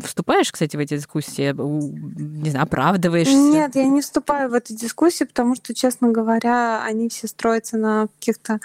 вступаешь, 0.04 0.52
кстати, 0.52 0.76
в 0.76 0.80
эти 0.80 0.96
дискуссии, 0.96 1.52
не 1.52 2.50
знаю, 2.50 2.64
оправдываешься? 2.64 3.34
Нет, 3.34 3.74
я 3.74 3.86
не 3.86 4.00
вступаю 4.00 4.50
в 4.50 4.54
эти 4.54 4.72
дискуссии, 4.72 5.24
потому 5.24 5.56
что, 5.56 5.74
честно 5.74 6.10
говоря, 6.10 6.82
они 6.84 7.08
все 7.08 7.26
строятся 7.26 7.76
на 7.76 8.06
каких-то 8.18 8.60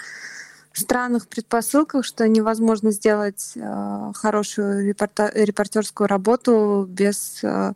странных 0.80 1.28
предпосылках, 1.28 2.06
что 2.06 2.28
невозможно 2.28 2.92
сделать 2.92 3.54
э, 3.56 4.12
хорошую 4.16 4.86
репортерскую 4.88 6.08
работу 6.08 6.86
без 6.90 7.44
э, 7.44 7.74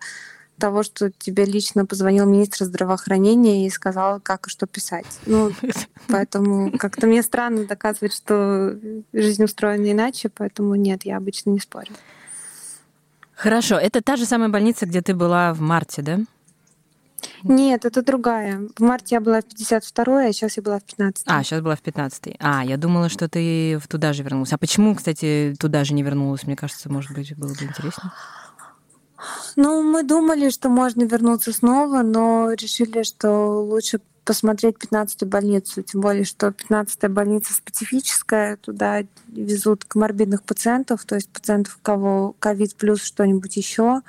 того, 0.57 0.83
что 0.83 1.11
тебе 1.11 1.45
лично 1.45 1.85
позвонил 1.85 2.25
министр 2.25 2.65
здравоохранения 2.65 3.65
и 3.65 3.69
сказал, 3.69 4.19
как 4.21 4.47
и 4.47 4.49
что 4.49 4.67
писать. 4.67 5.19
Ну, 5.25 5.51
поэтому 6.07 6.71
как-то 6.77 7.07
мне 7.07 7.23
странно 7.23 7.65
доказывать, 7.65 8.13
что 8.13 8.77
жизнь 9.11 9.43
устроена 9.43 9.91
иначе, 9.91 10.29
поэтому 10.29 10.75
нет, 10.75 11.03
я 11.03 11.17
обычно 11.17 11.49
не 11.49 11.59
спорю. 11.59 11.93
Хорошо, 13.33 13.77
это 13.77 14.01
та 14.01 14.17
же 14.17 14.25
самая 14.25 14.49
больница, 14.49 14.85
где 14.85 15.01
ты 15.01 15.15
была 15.15 15.53
в 15.53 15.61
марте, 15.61 16.03
да? 16.03 16.19
Нет, 17.43 17.85
это 17.85 18.01
другая. 18.03 18.61
В 18.77 18.81
марте 18.81 19.15
я 19.15 19.21
была 19.21 19.41
в 19.41 19.45
52-й, 19.45 20.29
а 20.29 20.33
сейчас 20.33 20.57
я 20.57 20.63
была 20.63 20.79
в 20.79 20.83
15 20.83 21.23
А, 21.27 21.43
сейчас 21.43 21.61
была 21.61 21.75
в 21.75 21.81
15 21.81 22.35
А, 22.39 22.63
я 22.63 22.77
думала, 22.77 23.09
что 23.09 23.27
ты 23.29 23.79
туда 23.89 24.13
же 24.13 24.23
вернулась. 24.23 24.53
А 24.53 24.57
почему, 24.57 24.95
кстати, 24.95 25.55
туда 25.59 25.83
же 25.83 25.93
не 25.93 26.03
вернулась? 26.03 26.43
Мне 26.43 26.55
кажется, 26.55 26.89
может 26.89 27.11
быть, 27.11 27.35
было 27.37 27.53
бы 27.53 27.63
интересно. 27.63 28.13
Ну, 29.55 29.83
мы 29.83 30.03
думали, 30.03 30.49
что 30.49 30.69
можно 30.69 31.03
вернуться 31.03 31.51
снова, 31.53 32.01
но 32.01 32.53
решили, 32.53 33.03
что 33.03 33.63
лучше 33.63 34.01
посмотреть 34.23 34.75
15-ю 34.77 35.27
больницу, 35.27 35.81
тем 35.81 36.01
более, 36.01 36.25
что 36.25 36.47
15-я 36.47 37.09
больница 37.09 37.53
специфическая, 37.53 38.57
туда 38.57 39.03
везут 39.27 39.85
коморбидных 39.85 40.43
пациентов, 40.43 41.05
то 41.05 41.15
есть 41.15 41.29
пациентов, 41.29 41.77
у 41.77 41.83
кого 41.83 42.35
ковид 42.39 42.75
плюс 42.75 43.03
что-нибудь 43.03 43.57
еще, 43.57 44.01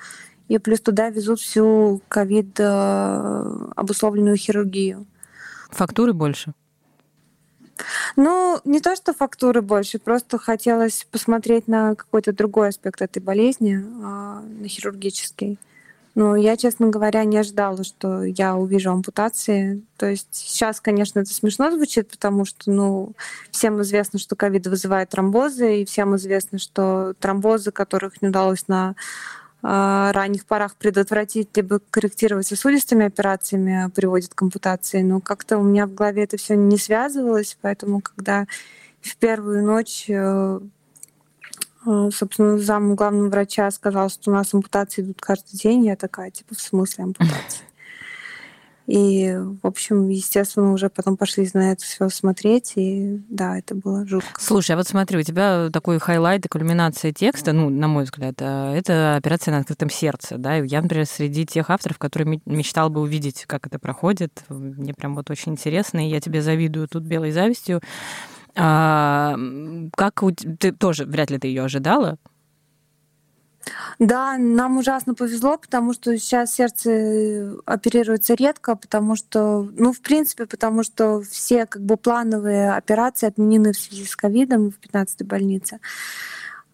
и 0.52 0.58
плюс 0.58 0.80
туда 0.80 1.08
везут 1.08 1.40
всю 1.40 2.02
ковид 2.08 2.60
э, 2.60 3.68
обусловленную 3.74 4.36
хирургию. 4.36 5.06
Фактуры 5.70 6.12
больше? 6.12 6.52
Ну, 8.16 8.60
не 8.64 8.80
то, 8.80 8.94
что 8.94 9.14
фактуры 9.14 9.62
больше, 9.62 9.98
просто 9.98 10.36
хотелось 10.36 11.06
посмотреть 11.10 11.68
на 11.68 11.94
какой-то 11.94 12.34
другой 12.34 12.68
аспект 12.68 13.00
этой 13.00 13.22
болезни, 13.22 13.82
а, 14.04 14.42
на 14.42 14.68
хирургический. 14.68 15.58
Но 16.14 16.36
я, 16.36 16.58
честно 16.58 16.88
говоря, 16.88 17.24
не 17.24 17.38
ожидала, 17.38 17.82
что 17.82 18.22
я 18.22 18.54
увижу 18.54 18.90
ампутации. 18.90 19.82
То 19.96 20.10
есть 20.10 20.28
сейчас, 20.32 20.82
конечно, 20.82 21.20
это 21.20 21.32
смешно 21.32 21.70
звучит, 21.70 22.10
потому 22.10 22.44
что, 22.44 22.70
ну, 22.70 23.12
всем 23.50 23.80
известно, 23.80 24.18
что 24.18 24.36
ковид 24.36 24.66
вызывает 24.66 25.08
тромбозы, 25.08 25.80
и 25.80 25.84
всем 25.86 26.14
известно, 26.16 26.58
что 26.58 27.14
тромбозы, 27.18 27.72
которых 27.72 28.20
не 28.20 28.28
удалось 28.28 28.68
на 28.68 28.94
ранних 29.62 30.44
порах 30.44 30.74
предотвратить, 30.74 31.56
либо 31.56 31.80
корректировать 31.90 32.48
сосудистыми 32.48 33.06
операциями 33.06 33.90
приводит 33.94 34.34
к 34.34 34.42
ампутации. 34.42 35.02
Но 35.02 35.20
как-то 35.20 35.58
у 35.58 35.62
меня 35.62 35.86
в 35.86 35.94
голове 35.94 36.24
это 36.24 36.36
все 36.36 36.56
не 36.56 36.78
связывалось, 36.78 37.56
поэтому 37.60 38.00
когда 38.00 38.46
в 39.00 39.16
первую 39.16 39.64
ночь 39.64 40.06
э, 40.08 40.60
э, 41.86 42.10
собственно, 42.12 42.58
зам 42.58 42.96
главного 42.96 43.28
врача 43.28 43.70
сказал, 43.70 44.10
что 44.10 44.30
у 44.30 44.34
нас 44.34 44.52
ампутации 44.52 45.02
идут 45.02 45.20
каждый 45.20 45.56
день. 45.56 45.86
Я 45.86 45.96
такая, 45.96 46.30
типа, 46.30 46.54
в 46.54 46.60
смысле 46.60 47.04
ампутации? 47.04 47.71
И, 48.86 49.32
в 49.62 49.66
общем, 49.66 50.08
естественно, 50.08 50.72
уже 50.72 50.90
потом 50.90 51.16
пошли 51.16 51.48
на 51.54 51.72
это 51.72 51.84
все 51.84 52.08
смотреть, 52.08 52.72
и 52.76 53.22
да, 53.28 53.58
это 53.58 53.74
было 53.74 54.06
жутко. 54.06 54.40
Слушай, 54.40 54.72
а 54.72 54.76
вот 54.76 54.88
смотри, 54.88 55.18
у 55.18 55.22
тебя 55.22 55.68
такой 55.72 55.98
highlight 55.98 56.44
и 56.44 56.48
кульминация 56.48 57.12
текста, 57.12 57.52
ну, 57.52 57.70
на 57.70 57.86
мой 57.88 58.04
взгляд, 58.04 58.34
а, 58.40 58.74
это 58.74 59.16
операция 59.16 59.52
на 59.52 59.58
открытом 59.58 59.88
сердце, 59.88 60.36
да, 60.36 60.56
я, 60.56 60.82
например, 60.82 61.06
среди 61.06 61.46
тех 61.46 61.70
авторов, 61.70 61.98
которые 61.98 62.40
мечтал 62.46 62.90
бы 62.90 63.00
увидеть, 63.00 63.44
как 63.46 63.66
это 63.66 63.78
проходит, 63.78 64.42
мне 64.48 64.94
прям 64.94 65.14
вот 65.14 65.30
очень 65.30 65.52
интересно, 65.52 66.04
и 66.04 66.10
я 66.10 66.20
тебе 66.20 66.42
завидую 66.42 66.88
тут 66.88 67.04
белой 67.04 67.30
завистью. 67.30 67.80
А, 68.54 69.36
как 69.96 70.22
у... 70.22 70.30
ты 70.32 70.72
тоже 70.72 71.04
вряд 71.06 71.30
ли 71.30 71.38
ты 71.38 71.48
ее 71.48 71.64
ожидала? 71.64 72.18
Да, 73.98 74.36
нам 74.38 74.78
ужасно 74.78 75.14
повезло, 75.14 75.56
потому 75.56 75.92
что 75.92 76.16
сейчас 76.18 76.54
сердце 76.54 77.56
оперируется 77.64 78.34
редко, 78.34 78.74
потому 78.76 79.16
что, 79.16 79.68
ну, 79.76 79.92
в 79.92 80.00
принципе, 80.00 80.46
потому 80.46 80.82
что 80.82 81.22
все 81.22 81.66
как 81.66 81.82
бы 81.82 81.96
плановые 81.96 82.72
операции 82.72 83.26
отменены 83.26 83.72
в 83.72 83.78
связи 83.78 84.04
с 84.04 84.16
ковидом 84.16 84.70
в 84.70 84.80
15-й 84.80 85.24
больнице. 85.24 85.78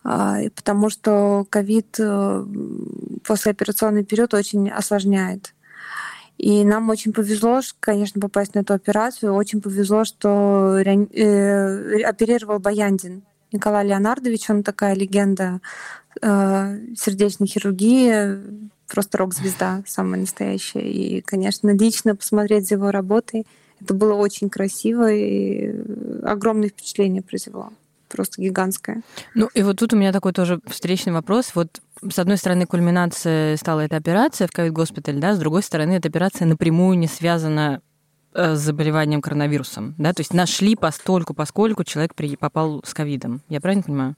А, 0.05 0.39
потому 0.55 0.89
что 0.91 1.47
ковид 1.51 1.97
э, 1.99 2.47
послеоперационный 3.27 4.05
период 4.05 4.33
очень 4.33 4.71
осложняет. 4.71 5.55
И 6.39 6.65
нам 6.65 6.89
очень 6.89 7.13
повезло, 7.13 7.61
конечно, 7.81 8.21
попасть 8.21 8.55
на 8.55 8.61
эту 8.61 8.73
операцию. 8.73 9.35
Очень 9.35 9.61
повезло, 9.61 10.05
что 10.05 10.79
э, 10.79 12.03
оперировал 12.05 12.61
Баяндин 12.61 13.25
Николай 13.53 13.87
Леонардович. 13.87 14.51
Он 14.51 14.63
такая 14.63 14.95
легенда 14.95 15.61
э, 16.21 16.79
сердечной 16.97 17.47
хирургии, 17.47 18.39
просто 18.87 19.19
рок-звезда 19.19 19.83
самая 19.87 20.21
настоящая. 20.21 20.89
И, 20.89 21.21
конечно, 21.21 21.71
лично 21.71 22.17
посмотреть 22.17 22.69
за 22.69 22.77
его 22.77 22.91
работой, 22.91 23.47
это 23.81 23.95
было 23.95 24.15
очень 24.15 24.51
красиво 24.51 25.13
и 25.13 25.73
огромное 26.25 26.69
впечатление 26.69 27.23
произвело 27.23 27.71
просто 28.09 28.41
гигантская. 28.41 29.03
Ну 29.35 29.49
и 29.55 29.63
вот 29.63 29.77
тут 29.77 29.93
у 29.93 29.97
меня 29.97 30.13
такой 30.13 30.33
тоже 30.33 30.61
встречный 30.67 31.13
вопрос. 31.13 31.53
Вот 31.55 31.81
с 32.09 32.19
одной 32.19 32.37
стороны, 32.39 32.67
кульминацией 32.67 33.57
стала 33.57 33.81
эта 33.81 33.97
операция 33.97 34.49
в 34.49 34.53
ковид-госпитале, 34.53 35.21
да, 35.21 35.35
с 35.35 35.39
другой 35.39 35.63
стороны, 35.63 35.93
эта 35.93 36.09
операция 36.09 36.47
напрямую 36.47 36.99
не 36.99 37.07
связана 37.07 37.83
с 38.35 38.59
заболеванием 38.59 39.23
коронавирусом, 39.23 39.95
да, 39.99 40.13
то 40.13 40.21
есть 40.21 40.35
нашли 40.35 40.77
постольку, 40.77 41.35
поскольку 41.35 41.85
человек 41.85 42.15
попал 42.39 42.83
с 42.85 42.95
ковидом. 42.95 43.41
Я 43.49 43.61
правильно 43.61 43.83
понимаю? 43.83 44.15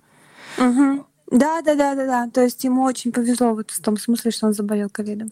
Угу. 0.59 1.07
Да, 1.31 1.63
да, 1.63 1.77
да, 1.77 1.95
да, 1.95 2.07
да. 2.07 2.31
То 2.33 2.43
есть 2.43 2.65
ему 2.65 2.83
очень 2.83 3.13
повезло 3.13 3.55
вот 3.55 3.71
в 3.71 3.81
том 3.81 3.97
смысле, 3.97 4.33
что 4.33 4.49
он 4.49 4.53
заболел 4.53 4.89
ковидом. 4.91 5.31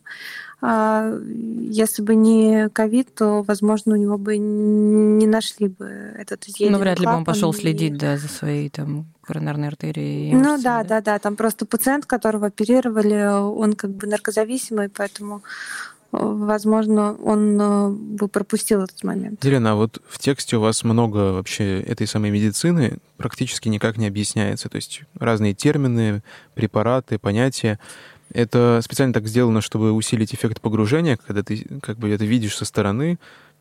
А 0.60 1.12
если 1.24 2.02
бы 2.02 2.14
не 2.14 2.68
ковид, 2.68 3.14
то, 3.14 3.42
возможно, 3.42 3.94
у 3.94 3.96
него 3.96 4.16
бы 4.16 4.38
не 4.38 5.26
нашли 5.26 5.68
бы 5.68 5.86
этот 6.16 6.44
Ну, 6.60 6.78
вряд 6.78 7.00
ли 7.00 7.06
бы 7.06 7.14
он 7.14 7.24
пошел 7.24 7.52
следить, 7.52 7.98
да, 7.98 8.16
за 8.16 8.28
своей 8.28 8.70
там 8.70 9.06
коронарной 9.22 9.68
артерией. 9.68 10.32
Ну 10.34 10.56
да, 10.62 10.82
да, 10.82 10.84
да, 10.84 11.00
да. 11.00 11.18
Там 11.18 11.34
просто 11.34 11.66
пациент, 11.66 12.06
которого 12.06 12.46
оперировали, 12.46 13.26
он 13.26 13.72
как 13.72 13.90
бы 13.90 14.06
наркозависимый, 14.06 14.88
поэтому 14.88 15.42
возможно, 16.10 17.14
он 17.14 17.60
э, 17.60 17.88
бы 17.90 18.28
пропустил 18.28 18.82
этот 18.82 19.04
момент. 19.04 19.44
Елена, 19.44 19.72
а 19.72 19.74
вот 19.74 20.00
в 20.08 20.18
тексте 20.18 20.56
у 20.56 20.60
вас 20.60 20.82
много 20.84 21.32
вообще 21.32 21.80
этой 21.82 22.06
самой 22.06 22.30
медицины, 22.30 22.98
практически 23.16 23.68
никак 23.68 23.98
не 23.98 24.06
объясняется. 24.06 24.68
То 24.68 24.76
есть 24.76 25.02
разные 25.18 25.54
термины, 25.54 26.22
препараты, 26.54 27.18
понятия. 27.18 27.78
Это 28.32 28.80
специально 28.82 29.14
так 29.14 29.26
сделано, 29.26 29.60
чтобы 29.60 29.92
усилить 29.92 30.34
эффект 30.34 30.60
погружения, 30.60 31.16
когда 31.16 31.42
ты 31.42 31.66
как 31.82 31.98
бы 31.98 32.10
это 32.10 32.24
видишь 32.24 32.56
со 32.56 32.64
стороны, 32.64 33.18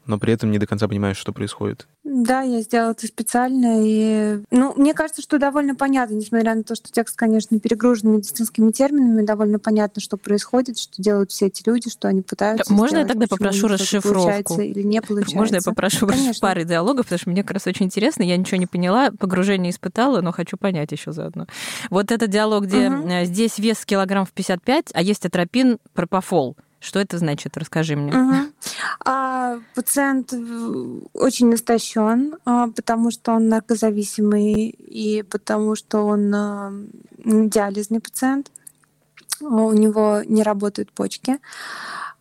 но 0.07 0.17
при 0.17 0.33
этом 0.33 0.51
не 0.51 0.59
до 0.59 0.67
конца 0.67 0.87
понимаешь, 0.87 1.17
что 1.17 1.33
происходит. 1.33 1.87
Да, 2.03 2.41
я 2.41 2.61
сделала 2.61 2.91
это 2.91 3.05
специально. 3.05 3.81
И, 3.83 4.41
ну, 4.49 4.73
мне 4.75 4.93
кажется, 4.93 5.21
что 5.21 5.37
довольно 5.37 5.75
понятно, 5.75 6.15
несмотря 6.15 6.55
на 6.55 6.63
то, 6.63 6.75
что 6.75 6.91
текст, 6.91 7.15
конечно, 7.15 7.59
перегружен 7.59 8.11
медицинскими 8.11 8.71
терминами, 8.71 9.25
довольно 9.25 9.59
понятно, 9.59 10.01
что 10.01 10.17
происходит, 10.17 10.79
что 10.79 11.01
делают 11.01 11.31
все 11.31 11.47
эти 11.47 11.63
люди, 11.65 11.89
что 11.89 12.07
они 12.07 12.21
пытаются 12.21 12.71
Можно 12.71 12.99
сделать, 12.99 13.07
я 13.07 13.13
тогда 13.13 13.27
попрошу 13.27 13.67
расшифровку? 13.67 14.59
или 14.61 14.83
не 14.83 15.01
получается? 15.01 15.35
Можно 15.37 15.55
я 15.55 15.61
попрошу 15.63 16.07
конечно. 16.07 16.41
пары 16.41 16.63
диалогов, 16.63 17.05
потому 17.05 17.19
что 17.19 17.29
мне 17.29 17.43
как 17.43 17.51
раз 17.51 17.67
очень 17.67 17.85
интересно. 17.85 18.23
Я 18.23 18.37
ничего 18.37 18.57
не 18.57 18.67
поняла, 18.67 19.11
погружение 19.11 19.71
испытала, 19.71 20.21
но 20.21 20.31
хочу 20.31 20.57
понять 20.57 20.91
еще 20.91 21.11
заодно. 21.11 21.47
Вот 21.89 22.11
этот 22.11 22.29
диалог, 22.29 22.65
где 22.65 22.89
угу. 22.89 23.25
здесь 23.25 23.59
вес 23.59 23.85
килограмм 23.85 24.25
в 24.25 24.31
55, 24.31 24.91
а 24.93 25.01
есть 25.01 25.25
атропин 25.25 25.77
пропофол. 25.93 26.55
Что 26.79 26.99
это 26.99 27.17
значит? 27.17 27.57
Расскажи 27.57 27.95
мне. 27.95 28.13
Угу. 28.13 28.35
А, 29.05 29.59
пациент 29.73 30.33
очень 31.13 31.53
истощен, 31.53 32.35
а, 32.45 32.67
потому 32.67 33.11
что 33.11 33.33
он 33.33 33.49
наркозависимый 33.49 34.69
и 34.69 35.23
потому 35.23 35.75
что 35.75 36.05
он 36.05 36.33
а, 36.33 36.71
диализный 37.17 37.99
пациент. 37.99 38.51
У 39.41 39.71
него 39.73 40.21
не 40.25 40.43
работают 40.43 40.91
почки. 40.91 41.39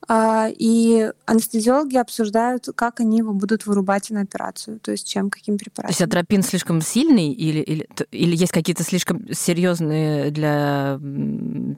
А, 0.08 0.48
и 0.48 1.10
анестезиологи 1.24 1.96
обсуждают, 1.96 2.68
как 2.76 3.00
они 3.00 3.18
его 3.18 3.32
будут 3.32 3.66
вырубать 3.66 4.10
на 4.10 4.20
операцию, 4.20 4.78
то 4.78 4.92
есть 4.92 5.08
чем, 5.08 5.30
каким 5.30 5.58
препаратом. 5.58 5.88
То 5.88 5.90
есть 5.90 6.02
атропин 6.02 6.42
слишком 6.42 6.80
сильный 6.80 7.32
или, 7.32 7.58
или, 7.58 7.88
или 8.12 8.36
есть 8.36 8.52
какие-то 8.52 8.84
слишком 8.84 9.32
серьезные 9.32 10.30
для 10.30 11.00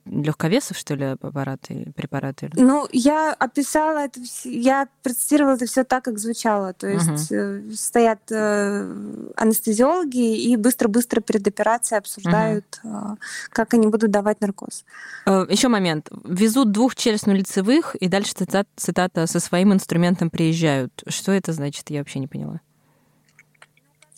легковесов, 0.04 0.76
что 0.76 0.94
ли, 0.94 1.04
аппараты, 1.06 1.92
препараты? 1.96 2.50
Ну, 2.54 2.86
я 2.92 3.32
описала 3.32 4.00
это, 4.00 4.20
я 4.44 4.88
процитировала 5.02 5.54
это 5.54 5.64
все 5.64 5.84
так, 5.84 6.04
как 6.04 6.18
звучало. 6.18 6.74
То 6.74 6.86
есть 6.86 7.32
угу. 7.32 7.74
стоят 7.74 8.20
э, 8.30 9.30
анестезиологи 9.36 10.36
и 10.36 10.56
быстро-быстро 10.56 11.22
перед 11.22 11.46
операцией 11.46 11.98
обсуждают, 11.98 12.80
угу. 12.82 13.16
как 13.50 13.72
они 13.72 13.86
будут 13.86 14.10
давать 14.10 14.42
наркоз. 14.42 14.84
Еще 15.26 15.68
момент. 15.68 16.10
Везут 16.24 16.72
двух 16.72 16.94
челюстно-лицевых 16.94 17.96
и 17.98 18.08
дальше 18.18 18.34
цитата, 18.34 18.68
цитата 18.76 19.26
«со 19.26 19.40
своим 19.40 19.72
инструментом 19.72 20.28
приезжают». 20.30 21.04
Что 21.06 21.32
это 21.32 21.52
значит? 21.52 21.90
Я 21.90 21.98
вообще 22.00 22.18
не 22.18 22.26
поняла. 22.26 22.60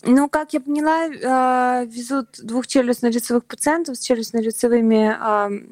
Ну, 0.03 0.27
как 0.29 0.53
я 0.53 0.59
поняла, 0.59 1.05
э, 1.05 1.85
везут 1.85 2.39
двух 2.41 2.65
челюстно-лицевых 2.65 3.41
пациентов 3.41 3.97
с 3.97 4.09
челюстно-лицевыми 4.09 5.71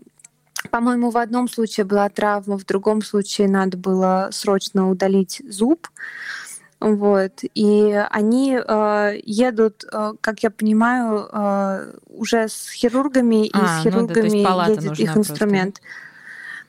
по-моему, 0.71 1.09
в 1.09 1.17
одном 1.17 1.47
случае 1.47 1.85
была 1.85 2.09
травма, 2.09 2.57
в 2.57 2.65
другом 2.65 3.01
случае 3.01 3.47
надо 3.47 3.77
было 3.77 4.27
срочно 4.33 4.89
удалить 4.89 5.41
зуб. 5.47 5.87
Вот. 6.81 7.31
И 7.55 8.05
они 8.11 8.59
э, 8.59 9.19
едут, 9.23 9.85
э, 9.89 10.13
как 10.19 10.43
я 10.43 10.49
понимаю, 10.49 11.29
э, 11.31 11.93
уже 12.09 12.49
с 12.49 12.71
хирургами, 12.71 13.47
и 13.47 13.51
а, 13.53 13.79
с 13.79 13.83
хирургами 13.83 14.43
ну, 14.43 14.43
да, 14.43 14.67
едет 14.67 14.99
их 14.99 15.15
инструмент. 15.15 15.79
Просто. 15.79 16.08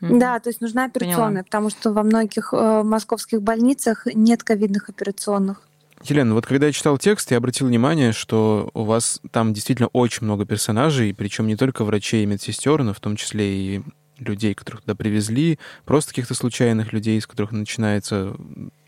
Да, 0.01 0.38
то 0.40 0.48
есть 0.48 0.61
нужна 0.61 0.86
операционная, 0.86 1.42
Поняла. 1.42 1.44
потому 1.44 1.70
что 1.70 1.92
во 1.92 2.03
многих 2.03 2.53
э, 2.53 2.82
московских 2.82 3.42
больницах 3.42 4.07
нет 4.07 4.42
ковидных 4.42 4.88
операционных. 4.88 5.62
Елена, 6.03 6.32
вот 6.34 6.46
когда 6.46 6.66
я 6.66 6.72
читал 6.72 6.96
текст, 6.96 7.30
я 7.30 7.36
обратил 7.36 7.66
внимание, 7.66 8.12
что 8.12 8.70
у 8.72 8.84
вас 8.84 9.20
там 9.30 9.53
действительно 9.53 9.88
очень 9.92 10.24
много 10.24 10.46
персонажей, 10.46 11.12
причем 11.12 11.46
не 11.46 11.57
только 11.57 11.84
врачей 11.84 12.22
и 12.22 12.26
медсестер, 12.26 12.82
но 12.82 12.94
в 12.94 13.01
том 13.01 13.16
числе 13.16 13.55
и 13.55 13.82
людей, 14.18 14.55
которых 14.55 14.82
туда 14.82 14.94
привезли, 14.94 15.59
просто 15.84 16.11
каких-то 16.11 16.34
случайных 16.34 16.92
людей, 16.92 17.20
с 17.20 17.26
которых 17.26 17.53
начинается 17.53 18.34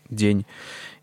день. 0.09 0.45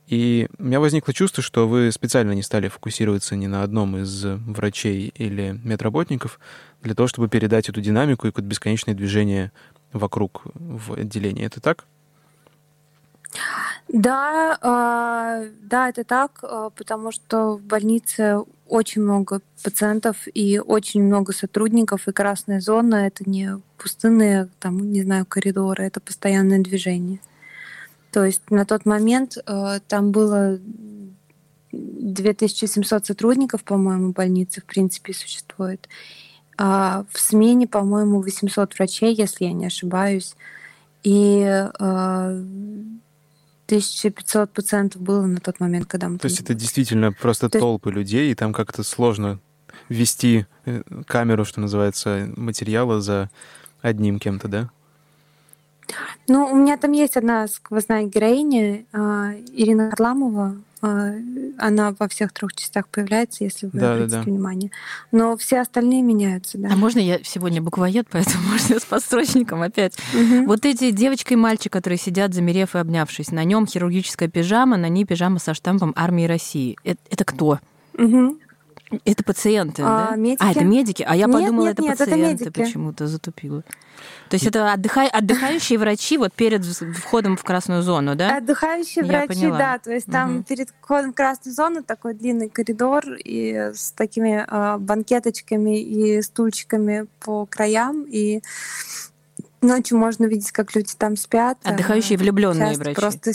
И 0.06 0.48
у 0.58 0.64
меня 0.64 0.80
возникло 0.80 1.14
чувство, 1.14 1.40
что 1.40 1.68
вы 1.68 1.92
специально 1.92 2.32
не 2.32 2.42
стали 2.42 2.66
фокусироваться 2.66 3.36
ни 3.36 3.46
на 3.46 3.62
одном 3.62 3.96
из 3.96 4.24
врачей 4.24 5.12
или 5.14 5.60
медработников 5.62 6.40
для 6.82 6.96
того, 6.96 7.06
чтобы 7.06 7.28
передать 7.28 7.68
эту 7.68 7.80
динамику 7.80 8.26
и 8.26 8.30
какое-то 8.30 8.48
бесконечное 8.48 8.94
движение 8.94 9.52
вокруг 9.92 10.42
в 10.54 10.94
отделении. 10.94 11.44
Это 11.44 11.60
так? 11.60 11.86
Да, 13.88 14.58
э, 14.62 15.50
да, 15.62 15.88
это 15.88 16.04
так, 16.04 16.40
э, 16.42 16.70
потому 16.76 17.10
что 17.10 17.56
в 17.56 17.62
больнице 17.62 18.38
очень 18.68 19.02
много 19.02 19.40
пациентов 19.64 20.16
и 20.32 20.60
очень 20.60 21.02
много 21.02 21.32
сотрудников, 21.32 22.06
и 22.06 22.12
красная 22.12 22.60
зона— 22.60 22.94
это 23.06 23.28
не 23.28 23.60
пустынные, 23.78 24.48
там, 24.60 24.92
не 24.92 25.02
знаю, 25.02 25.26
коридоры, 25.26 25.84
это 25.84 26.00
постоянное 26.00 26.60
движение. 26.60 27.20
То 28.12 28.24
есть 28.24 28.48
на 28.50 28.64
тот 28.64 28.86
момент 28.86 29.36
э, 29.44 29.80
там 29.88 30.12
было 30.12 30.60
2700 31.72 33.06
сотрудников, 33.06 33.64
по-моему, 33.64 34.12
больницы 34.12 34.60
в 34.60 34.64
принципе 34.64 35.14
существует. 35.14 35.88
А 36.62 37.06
в 37.10 37.18
смене, 37.18 37.66
по-моему, 37.66 38.20
800 38.20 38.78
врачей, 38.78 39.14
если 39.14 39.46
я 39.46 39.54
не 39.54 39.64
ошибаюсь. 39.64 40.36
И 41.02 41.40
1500 41.78 44.36
а, 44.36 44.46
пациентов 44.46 45.00
было 45.00 45.24
на 45.24 45.40
тот 45.40 45.58
момент, 45.58 45.86
когда 45.86 46.10
мы... 46.10 46.18
То 46.18 46.26
есть 46.26 46.40
это 46.40 46.52
действительно 46.52 47.12
просто 47.12 47.48
То... 47.48 47.58
толпы 47.58 47.90
людей, 47.90 48.30
и 48.30 48.34
там 48.34 48.52
как-то 48.52 48.82
сложно 48.82 49.40
вести 49.88 50.44
э, 50.66 50.82
камеру, 51.06 51.46
что 51.46 51.62
называется, 51.62 52.30
материала 52.36 53.00
за 53.00 53.30
одним 53.80 54.18
кем-то, 54.18 54.48
да? 54.48 54.70
Ну, 56.28 56.46
у 56.46 56.54
меня 56.54 56.76
там 56.76 56.92
есть 56.92 57.16
одна 57.16 57.46
сквозная 57.48 58.04
героиня, 58.04 58.84
а, 58.92 59.32
Ирина 59.52 59.90
Харламова. 59.90 60.56
А, 60.82 61.12
она 61.58 61.94
во 61.98 62.08
всех 62.08 62.32
трех 62.32 62.54
частях 62.54 62.88
появляется, 62.88 63.44
если 63.44 63.66
вы 63.66 63.78
да, 63.78 63.92
обратите 63.92 64.16
да, 64.16 64.24
да. 64.24 64.30
внимание. 64.30 64.70
Но 65.12 65.36
все 65.36 65.60
остальные 65.60 66.02
меняются, 66.02 66.56
да. 66.56 66.68
А 66.72 66.76
можно 66.76 66.98
я 67.00 67.18
сегодня 67.22 67.60
буквоед, 67.60 68.06
поэтому 68.10 68.42
можно 68.52 68.78
с 68.78 68.84
подсрочником 68.84 69.62
опять? 69.62 69.94
Угу. 70.14 70.46
Вот 70.46 70.64
эти 70.64 70.90
девочка 70.90 71.34
и 71.34 71.36
мальчик, 71.36 71.72
которые 71.72 71.98
сидят, 71.98 72.32
замерев 72.32 72.74
и 72.74 72.78
обнявшись, 72.78 73.30
на 73.30 73.44
нем 73.44 73.66
хирургическая 73.66 74.28
пижама, 74.28 74.76
на 74.76 74.88
ней 74.88 75.04
пижама 75.04 75.38
со 75.38 75.52
штампом 75.52 75.92
армии 75.96 76.24
России. 76.24 76.76
Это, 76.82 77.00
это 77.10 77.24
кто? 77.24 77.58
Угу. 77.98 78.38
Это 79.04 79.22
пациенты, 79.22 79.82
А, 79.84 80.10
да? 80.10 80.16
медики. 80.16 80.42
А, 80.42 80.50
это 80.50 80.64
медики? 80.64 81.04
А 81.08 81.14
я 81.14 81.26
Нет, 81.26 81.32
подумала, 81.36 81.66
нет, 81.66 81.72
это 81.74 81.82
нет, 81.82 81.94
это 81.94 82.04
пациенты 82.10 82.44
медики. 82.44 82.60
почему-то 82.60 83.06
затупила. 83.06 83.62
То 84.28 84.34
есть 84.34 84.46
это 84.46 84.72
отдыхай- 84.74 85.08
отдыхающие 85.08 85.78
врачи 85.78 86.18
вот 86.18 86.32
перед 86.32 86.64
входом 86.64 87.36
в 87.36 87.44
красную 87.44 87.82
зону, 87.82 88.16
да? 88.16 88.36
Отдыхающие 88.38 89.04
Я 89.04 89.12
врачи, 89.12 89.28
поняла. 89.40 89.58
да, 89.58 89.78
то 89.78 89.92
есть 89.92 90.06
там 90.06 90.34
Мгм. 90.36 90.44
перед 90.44 90.70
входом 90.80 91.12
в 91.12 91.14
красную 91.14 91.54
зону 91.54 91.82
такой 91.84 92.14
длинный 92.14 92.48
коридор 92.48 93.04
и 93.24 93.70
с 93.74 93.92
такими 93.92 94.44
а, 94.48 94.78
банкеточками 94.78 95.80
и 95.80 96.20
стульчиками 96.22 97.06
по 97.20 97.46
краям, 97.46 98.04
и 98.08 98.40
ночью 99.62 99.98
можно 99.98 100.24
видеть, 100.24 100.50
как 100.52 100.74
люди 100.74 100.94
там 100.96 101.16
спят. 101.16 101.58
Отдыхающие 101.62 102.18
влюбленные 102.18 102.70
часто 102.70 102.82
врачи. 102.84 103.00
Просто 103.00 103.32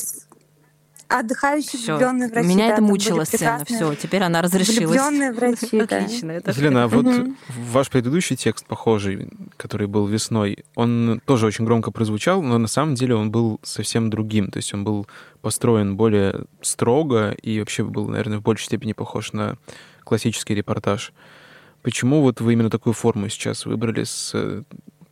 отдыхающие 1.07 1.81
Всё. 1.81 1.97
влюбленные 1.97 2.29
врачи. 2.29 2.47
Меня 2.47 2.67
да, 2.67 2.73
это 2.73 2.81
мучила 2.81 3.23
сцена. 3.23 3.63
Все, 3.65 3.95
теперь 3.95 4.23
она 4.23 4.41
разрешилась. 4.41 4.99
Влюбленные 4.99 5.31
врачи. 5.31 5.79
Отлично. 5.79 6.31
Это 6.31 6.51
Елена, 6.51 6.83
а 6.83 6.87
вот 6.87 7.05
ваш 7.71 7.89
предыдущий 7.89 8.35
текст, 8.35 8.65
похожий, 8.65 9.29
который 9.57 9.87
был 9.87 10.07
весной, 10.07 10.65
он 10.75 11.21
тоже 11.25 11.45
очень 11.45 11.65
громко 11.65 11.91
прозвучал, 11.91 12.41
но 12.41 12.57
на 12.57 12.67
самом 12.67 12.95
деле 12.95 13.15
он 13.15 13.31
был 13.31 13.59
совсем 13.63 14.09
другим. 14.09 14.51
То 14.51 14.57
есть 14.57 14.73
он 14.73 14.83
был 14.83 15.07
построен 15.41 15.95
более 15.95 16.45
строго 16.61 17.31
и 17.31 17.59
вообще 17.59 17.83
был, 17.83 18.07
наверное, 18.07 18.39
в 18.39 18.41
большей 18.41 18.65
степени 18.65 18.93
похож 18.93 19.33
на 19.33 19.57
классический 20.03 20.55
репортаж. 20.55 21.13
Почему 21.81 22.21
вот 22.21 22.41
вы 22.41 22.53
именно 22.53 22.69
такую 22.69 22.93
форму 22.93 23.29
сейчас 23.29 23.65
выбрали 23.67 24.05
с 24.05 24.31
э, 24.33 24.63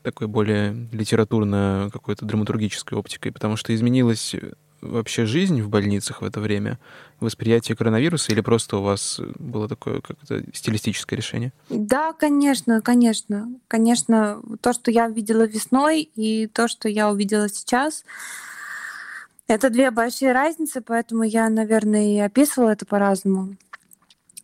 такой 0.01 0.25
более 0.25 0.87
литературно 0.91 1.89
какой-то 1.93 2.25
драматургической 2.25 2.97
оптикой? 2.97 3.31
Потому 3.31 3.57
что 3.57 3.75
изменилась 3.75 4.33
э, 4.33 4.53
вообще 4.83 5.25
жизнь 5.25 5.61
в 5.61 5.69
больницах 5.69 6.21
в 6.21 6.25
это 6.25 6.39
время, 6.39 6.79
восприятие 7.19 7.75
коронавируса, 7.75 8.31
или 8.31 8.41
просто 8.41 8.77
у 8.77 8.81
вас 8.81 9.19
было 9.39 9.67
такое 9.67 10.01
как-то 10.01 10.43
стилистическое 10.53 11.17
решение? 11.17 11.53
Да, 11.69 12.13
конечно, 12.13 12.81
конечно. 12.81 13.49
Конечно, 13.67 14.41
то, 14.61 14.73
что 14.73 14.91
я 14.91 15.05
увидела 15.05 15.43
весной, 15.43 16.01
и 16.15 16.47
то, 16.47 16.67
что 16.67 16.89
я 16.89 17.09
увидела 17.09 17.49
сейчас, 17.49 18.03
это 19.47 19.69
две 19.69 19.91
большие 19.91 20.31
разницы, 20.31 20.81
поэтому 20.81 21.23
я, 21.23 21.49
наверное, 21.49 22.15
и 22.15 22.19
описывала 22.19 22.69
это 22.69 22.85
по-разному. 22.85 23.55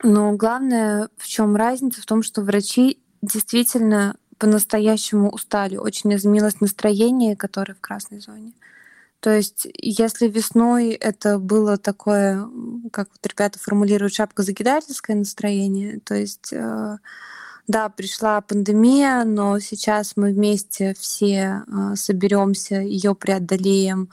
Но 0.04 0.34
главное, 0.34 1.10
в 1.18 1.28
чем 1.28 1.56
разница, 1.56 2.02
в 2.02 2.06
том, 2.06 2.24
что 2.24 2.42
врачи 2.42 3.00
действительно 3.22 4.16
по-настоящему 4.38 5.30
устали. 5.30 5.76
Очень 5.76 6.16
изменилось 6.16 6.62
настроение, 6.62 7.36
которое 7.36 7.74
в 7.74 7.82
красной 7.82 8.22
зоне. 8.22 8.54
То 9.20 9.36
есть, 9.36 9.68
если 9.74 10.28
весной 10.28 10.92
это 10.92 11.40
было 11.40 11.78
такое, 11.78 12.48
как 12.92 13.10
вот 13.10 13.28
ребята 13.32 13.60
формулируют, 13.60 14.14
шапкозакидательское 14.14 15.16
настроение, 15.16 16.00
то 16.00 16.16
есть, 16.16 16.54
э, 16.54 16.98
да, 17.68 17.90
пришла 17.90 18.42
пандемия, 18.42 19.24
но 19.26 19.60
сейчас 19.60 20.14
мы 20.16 20.32
вместе 20.32 20.96
все 20.98 21.64
соберемся, 21.96 22.76
ее 22.82 23.14
преодолеем. 23.14 24.10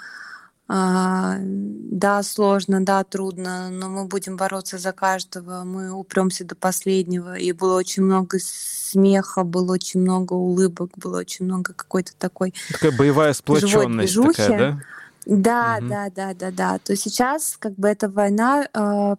А, 0.68 1.36
Да, 1.40 2.22
сложно, 2.22 2.84
да, 2.84 3.04
трудно, 3.04 3.70
но 3.70 3.88
мы 3.88 4.06
будем 4.06 4.36
бороться 4.36 4.78
за 4.78 4.92
каждого, 4.92 5.64
мы 5.64 5.92
упремся 5.92 6.44
до 6.44 6.54
последнего. 6.56 7.36
И 7.36 7.52
было 7.52 7.78
очень 7.78 8.02
много 8.02 8.38
смеха, 8.40 9.44
было 9.44 9.72
очень 9.72 10.00
много 10.00 10.32
улыбок, 10.34 10.90
было 10.96 11.18
очень 11.18 11.44
много 11.44 11.72
какой-то 11.72 12.12
такой 12.18 12.52
Такая 12.72 12.92
боевая 12.92 13.32
сплоченность 13.32 14.14
движухи. 14.14 14.36
такая, 14.36 14.58
да? 14.58 14.80
да, 15.26 15.76
Мгм. 15.78 15.88
да, 15.88 16.10
да, 16.10 16.34
да, 16.34 16.50
да. 16.50 16.78
То 16.78 16.96
сейчас 16.96 17.56
как 17.58 17.74
бы 17.74 17.88
эта 17.88 18.08
война, 18.08 18.68
э, 18.72 19.16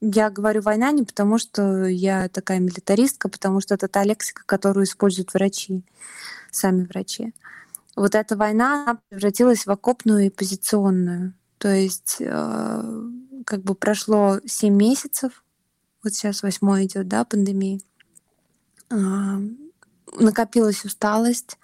я 0.00 0.30
говорю 0.30 0.62
война 0.62 0.92
не 0.92 1.04
потому, 1.04 1.38
что 1.38 1.86
я 1.86 2.28
такая 2.28 2.58
милитаристка, 2.58 3.28
потому 3.28 3.60
что 3.60 3.74
это 3.74 3.88
та 3.88 4.04
лексика, 4.04 4.42
которую 4.46 4.84
используют 4.84 5.32
врачи, 5.34 5.82
сами 6.50 6.84
врачи. 6.84 7.32
Вот 7.98 8.14
эта 8.14 8.36
война 8.36 9.00
превратилась 9.08 9.66
в 9.66 9.70
окопную 9.70 10.26
и 10.26 10.30
позиционную. 10.30 11.34
То 11.58 11.68
есть 11.68 12.18
э, 12.20 12.82
как 13.44 13.62
бы 13.62 13.74
прошло 13.74 14.38
7 14.46 14.72
месяцев, 14.72 15.44
вот 16.04 16.14
сейчас 16.14 16.44
восьмой 16.44 16.86
идет, 16.86 17.08
да, 17.08 17.24
пандемии. 17.24 17.82
А, 18.90 19.40
накопилась 20.18 20.84
усталость, 20.84 21.58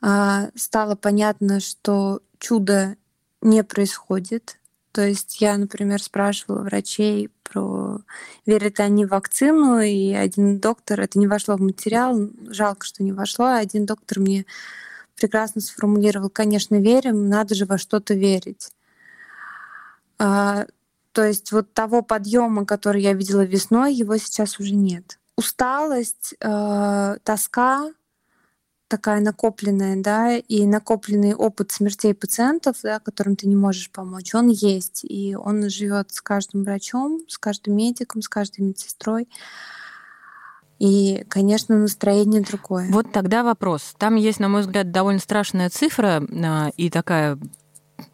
а, 0.00 0.50
стало 0.54 0.94
понятно, 0.94 1.58
что 1.58 2.22
чудо 2.38 2.96
не 3.42 3.64
происходит. 3.64 4.58
То 4.92 5.02
есть 5.02 5.40
я, 5.40 5.58
например, 5.58 6.00
спрашивала 6.00 6.62
врачей 6.62 7.30
про 7.42 8.00
верят 8.46 8.78
ли 8.78 8.84
они 8.84 9.06
в 9.06 9.10
вакцину, 9.10 9.80
и 9.80 10.12
один 10.12 10.60
доктор, 10.60 11.00
это 11.00 11.18
не 11.18 11.26
вошло 11.26 11.56
в 11.56 11.60
материал, 11.60 12.30
жалко, 12.48 12.86
что 12.86 13.02
не 13.02 13.12
вошло, 13.12 13.46
а 13.46 13.58
один 13.58 13.86
доктор 13.86 14.20
мне 14.20 14.46
прекрасно 15.20 15.60
сформулировал, 15.60 16.30
конечно, 16.30 16.76
верим, 16.76 17.28
надо 17.28 17.54
же 17.54 17.66
во 17.66 17.78
что-то 17.78 18.14
верить. 18.14 18.70
А, 20.18 20.66
то 21.12 21.24
есть 21.24 21.52
вот 21.52 21.72
того 21.72 22.02
подъема, 22.02 22.64
который 22.64 23.02
я 23.02 23.12
видела 23.12 23.42
весной, 23.42 23.94
его 23.94 24.16
сейчас 24.16 24.58
уже 24.58 24.74
нет. 24.74 25.18
Усталость, 25.36 26.34
э, 26.40 27.16
тоска, 27.22 27.90
такая 28.88 29.20
накопленная, 29.20 30.02
да, 30.02 30.36
и 30.36 30.66
накопленный 30.66 31.34
опыт 31.34 31.70
смертей 31.70 32.12
пациентов, 32.14 32.76
да, 32.82 32.98
которым 32.98 33.36
ты 33.36 33.46
не 33.46 33.56
можешь 33.56 33.90
помочь, 33.90 34.34
он 34.34 34.48
есть, 34.48 35.04
и 35.04 35.36
он 35.36 35.70
живет 35.70 36.12
с 36.12 36.20
каждым 36.20 36.64
врачом, 36.64 37.20
с 37.28 37.38
каждым 37.38 37.76
медиком, 37.76 38.20
с 38.20 38.28
каждой 38.28 38.62
медсестрой. 38.62 39.28
И, 40.80 41.24
конечно, 41.28 41.76
настроение 41.76 42.40
другое. 42.40 42.90
Вот 42.90 43.12
тогда 43.12 43.44
вопрос. 43.44 43.94
Там 43.98 44.16
есть, 44.16 44.40
на 44.40 44.48
мой 44.48 44.62
взгляд, 44.62 44.90
довольно 44.90 45.20
страшная 45.20 45.68
цифра 45.68 46.22
а, 46.42 46.70
и 46.76 46.88
такая 46.88 47.38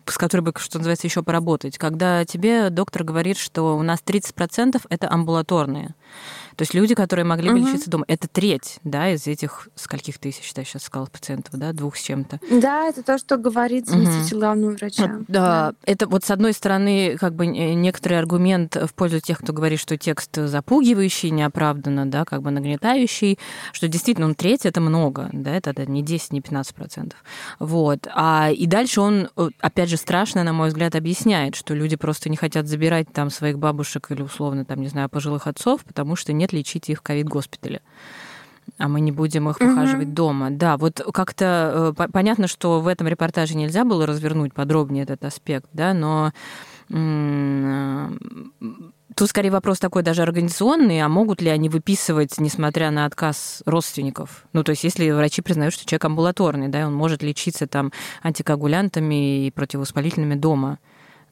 с 0.07 0.19
которой 0.19 0.41
бы, 0.41 0.53
что 0.57 0.79
называется, 0.79 1.07
еще 1.07 1.23
поработать. 1.23 1.79
Когда 1.79 2.25
тебе 2.25 2.71
доктор 2.71 3.05
говорит, 3.05 3.37
что 3.37 3.77
у 3.77 3.83
нас 3.83 4.01
30% 4.05 4.83
это 4.89 5.11
амбулаторные. 5.11 5.95
То 6.57 6.63
есть 6.63 6.75
люди, 6.75 6.95
которые 6.95 7.25
могли 7.25 7.51
бы 7.51 7.59
лечиться 7.59 7.91
дома. 7.91 8.05
Это 8.09 8.29
треть, 8.29 8.79
да, 8.83 9.11
из 9.11 9.27
этих 9.27 9.69
скольких 9.75 10.19
тысяч, 10.19 10.53
да, 10.55 10.65
сейчас 10.65 10.85
сказала 10.85 11.07
пациентов, 11.07 11.55
да, 11.55 11.73
двух 11.73 11.97
с 11.97 12.03
чем-то. 12.03 12.41
Да, 12.51 12.89
это 12.89 13.03
то, 13.03 13.19
что 13.19 13.37
говорит 13.37 13.87
заместитель 13.87 14.39
главного 14.39 14.73
врача. 14.73 15.21
Да, 15.29 15.75
это 15.85 16.07
вот 16.09 16.25
с 16.25 16.31
одной 16.31 16.53
стороны 16.53 17.17
как 17.19 17.35
бы 17.35 17.47
некоторый 17.47 18.19
аргумент 18.19 18.77
в 18.77 18.95
пользу 18.95 19.21
тех, 19.21 19.39
кто 19.39 19.53
говорит, 19.53 19.81
что 19.81 19.97
текст 19.97 20.35
запугивающий, 20.35 21.31
неоправданно, 21.31 22.07
да, 22.07 22.25
как 22.25 22.43
бы 22.43 22.51
нагнетающий, 22.51 23.39
что 23.73 23.89
действительно 23.89 24.27
он 24.27 24.35
треть 24.35 24.65
это 24.65 24.81
много, 24.81 25.29
да, 25.33 25.55
это 25.55 25.75
да, 25.75 25.85
не 25.85 26.03
10, 26.03 26.33
не 26.33 26.41
15 26.41 26.75
процентов. 26.75 27.23
Вот. 27.59 28.07
А, 28.15 28.51
и 28.51 28.67
дальше 28.67 29.01
он, 29.01 29.29
э, 29.37 29.49
опять 29.61 29.91
же, 29.91 29.97
страшно, 29.97 30.43
на 30.45 30.53
мой 30.53 30.69
взгляд, 30.69 30.95
объясняет, 30.95 31.55
что 31.55 31.75
люди 31.75 31.97
просто 31.97 32.29
не 32.31 32.37
хотят 32.37 32.67
забирать 32.67 33.13
там 33.13 33.31
своих 33.31 33.59
бабушек 33.59 34.11
или 34.11 34.23
условно, 34.23 34.65
там, 34.65 34.81
не 34.81 34.89
знаю, 34.89 35.09
пожилых 35.09 35.47
отцов, 35.47 35.85
потому 35.85 36.17
что 36.17 36.33
нет 36.33 36.46
лечить 36.53 36.89
их 36.89 36.99
в 36.99 37.03
ковид-госпитале 37.03 37.81
а 38.79 38.89
мы 38.89 39.01
не 39.01 39.13
будем 39.13 39.49
их 39.49 39.57
ухаживать 39.61 40.13
дома. 40.13 40.51
Да, 40.51 40.77
вот 40.77 41.01
как-то 41.13 41.73
э, 41.73 41.93
по- 41.97 42.09
понятно, 42.11 42.49
что 42.49 42.81
в 42.81 42.89
этом 42.89 43.07
репортаже 43.07 43.57
нельзя 43.57 43.85
было 43.85 44.07
развернуть 44.07 44.53
подробнее 44.53 45.05
этот 45.05 45.25
аспект, 45.25 45.69
да, 45.73 45.95
но 45.95 46.33
э, 46.91 48.09
тут 49.15 49.29
скорее 49.31 49.51
вопрос 49.51 49.79
такой 49.79 50.03
даже 50.03 50.23
организационный, 50.23 51.01
а 51.01 51.09
могут 51.09 51.41
ли 51.41 51.49
они 51.49 51.69
выписывать, 51.69 52.39
несмотря 52.39 52.91
на 52.91 53.07
отказ 53.07 53.63
родственников? 53.67 54.47
Ну, 54.53 54.63
то 54.63 54.71
есть 54.71 54.85
если 54.85 55.11
врачи 55.11 55.43
признают, 55.43 55.73
что 55.73 55.87
человек 55.87 56.05
амбулаторный, 56.05 56.69
да, 56.69 56.87
он 56.87 56.95
может 56.95 57.23
лечиться 57.23 57.67
там 57.67 57.93
антикоагулянтами 58.23 59.47
и 59.47 59.51
противовоспалительными 59.51 60.35
дома, 60.35 60.79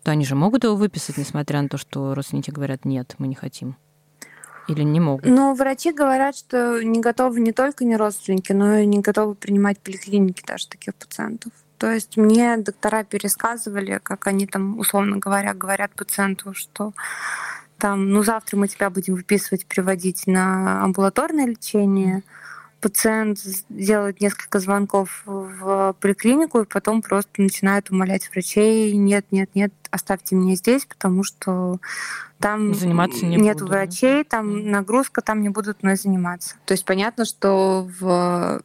то 0.02 0.10
они 0.10 0.24
же 0.24 0.34
могут 0.34 0.64
его 0.64 0.76
выписать, 0.76 1.16
несмотря 1.16 1.62
на 1.62 1.68
то, 1.68 1.78
что 1.78 2.14
родственники 2.14 2.50
говорят, 2.50 2.84
нет, 2.84 3.14
мы 3.18 3.26
не 3.26 3.34
хотим. 3.34 3.76
Или 4.68 4.82
не 4.82 5.00
могут? 5.00 5.26
Но 5.26 5.54
врачи 5.54 5.92
говорят, 5.92 6.36
что 6.36 6.82
не 6.82 7.00
готовы 7.00 7.40
не 7.40 7.52
только 7.52 7.84
не 7.84 7.96
родственники, 7.96 8.52
но 8.52 8.78
и 8.78 8.86
не 8.86 9.00
готовы 9.00 9.34
принимать 9.34 9.78
в 9.78 9.82
поликлинике 9.82 10.42
даже 10.46 10.68
таких 10.68 10.94
пациентов. 10.94 11.52
То 11.78 11.90
есть 11.90 12.16
мне 12.16 12.56
доктора 12.56 13.04
пересказывали, 13.04 14.00
как 14.02 14.26
они 14.26 14.46
там, 14.46 14.78
условно 14.78 15.18
говоря, 15.18 15.52
говорят 15.52 15.92
пациенту, 15.92 16.54
что 16.54 16.92
там, 17.78 18.10
ну 18.10 18.22
завтра 18.22 18.56
мы 18.56 18.68
тебя 18.68 18.88
будем 18.88 19.14
выписывать, 19.14 19.66
приводить 19.66 20.26
на 20.26 20.82
амбулаторное 20.82 21.46
лечение. 21.46 22.22
Пациент 22.84 23.38
делает 23.70 24.20
несколько 24.20 24.60
звонков 24.60 25.22
в 25.24 25.96
поликлинику 26.00 26.60
и 26.60 26.66
потом 26.66 27.00
просто 27.00 27.30
начинает 27.40 27.90
умолять 27.90 28.28
врачей, 28.30 28.94
нет, 28.94 29.24
нет, 29.30 29.48
нет, 29.54 29.72
оставьте 29.90 30.34
меня 30.36 30.54
здесь, 30.54 30.84
потому 30.84 31.24
что 31.24 31.78
там 32.38 32.74
Заниматься 32.74 33.24
не 33.24 33.36
нет 33.36 33.56
буду, 33.56 33.70
да? 33.70 33.78
врачей, 33.78 34.22
там 34.22 34.70
нагрузка, 34.70 35.22
там 35.22 35.40
не 35.40 35.48
будут 35.48 35.82
мной 35.82 35.96
заниматься. 35.96 36.56
То 36.66 36.72
есть 36.72 36.84
понятно, 36.84 37.24
что 37.24 37.88
в 37.98 38.60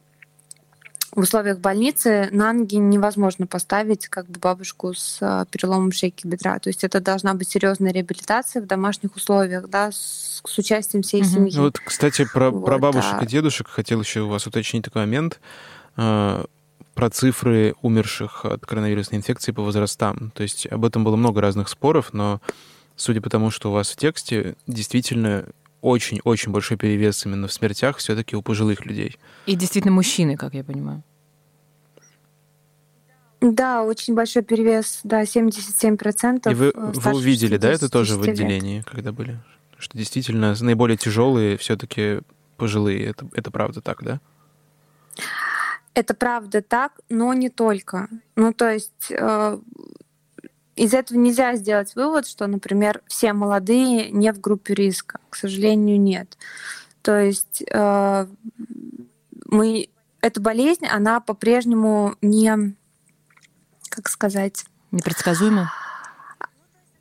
в 1.20 1.24
условиях 1.24 1.60
больницы 1.60 2.30
на 2.32 2.54
ноги 2.54 2.76
невозможно 2.76 3.46
поставить 3.46 4.08
как 4.08 4.28
бы 4.28 4.40
бабушку 4.40 4.94
с 4.94 5.18
а, 5.22 5.46
переломом 5.46 5.92
шейки 5.92 6.26
бедра. 6.26 6.60
То 6.60 6.70
есть 6.70 6.84
это 6.84 7.02
должна 7.02 7.34
быть 7.34 7.50
серьезная 7.50 7.92
реабилитация 7.92 8.62
в 8.62 8.66
домашних 8.66 9.16
условиях, 9.16 9.70
да, 9.70 9.92
с, 9.92 10.42
с 10.46 10.58
участием 10.58 11.04
всей 11.04 11.22
угу. 11.22 11.30
семьи. 11.30 11.58
Вот, 11.58 11.78
кстати, 11.80 12.26
про, 12.26 12.50
вот, 12.50 12.66
про 12.66 12.80
бабушек 12.80 13.16
а... 13.20 13.24
и 13.24 13.28
дедушек 13.28 13.68
хотел 13.68 14.02
еще 14.02 14.22
у 14.22 14.30
вас 14.30 14.48
уточнить 14.48 14.86
такой 14.86 15.02
момент 15.02 15.40
а, 15.98 16.46
про 16.94 17.10
цифры 17.10 17.76
умерших 17.82 18.46
от 18.46 18.66
коронавирусной 18.66 19.20
инфекции 19.20 19.52
по 19.52 19.62
возрастам. 19.62 20.32
То 20.34 20.44
есть 20.44 20.68
об 20.68 20.86
этом 20.86 21.04
было 21.04 21.18
много 21.18 21.42
разных 21.42 21.68
споров, 21.68 22.14
но 22.14 22.42
судя 22.96 23.22
по 23.22 23.30
тому, 23.30 23.52
что 23.52 23.70
у 23.70 23.74
вас 23.74 23.90
в 23.90 23.98
тексте, 23.98 24.56
действительно 24.68 25.46
очень-очень 25.82 26.52
большой 26.52 26.78
перевес 26.78 27.26
именно 27.26 27.48
в 27.48 27.54
смертях 27.54 27.98
все-таки 27.98 28.36
у 28.36 28.42
пожилых 28.42 28.86
людей. 28.86 29.18
И 29.46 29.56
действительно 29.56 29.94
мужчины, 29.94 30.36
как 30.36 30.54
я 30.54 30.64
понимаю. 30.64 31.04
Да, 33.42 33.84
очень 33.84 34.16
большой 34.16 34.44
перевес, 34.44 35.00
да, 35.04 35.24
77%. 35.24 36.52
И 36.52 36.54
вы, 36.54 36.74
вы 36.76 37.16
увидели, 37.16 37.58
да, 37.58 37.70
это 37.70 37.90
тоже 37.90 38.18
в 38.18 38.22
отделении, 38.22 38.78
лет. 38.78 38.86
когда 38.86 39.12
были? 39.12 39.40
Что 39.78 39.98
действительно 39.98 40.54
наиболее 40.60 40.98
тяжелые 40.98 41.58
все-таки 41.58 42.20
пожилые. 42.58 43.06
Это, 43.06 43.28
это 43.34 43.50
правда 43.50 43.82
так, 43.82 44.04
да? 44.04 44.20
Это 45.94 46.14
правда 46.14 46.62
так, 46.62 47.00
но 47.10 47.34
не 47.34 47.50
только. 47.50 48.10
Ну, 48.36 48.54
то 48.54 48.70
есть 48.72 49.10
э, 49.10 49.60
из 50.76 50.94
этого 50.94 51.18
нельзя 51.18 51.56
сделать 51.56 51.96
вывод, 51.96 52.28
что, 52.28 52.46
например, 52.48 53.02
все 53.08 53.34
молодые 53.34 54.12
не 54.12 54.32
в 54.32 54.40
группе 54.40 54.74
риска. 54.74 55.20
К 55.30 55.36
сожалению, 55.36 56.00
нет. 56.00 56.38
То 57.02 57.20
есть 57.20 57.64
э, 57.70 58.28
мы 59.46 59.90
эта 60.22 60.42
болезнь, 60.42 60.86
она 60.86 61.20
по-прежнему 61.20 62.16
не, 62.22 62.76
как 64.02 64.10
сказать, 64.10 64.66
непредсказуема. 64.92 65.72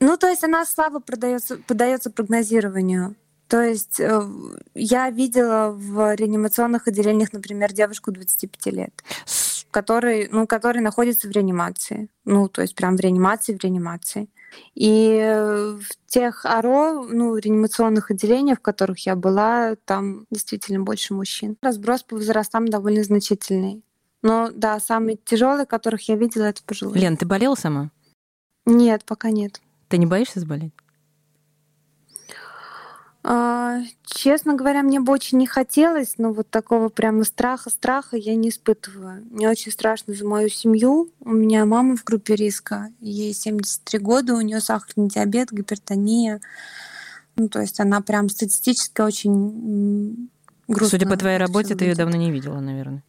Ну, 0.01 0.17
то 0.17 0.29
есть 0.29 0.45
она 0.45 0.65
слабо 0.65 1.01
продается, 1.01 1.57
поддается 1.57 2.11
прогнозированию. 2.11 3.17
То 3.49 3.63
есть 3.63 3.99
э, 3.99 4.23
я 4.75 5.11
видела 5.11 5.71
в 5.71 6.15
реанимационных 6.15 6.87
отделениях, 6.87 7.33
например, 7.33 7.73
девушку 7.73 8.13
25 8.13 8.67
лет 8.67 9.03
который, 9.71 10.29
ну, 10.31 10.47
который 10.47 10.81
находится 10.81 11.29
в 11.29 11.31
реанимации. 11.31 12.09
Ну, 12.25 12.49
то 12.49 12.63
есть 12.63 12.75
прям 12.75 12.97
в 12.97 13.01
реанимации, 13.01 13.55
в 13.55 13.63
реанимации. 13.63 14.29
И 14.75 15.19
в 15.21 16.07
тех 16.07 16.45
АРО, 16.47 17.07
ну, 17.09 17.37
реанимационных 17.37 18.11
отделениях, 18.11 18.59
в 18.59 18.63
которых 18.63 19.07
я 19.07 19.15
была, 19.15 19.77
там 19.85 20.27
действительно 20.31 20.81
больше 20.81 21.15
мужчин. 21.15 21.57
Разброс 21.61 22.03
по 22.03 22.17
возрастам 22.17 22.67
довольно 22.67 23.05
значительный. 23.05 23.83
Но 24.23 24.51
да, 24.53 24.81
самые 24.81 25.17
тяжелые, 25.17 25.67
которых 25.67 26.09
я 26.09 26.17
видела, 26.17 26.45
это 26.45 26.63
пожилые. 26.65 27.01
Лен, 27.01 27.17
ты 27.17 27.27
болела 27.27 27.55
сама? 27.55 27.91
Нет, 28.67 29.05
пока 29.05 29.31
нет. 29.31 29.61
Ты 29.89 29.99
не 29.99 30.07
боишься 30.07 30.41
заболеть? 30.41 30.73
А, 33.31 33.81
честно 34.05 34.55
говоря, 34.55 34.83
мне 34.83 35.01
бы 35.01 35.13
очень 35.13 35.39
не 35.39 35.47
хотелось, 35.47 36.15
но 36.19 36.33
вот 36.33 36.49
такого 36.51 36.89
прямо 36.89 37.25
страха-страха 37.25 38.17
я 38.17 38.35
не 38.35 38.49
испытываю. 38.49 39.25
Мне 39.31 39.51
очень 39.51 39.73
страшно 39.73 40.15
за 40.15 40.27
мою 40.27 40.49
семью. 40.49 41.11
У 41.21 41.31
меня 41.31 41.67
мама 41.67 41.97
в 41.97 42.05
группе 42.05 42.37
риска, 42.37 42.91
ей 43.01 43.35
73 43.35 43.99
года, 43.99 44.35
у 44.35 44.41
нее 44.41 44.61
сахарный 44.61 45.09
диабет, 45.09 45.53
гипертония. 45.53 46.41
Ну, 47.37 47.49
то 47.49 47.61
есть 47.61 47.81
она 47.81 48.01
прям 48.01 48.29
статистически 48.29 49.01
очень 49.01 50.31
грустно. 50.67 50.99
Судя 50.99 51.09
по 51.09 51.17
твоей 51.17 51.39
работе, 51.39 51.75
ты 51.75 51.85
ее 51.85 51.95
давно 51.95 52.17
не 52.17 52.31
видела, 52.31 52.61
наверное. 52.61 53.03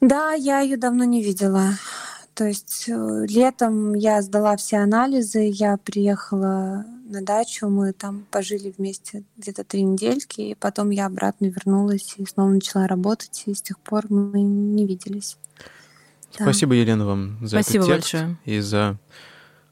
Да, 0.00 0.32
я 0.32 0.60
ее 0.60 0.76
давно 0.76 1.04
не 1.04 1.22
видела. 1.22 1.72
То 2.34 2.44
есть 2.44 2.84
э, 2.88 3.26
летом 3.28 3.94
я 3.94 4.22
сдала 4.22 4.56
все 4.56 4.76
анализы, 4.76 5.50
я 5.52 5.76
приехала 5.76 6.84
на 7.08 7.22
дачу, 7.22 7.68
мы 7.68 7.92
там 7.92 8.26
пожили 8.30 8.72
вместе 8.76 9.24
где-то 9.36 9.64
три 9.64 9.82
недельки, 9.82 10.40
и 10.40 10.54
потом 10.54 10.90
я 10.90 11.06
обратно 11.06 11.46
вернулась 11.46 12.14
и 12.16 12.24
снова 12.26 12.50
начала 12.50 12.86
работать, 12.86 13.42
и 13.46 13.54
с 13.54 13.62
тех 13.62 13.78
пор 13.80 14.04
мы 14.08 14.40
не 14.40 14.86
виделись. 14.86 15.36
Спасибо, 16.30 16.74
да. 16.74 16.76
Елена, 16.76 17.06
вам 17.06 17.38
за 17.40 17.60
Спасибо 17.60 17.84
этот 17.86 17.96
текст 17.96 18.12
большое. 18.12 18.36
и 18.44 18.60
за 18.60 18.98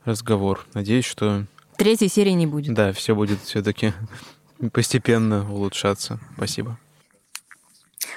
разговор. 0.05 0.67
Надеюсь, 0.75 1.05
что... 1.05 1.47
Третьей 1.77 2.09
серии 2.09 2.31
не 2.31 2.47
будет. 2.47 2.75
Да, 2.75 2.93
все 2.93 3.15
будет 3.15 3.39
все-таки 3.45 3.93
постепенно 4.73 5.49
улучшаться. 5.53 6.19
Спасибо. 6.37 6.79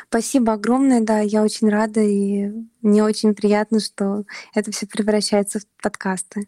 Спасибо 0.07 0.53
огромное, 0.53 1.01
да, 1.01 1.19
я 1.19 1.43
очень 1.43 1.69
рада, 1.69 2.01
и 2.01 2.51
мне 2.81 3.03
очень 3.03 3.35
приятно, 3.35 3.79
что 3.79 4.23
это 4.53 4.71
все 4.71 4.87
превращается 4.87 5.59
в 5.59 5.63
подкасты. 5.81 6.47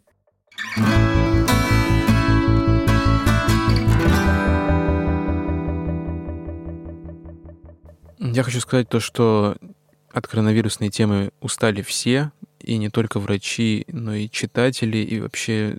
Я 8.19 8.43
хочу 8.43 8.61
сказать 8.61 8.87
то, 8.87 8.99
что 8.99 9.57
от 10.11 10.27
коронавирусной 10.27 10.89
темы 10.89 11.31
устали 11.41 11.81
все, 11.81 12.31
и 12.59 12.77
не 12.77 12.89
только 12.89 13.19
врачи, 13.19 13.85
но 13.87 14.13
и 14.13 14.29
читатели, 14.29 14.97
и 14.97 15.19
вообще 15.19 15.77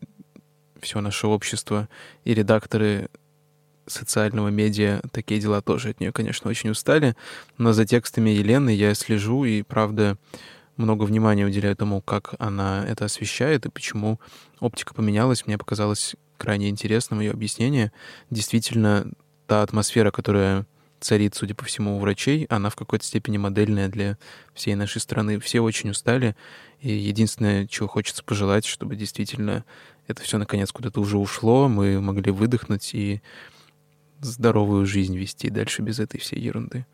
все 0.81 1.01
наше 1.01 1.29
общество, 1.29 1.89
и 2.25 2.35
редакторы 2.35 3.09
социального 3.87 4.49
медиа, 4.49 5.01
такие 5.13 5.41
дела 5.41 5.61
тоже 5.61 5.91
от 5.91 6.01
нее, 6.01 6.13
конечно, 6.13 6.51
очень 6.51 6.71
устали. 6.71 7.17
Но 7.59 7.73
за 7.73 7.85
текстами 7.85 8.31
Елены 8.31 8.71
я 8.71 8.95
слежу 8.95 9.45
и, 9.45 9.63
правда, 9.63 10.17
много 10.77 11.05
внимания 11.05 11.45
уделяю 11.45 11.77
тому, 11.77 12.01
как 12.01 12.35
она 12.39 12.85
это 12.87 13.05
освещает 13.05 13.67
и 13.67 13.71
почему 13.71 14.21
оптика 14.61 14.95
поменялась. 14.95 15.47
Мне 15.47 15.59
показалось 15.59 16.17
крайне 16.39 16.69
интересным 16.69 17.21
ее 17.21 17.33
объяснение. 17.33 17.93
Действительно, 18.31 19.07
та 19.47 19.63
атмосфера, 19.63 20.11
которая 20.11 20.67
царит, 21.03 21.35
судя 21.35 21.55
по 21.55 21.65
всему, 21.65 21.97
у 21.97 22.01
врачей, 22.01 22.47
она 22.49 22.71
в 22.71 22.77
какой-то 22.77 23.05
степени 23.05 23.37
модельная 23.37 23.89
для 23.89 24.17
всей 24.55 24.75
нашей 24.75 25.01
страны. 25.01 25.39
Все 25.41 25.61
очень 25.61 25.91
устали, 25.91 26.37
и 26.81 26.93
единственное, 26.93 27.67
чего 27.67 27.89
хочется 27.89 28.25
пожелать, 28.25 28.65
чтобы 28.65 28.97
действительно 28.97 29.65
это 30.07 30.23
все 30.23 30.39
наконец 30.39 30.73
куда-то 30.73 31.01
уже 31.01 31.19
ушло, 31.19 31.69
мы 31.69 32.01
могли 32.01 32.31
выдохнуть 32.31 32.95
и 32.95 33.23
здоровую 34.25 34.87
жизнь 34.87 35.17
вести 35.17 35.51
дальше 35.51 35.83
без 35.83 35.99
этой 35.99 36.19
всей 36.21 36.41
ерунды. 36.41 36.87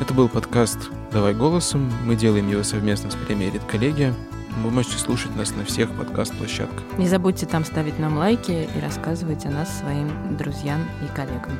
Это 0.00 0.14
был 0.14 0.28
подкаст 0.28 0.90
«Давай 1.12 1.34
голосом». 1.34 1.90
Мы 2.04 2.16
делаем 2.16 2.50
его 2.50 2.62
совместно 2.62 3.10
с 3.10 3.14
премией 3.14 3.52
«Редколлегия». 3.52 4.14
Вы 4.62 4.70
можете 4.70 4.98
слушать 4.98 5.34
нас 5.36 5.54
на 5.54 5.64
всех 5.64 5.90
подкаст-площадках. 5.96 6.82
Не 6.98 7.08
забудьте 7.08 7.46
там 7.46 7.64
ставить 7.64 7.98
нам 7.98 8.18
лайки 8.18 8.68
и 8.74 8.80
рассказывать 8.80 9.46
о 9.46 9.50
нас 9.50 9.78
своим 9.78 10.36
друзьям 10.36 10.82
и 11.02 11.16
коллегам. 11.16 11.52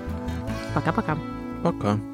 Пока-пока. 0.75 1.17
Пока. 1.63 1.95
-пока. 1.95 1.99
Пока. 1.99 2.12